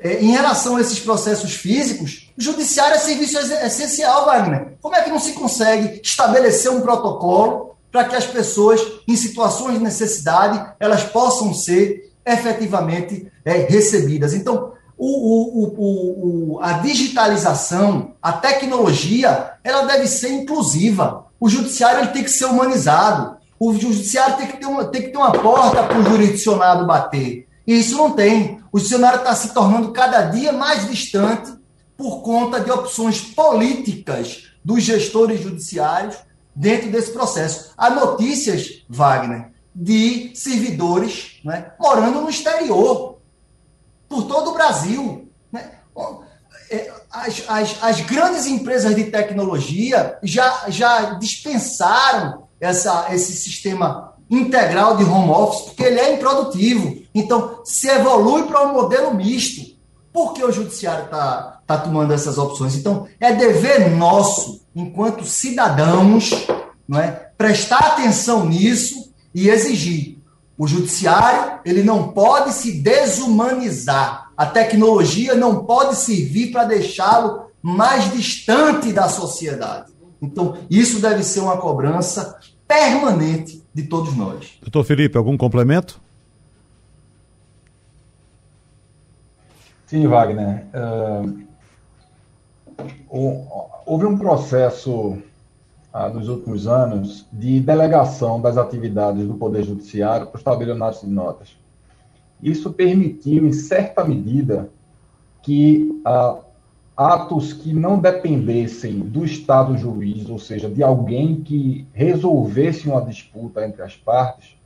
É, 0.00 0.22
em 0.22 0.30
relação 0.30 0.76
a 0.76 0.80
esses 0.80 1.00
processos 1.00 1.54
físicos, 1.54 2.30
o 2.38 2.42
judiciário 2.42 2.94
é 2.94 2.98
serviço 2.98 3.38
essencial, 3.38 4.26
Wagner. 4.26 4.76
Como 4.80 4.94
é 4.94 5.02
que 5.02 5.10
não 5.10 5.18
se 5.18 5.32
consegue 5.32 6.00
estabelecer 6.02 6.70
um 6.70 6.80
protocolo 6.80 7.76
para 7.90 8.04
que 8.04 8.14
as 8.14 8.26
pessoas, 8.26 8.80
em 9.08 9.16
situações 9.16 9.74
de 9.74 9.82
necessidade, 9.82 10.72
elas 10.78 11.02
possam 11.02 11.52
ser 11.52 12.12
efetivamente 12.24 13.30
é, 13.44 13.66
recebidas? 13.68 14.34
Então, 14.34 14.72
o, 14.96 15.64
o, 15.64 16.54
o, 16.56 16.60
a 16.60 16.74
digitalização, 16.74 18.12
a 18.20 18.32
tecnologia, 18.32 19.52
ela 19.62 19.82
deve 19.82 20.06
ser 20.08 20.30
inclusiva. 20.30 21.26
O 21.40 21.48
judiciário 21.48 22.00
ele 22.00 22.10
tem 22.10 22.24
que 22.24 22.30
ser 22.30 22.46
humanizado. 22.46 23.36
O 23.60 23.72
judiciário 23.74 24.36
tem 24.36 24.46
que 24.48 24.56
ter 24.56 24.66
uma, 24.66 24.84
tem 24.84 25.02
que 25.02 25.08
ter 25.08 25.18
uma 25.18 25.32
porta 25.32 25.84
para 25.84 25.98
o 25.98 26.04
jurisdicionado 26.04 26.86
bater. 26.86 27.46
E 27.66 27.78
isso 27.78 27.96
não 27.96 28.12
tem. 28.12 28.57
O 28.70 28.78
dicionário 28.78 29.18
está 29.18 29.34
se 29.34 29.54
tornando 29.54 29.92
cada 29.92 30.22
dia 30.22 30.52
mais 30.52 30.88
distante 30.88 31.52
por 31.96 32.22
conta 32.22 32.60
de 32.60 32.70
opções 32.70 33.20
políticas 33.20 34.48
dos 34.64 34.82
gestores 34.82 35.40
judiciários 35.40 36.16
dentro 36.54 36.90
desse 36.90 37.12
processo. 37.12 37.72
Há 37.76 37.90
notícias, 37.90 38.84
Wagner, 38.88 39.52
de 39.74 40.32
servidores 40.34 41.40
né, 41.44 41.72
morando 41.78 42.20
no 42.20 42.28
exterior, 42.28 43.18
por 44.08 44.24
todo 44.24 44.50
o 44.50 44.54
Brasil. 44.54 45.30
Né? 45.52 45.70
É, 46.70 46.92
as, 47.10 47.44
as, 47.48 47.82
as 47.82 48.00
grandes 48.02 48.46
empresas 48.46 48.94
de 48.94 49.04
tecnologia 49.04 50.18
já, 50.22 50.64
já 50.68 51.14
dispensaram 51.14 52.48
essa, 52.60 53.06
esse 53.14 53.32
sistema 53.32 54.14
integral 54.30 54.96
de 54.96 55.04
home 55.04 55.30
office, 55.30 55.66
porque 55.66 55.82
ele 55.82 55.98
é 55.98 56.14
improdutivo. 56.14 56.98
Então, 57.14 57.60
se 57.64 57.88
evolui 57.88 58.44
para 58.44 58.66
um 58.66 58.72
modelo 58.72 59.14
misto. 59.14 59.76
Por 60.12 60.32
que 60.32 60.44
o 60.44 60.52
judiciário 60.52 61.04
está 61.04 61.60
tá 61.66 61.78
tomando 61.78 62.12
essas 62.12 62.38
opções? 62.38 62.74
Então, 62.74 63.06
é 63.20 63.32
dever 63.32 63.90
nosso, 63.90 64.62
enquanto 64.74 65.24
cidadãos, 65.24 66.46
não 66.86 66.98
é, 66.98 67.30
prestar 67.36 67.78
atenção 67.78 68.46
nisso 68.46 69.12
e 69.34 69.48
exigir. 69.48 70.18
O 70.56 70.66
judiciário 70.66 71.60
ele 71.64 71.82
não 71.82 72.08
pode 72.08 72.52
se 72.52 72.80
desumanizar. 72.80 74.30
A 74.36 74.46
tecnologia 74.46 75.34
não 75.34 75.64
pode 75.64 75.96
servir 75.96 76.50
para 76.50 76.64
deixá-lo 76.64 77.48
mais 77.62 78.10
distante 78.12 78.92
da 78.92 79.08
sociedade. 79.08 79.92
Então, 80.20 80.56
isso 80.68 80.98
deve 80.98 81.22
ser 81.22 81.40
uma 81.40 81.58
cobrança 81.58 82.36
permanente 82.66 83.57
de 83.78 83.84
todos 83.84 84.16
nós. 84.16 84.58
Doutor 84.60 84.82
Felipe, 84.82 85.16
algum 85.16 85.36
complemento? 85.36 86.00
Sim, 89.86 90.06
Wagner. 90.08 90.66
Uh, 90.74 91.46
houve 93.86 94.04
um 94.04 94.18
processo 94.18 95.18
ah, 95.92 96.08
nos 96.08 96.28
últimos 96.28 96.66
anos 96.66 97.26
de 97.32 97.60
delegação 97.60 98.40
das 98.40 98.58
atividades 98.58 99.26
do 99.26 99.34
Poder 99.34 99.62
Judiciário 99.62 100.26
para 100.26 100.36
os 100.36 100.42
tabelionatos 100.42 101.00
de 101.00 101.06
notas. 101.06 101.56
Isso 102.42 102.72
permitiu, 102.72 103.46
em 103.46 103.52
certa 103.52 104.04
medida, 104.04 104.68
que 105.40 106.00
ah, 106.04 106.36
atos 106.98 107.52
que 107.52 107.72
não 107.72 107.96
dependessem 107.96 108.98
do 108.98 109.24
Estado 109.24 109.78
juiz, 109.78 110.28
ou 110.28 110.36
seja, 110.36 110.68
de 110.68 110.82
alguém 110.82 111.36
que 111.42 111.86
resolvesse 111.92 112.88
uma 112.88 113.00
disputa 113.00 113.64
entre 113.64 113.82
as 113.82 113.94
partes, 113.94 114.58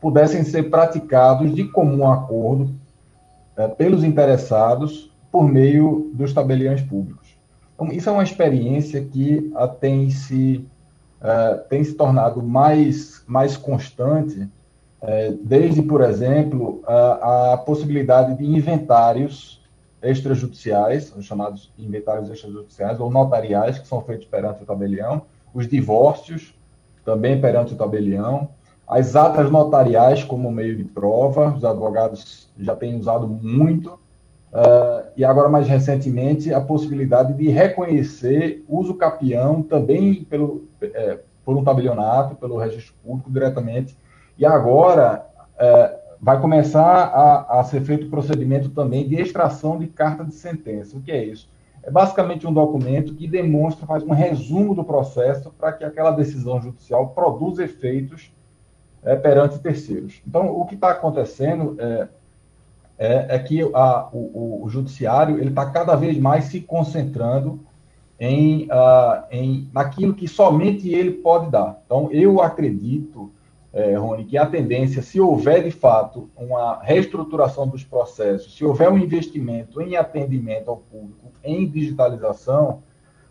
pudessem 0.00 0.42
ser 0.42 0.64
praticados 0.68 1.54
de 1.54 1.62
comum 1.62 2.10
acordo 2.10 2.74
eh, 3.56 3.68
pelos 3.68 4.02
interessados 4.02 5.12
por 5.30 5.44
meio 5.44 6.10
dos 6.12 6.32
tabeliões 6.32 6.82
públicos. 6.82 7.28
Então, 7.76 7.86
isso 7.92 8.08
é 8.08 8.12
uma 8.12 8.24
experiência 8.24 9.00
que 9.04 9.52
uh, 9.54 9.68
tem, 9.68 10.10
se, 10.10 10.66
uh, 11.22 11.60
tem 11.68 11.84
se 11.84 11.94
tornado 11.94 12.42
mais, 12.42 13.22
mais 13.28 13.56
constante, 13.56 14.40
uh, 14.40 15.38
desde, 15.44 15.80
por 15.82 16.02
exemplo, 16.02 16.82
a 16.84 17.62
possibilidade 17.64 18.36
de 18.36 18.44
inventários 18.44 19.59
extrajudiciais, 20.02 21.14
os 21.16 21.24
chamados 21.24 21.72
inventários 21.78 22.30
extrajudiciais, 22.30 23.00
ou 23.00 23.10
notariais, 23.10 23.78
que 23.78 23.86
são 23.86 24.00
feitos 24.00 24.26
perante 24.26 24.62
o 24.62 24.66
tabelião, 24.66 25.22
os 25.52 25.68
divórcios, 25.68 26.54
também 27.04 27.40
perante 27.40 27.74
o 27.74 27.76
tabelião, 27.76 28.48
as 28.86 29.14
atas 29.14 29.50
notariais 29.50 30.24
como 30.24 30.50
meio 30.50 30.76
de 30.76 30.84
prova, 30.84 31.54
os 31.54 31.64
advogados 31.64 32.50
já 32.58 32.74
têm 32.74 32.98
usado 32.98 33.26
muito, 33.26 33.92
uh, 34.52 35.06
e 35.16 35.24
agora 35.24 35.48
mais 35.48 35.68
recentemente 35.68 36.52
a 36.52 36.60
possibilidade 36.60 37.34
de 37.34 37.48
reconhecer 37.48 38.64
uso 38.68 38.94
capião 38.94 39.62
também 39.62 40.24
pelo, 40.24 40.64
é, 40.82 41.20
por 41.44 41.56
um 41.56 41.62
tabelionato, 41.62 42.34
pelo 42.34 42.58
registro 42.58 42.94
público 43.04 43.30
diretamente, 43.30 43.96
e 44.36 44.44
agora 44.44 45.24
é, 45.58 45.99
vai 46.20 46.40
começar 46.40 46.82
a, 46.82 47.60
a 47.60 47.64
ser 47.64 47.80
feito 47.82 48.06
o 48.06 48.10
procedimento 48.10 48.68
também 48.70 49.08
de 49.08 49.16
extração 49.16 49.78
de 49.78 49.86
carta 49.86 50.24
de 50.24 50.34
sentença. 50.34 50.96
O 50.96 51.00
que 51.00 51.10
é 51.10 51.24
isso? 51.24 51.48
É 51.82 51.90
basicamente 51.90 52.46
um 52.46 52.52
documento 52.52 53.14
que 53.14 53.26
demonstra, 53.26 53.86
faz 53.86 54.02
um 54.02 54.12
resumo 54.12 54.74
do 54.74 54.84
processo 54.84 55.50
para 55.58 55.72
que 55.72 55.82
aquela 55.82 56.10
decisão 56.10 56.60
judicial 56.60 57.08
produza 57.08 57.64
efeitos 57.64 58.30
é, 59.02 59.16
perante 59.16 59.58
terceiros. 59.58 60.20
Então, 60.26 60.48
o 60.48 60.66
que 60.66 60.74
está 60.74 60.90
acontecendo 60.90 61.76
é, 61.78 62.08
é, 62.98 63.36
é, 63.36 63.38
que 63.38 63.62
a, 63.74 64.08
o, 64.12 64.64
o, 64.64 64.68
judiciário 64.68 65.38
ele 65.38 65.48
está 65.48 65.64
cada 65.70 65.96
vez 65.96 66.18
mais 66.18 66.44
se 66.44 66.60
concentrando 66.60 67.60
em, 68.18 68.64
uh, 68.64 69.24
em 69.30 69.70
naquilo 69.72 70.12
que 70.12 70.28
somente 70.28 70.92
ele 70.92 71.12
pode 71.12 71.50
dar. 71.50 71.80
Então, 71.86 72.10
eu 72.12 72.42
acredito, 72.42 73.32
é, 73.72 73.94
Rony, 73.94 74.24
que 74.24 74.36
a 74.36 74.46
tendência, 74.46 75.00
se 75.02 75.20
houver 75.20 75.62
de 75.62 75.70
fato 75.70 76.28
uma 76.36 76.80
reestruturação 76.82 77.68
dos 77.68 77.84
processos, 77.84 78.56
se 78.56 78.64
houver 78.64 78.90
um 78.90 78.98
investimento 78.98 79.80
em 79.80 79.96
atendimento 79.96 80.70
ao 80.70 80.78
público, 80.78 81.32
em 81.44 81.68
digitalização, 81.68 82.82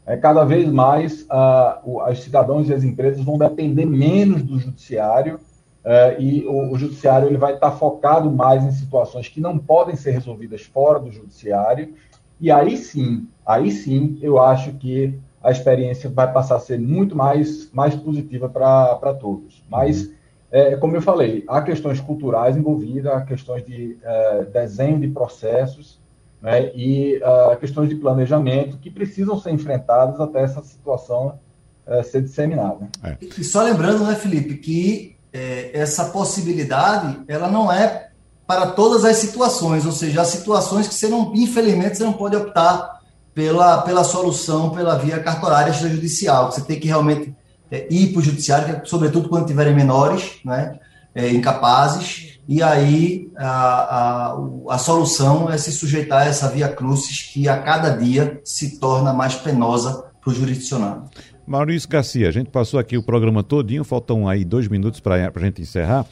é, 0.05 0.15
cada 0.17 0.43
vez 0.43 0.67
mais 0.69 1.23
uh, 1.23 2.09
os 2.09 2.23
cidadãos 2.23 2.69
e 2.69 2.73
as 2.73 2.83
empresas 2.83 3.23
vão 3.23 3.37
depender 3.37 3.85
menos 3.85 4.41
do 4.41 4.57
judiciário 4.57 5.39
Uh, 5.79 6.21
e 6.21 6.45
o, 6.45 6.73
o, 6.73 6.77
judiciário 6.77 7.29
ele 7.29 7.37
vai 7.37 7.53
estar 7.53 7.71
focado 7.71 8.29
mais 8.29 8.63
em 8.65 8.71
situações 8.71 9.29
que 9.29 9.39
não 9.39 9.57
podem 9.57 9.95
ser 9.95 10.11
resolvidas 10.11 10.63
fora 10.63 10.99
do 10.99 11.09
judiciário, 11.09 11.93
e 12.39 12.51
aí 12.51 12.75
sim, 12.75 13.27
aí 13.45 13.71
sim, 13.71 14.19
eu 14.21 14.39
acho 14.39 14.73
que 14.73 15.17
a 15.41 15.51
experiência 15.51 16.09
vai 16.09 16.31
passar 16.31 16.57
a 16.57 16.59
ser 16.59 16.79
muito 16.79 17.15
mais, 17.15 17.71
mais 17.71 17.95
positiva 17.95 18.49
para 18.49 19.13
todos. 19.13 19.63
Mas, 19.69 20.11
é, 20.51 20.75
como 20.75 20.95
eu 20.95 21.01
falei, 21.01 21.43
há 21.47 21.61
questões 21.61 21.99
culturais 21.99 22.57
envolvidas, 22.57 23.11
há 23.11 23.21
questões 23.21 23.65
de 23.65 23.97
é, 24.03 24.45
desenho 24.45 24.99
de 24.99 25.07
processos 25.07 25.99
né, 26.41 26.71
e 26.73 27.17
uh, 27.17 27.57
questões 27.57 27.89
de 27.89 27.95
planejamento 27.95 28.77
que 28.77 28.89
precisam 28.89 29.39
ser 29.39 29.51
enfrentadas 29.51 30.19
até 30.19 30.41
essa 30.41 30.61
situação 30.63 31.39
uh, 31.85 32.03
ser 32.03 32.21
disseminada. 32.21 32.87
É. 33.03 33.17
E 33.21 33.43
só 33.43 33.61
lembrando, 33.61 34.05
né, 34.05 34.15
Felipe, 34.15 34.55
que 34.55 35.17
é, 35.31 35.71
essa 35.73 36.05
possibilidade 36.05 37.19
ela 37.27 37.49
não 37.49 37.71
é 37.71 38.09
para 38.47 38.67
todas 38.67 39.05
as 39.05 39.17
situações, 39.17 39.85
ou 39.85 39.91
seja, 39.91 40.21
as 40.21 40.29
situações 40.29 40.87
que 40.87 40.93
você 40.93 41.07
não, 41.07 41.31
infelizmente, 41.35 41.97
você 41.97 42.03
não 42.03 42.13
pode 42.13 42.35
optar 42.35 42.99
pela, 43.33 43.83
pela 43.83 44.03
solução 44.03 44.71
pela 44.71 44.97
via 44.97 45.19
cartorária 45.19 45.69
extrajudicial, 45.69 46.51
você 46.51 46.61
tem 46.61 46.79
que 46.79 46.87
realmente 46.87 47.35
é, 47.71 47.87
ir 47.89 48.11
para 48.11 48.19
o 48.19 48.23
judiciário, 48.23 48.81
sobretudo 48.85 49.29
quando 49.29 49.47
tiverem 49.47 49.75
menores, 49.75 50.39
né, 50.43 50.79
é, 51.13 51.29
incapazes, 51.29 52.39
e 52.47 52.63
aí 52.63 53.29
a, 53.37 53.47
a, 53.47 54.37
a 54.69 54.77
solução 54.77 55.51
é 55.51 55.57
se 55.57 55.71
sujeitar 55.71 56.23
a 56.23 56.25
essa 56.25 56.49
via 56.49 56.67
crucis 56.67 57.31
que 57.31 57.47
a 57.47 57.57
cada 57.59 57.89
dia 57.91 58.41
se 58.43 58.79
torna 58.79 59.13
mais 59.13 59.35
penosa 59.35 60.05
para 60.19 60.31
o 60.31 60.33
jurisdicionado. 60.33 61.09
Maurício 61.45 61.89
Garcia, 61.89 62.27
a 62.27 62.31
gente 62.31 62.49
passou 62.49 62.79
aqui 62.79 62.97
o 62.97 63.03
programa 63.03 63.43
todinho, 63.43 63.83
faltam 63.83 64.27
aí 64.27 64.45
dois 64.45 64.67
minutos 64.67 64.99
para 64.99 65.31
a 65.33 65.39
gente 65.39 65.61
encerrar, 65.61 66.05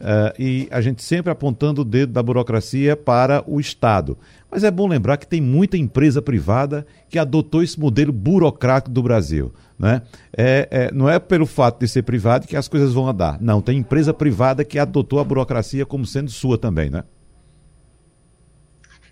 uh, 0.00 0.32
e 0.38 0.68
a 0.70 0.80
gente 0.80 1.02
sempre 1.02 1.32
apontando 1.32 1.82
o 1.82 1.84
dedo 1.84 2.12
da 2.12 2.22
burocracia 2.22 2.96
para 2.96 3.42
o 3.46 3.58
Estado. 3.58 4.16
Mas 4.48 4.62
é 4.62 4.70
bom 4.70 4.86
lembrar 4.86 5.16
que 5.16 5.26
tem 5.26 5.40
muita 5.40 5.76
empresa 5.76 6.22
privada 6.22 6.86
que 7.08 7.18
adotou 7.18 7.60
esse 7.62 7.78
modelo 7.78 8.12
burocrático 8.12 8.90
do 8.90 9.02
Brasil. 9.02 9.52
Né? 9.78 10.02
É, 10.36 10.68
é, 10.70 10.90
não 10.92 11.08
é 11.08 11.18
pelo 11.18 11.46
fato 11.46 11.80
de 11.80 11.88
ser 11.88 12.02
privado 12.02 12.46
que 12.46 12.56
as 12.56 12.68
coisas 12.68 12.92
vão 12.92 13.08
andar. 13.08 13.40
Não, 13.40 13.60
tem 13.60 13.78
empresa 13.78 14.14
privada 14.14 14.64
que 14.64 14.78
adotou 14.78 15.18
a 15.18 15.24
burocracia 15.24 15.84
como 15.84 16.06
sendo 16.06 16.30
sua 16.30 16.56
também, 16.56 16.90
né? 16.90 17.04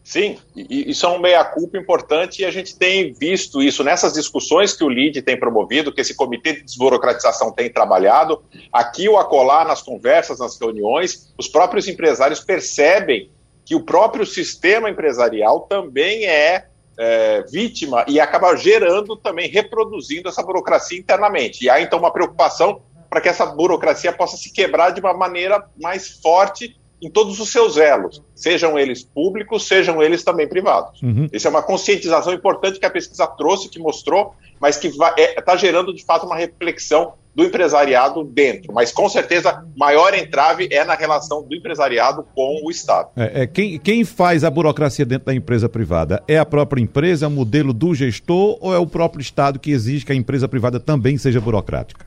Sim, 0.04 0.36
isso 0.54 1.06
é 1.06 1.08
um 1.08 1.20
meia-culpa 1.20 1.78
importante 1.78 2.42
e 2.42 2.44
a 2.44 2.50
gente 2.50 2.76
tem 2.76 3.12
visto 3.12 3.62
isso 3.62 3.84
nessas 3.84 4.12
discussões 4.12 4.74
que 4.74 4.82
o 4.82 4.88
LID 4.88 5.22
tem 5.22 5.38
promovido, 5.38 5.92
que 5.92 6.00
esse 6.00 6.14
comitê 6.14 6.54
de 6.54 6.64
desburocratização 6.64 7.52
tem 7.52 7.72
trabalhado, 7.72 8.42
aqui 8.72 9.08
ou 9.08 9.16
acolá 9.16 9.64
nas 9.64 9.80
conversas, 9.80 10.40
nas 10.40 10.60
reuniões, 10.60 11.32
os 11.38 11.46
próprios 11.46 11.86
empresários 11.86 12.40
percebem 12.40 13.30
que 13.64 13.76
o 13.76 13.84
próprio 13.84 14.26
sistema 14.26 14.90
empresarial 14.90 15.60
também 15.60 16.26
é, 16.26 16.66
é 16.98 17.42
vítima 17.50 18.04
e 18.08 18.20
acaba 18.20 18.54
gerando 18.56 19.16
também, 19.16 19.48
reproduzindo 19.48 20.28
essa 20.28 20.42
burocracia 20.42 20.98
internamente. 20.98 21.64
E 21.64 21.70
há 21.70 21.80
então 21.80 21.98
uma 21.98 22.12
preocupação 22.12 22.82
para 23.08 23.20
que 23.20 23.28
essa 23.28 23.46
burocracia 23.46 24.12
possa 24.12 24.36
se 24.36 24.52
quebrar 24.52 24.90
de 24.90 25.00
uma 25.00 25.12
maneira 25.12 25.64
mais 25.80 26.08
forte 26.08 26.76
em 27.02 27.10
todos 27.10 27.40
os 27.40 27.50
seus 27.50 27.76
elos, 27.76 28.22
sejam 28.32 28.78
eles 28.78 29.02
públicos, 29.02 29.66
sejam 29.66 30.00
eles 30.00 30.22
também 30.22 30.48
privados. 30.48 31.02
Uhum. 31.02 31.28
Isso 31.32 31.48
é 31.48 31.50
uma 31.50 31.62
conscientização 31.62 32.32
importante 32.32 32.78
que 32.78 32.86
a 32.86 32.90
pesquisa 32.90 33.26
trouxe, 33.26 33.68
que 33.68 33.80
mostrou, 33.80 34.34
mas 34.60 34.76
que 34.76 34.86
está 34.86 35.12
é, 35.18 35.40
tá 35.40 35.56
gerando 35.56 35.92
de 35.92 36.04
fato 36.04 36.26
uma 36.26 36.36
reflexão 36.36 37.14
do 37.34 37.44
empresariado 37.44 38.22
dentro. 38.24 38.72
Mas 38.72 38.92
com 38.92 39.08
certeza, 39.08 39.64
maior 39.76 40.14
entrave 40.14 40.68
é 40.70 40.84
na 40.84 40.94
relação 40.94 41.42
do 41.42 41.54
empresariado 41.54 42.26
com 42.34 42.60
o 42.64 42.70
Estado. 42.70 43.10
É, 43.16 43.42
é 43.42 43.46
quem, 43.46 43.78
quem 43.78 44.04
faz 44.04 44.44
a 44.44 44.50
burocracia 44.50 45.04
dentro 45.04 45.26
da 45.26 45.34
empresa 45.34 45.68
privada? 45.68 46.22
É 46.28 46.38
a 46.38 46.44
própria 46.44 46.80
empresa, 46.80 47.24
é 47.24 47.28
o 47.28 47.30
modelo 47.30 47.72
do 47.72 47.94
gestor 47.94 48.58
ou 48.60 48.74
é 48.74 48.78
o 48.78 48.86
próprio 48.86 49.22
Estado 49.22 49.58
que 49.58 49.70
exige 49.70 50.04
que 50.04 50.12
a 50.12 50.14
empresa 50.14 50.46
privada 50.46 50.78
também 50.78 51.16
seja 51.16 51.40
burocrática? 51.40 52.04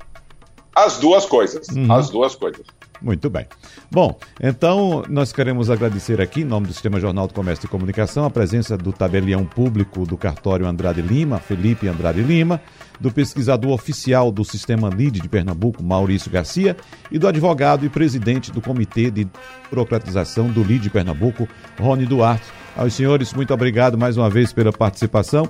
As 0.76 0.98
duas 0.98 1.26
coisas. 1.26 1.68
Uhum. 1.70 1.92
As 1.92 2.10
duas 2.10 2.36
coisas. 2.36 2.66
Muito 3.02 3.30
bem. 3.30 3.46
Bom, 3.92 4.18
então 4.42 5.04
nós 5.10 5.32
queremos 5.32 5.70
agradecer 5.70 6.22
aqui, 6.22 6.42
em 6.42 6.46
nome 6.46 6.68
do 6.68 6.74
Sistema 6.74 7.00
Jornal 7.00 7.28
do 7.28 7.34
Comércio 7.34 7.66
e 7.66 7.70
Comunicação, 7.70 8.26
a 8.26 8.30
presença 8.30 8.78
do 8.78 8.92
tabelião 8.92 9.46
público 9.46 10.06
do 10.06 10.18
cartório 10.18 10.66
Andrade 10.66 11.02
Lima, 11.02 11.40
Felipe 11.40 11.88
Andrade 11.88 12.22
Lima, 12.22 12.62
do 13.00 13.12
pesquisador 13.12 13.72
oficial 13.72 14.32
do 14.32 14.44
Sistema 14.44 14.90
LID 14.90 15.20
de 15.20 15.30
Pernambuco, 15.30 15.84
Maurício 15.84 16.32
Garcia, 16.32 16.76
e 17.12 17.20
do 17.20 17.28
advogado 17.28 17.86
e 17.86 17.90
presidente 17.90 18.52
do 18.52 18.62
Comitê 18.62 19.12
de 19.12 19.28
Burocratização 19.70 20.48
do 20.48 20.64
LID 20.64 20.84
de 20.84 20.90
Pernambuco, 20.90 21.48
Rony 21.80 22.06
Duarte. 22.06 22.46
Aos 22.76 22.94
senhores, 22.94 23.34
muito 23.34 23.54
obrigado 23.54 23.98
mais 23.98 24.18
uma 24.18 24.30
vez 24.30 24.52
pela 24.52 24.72
participação. 24.72 25.50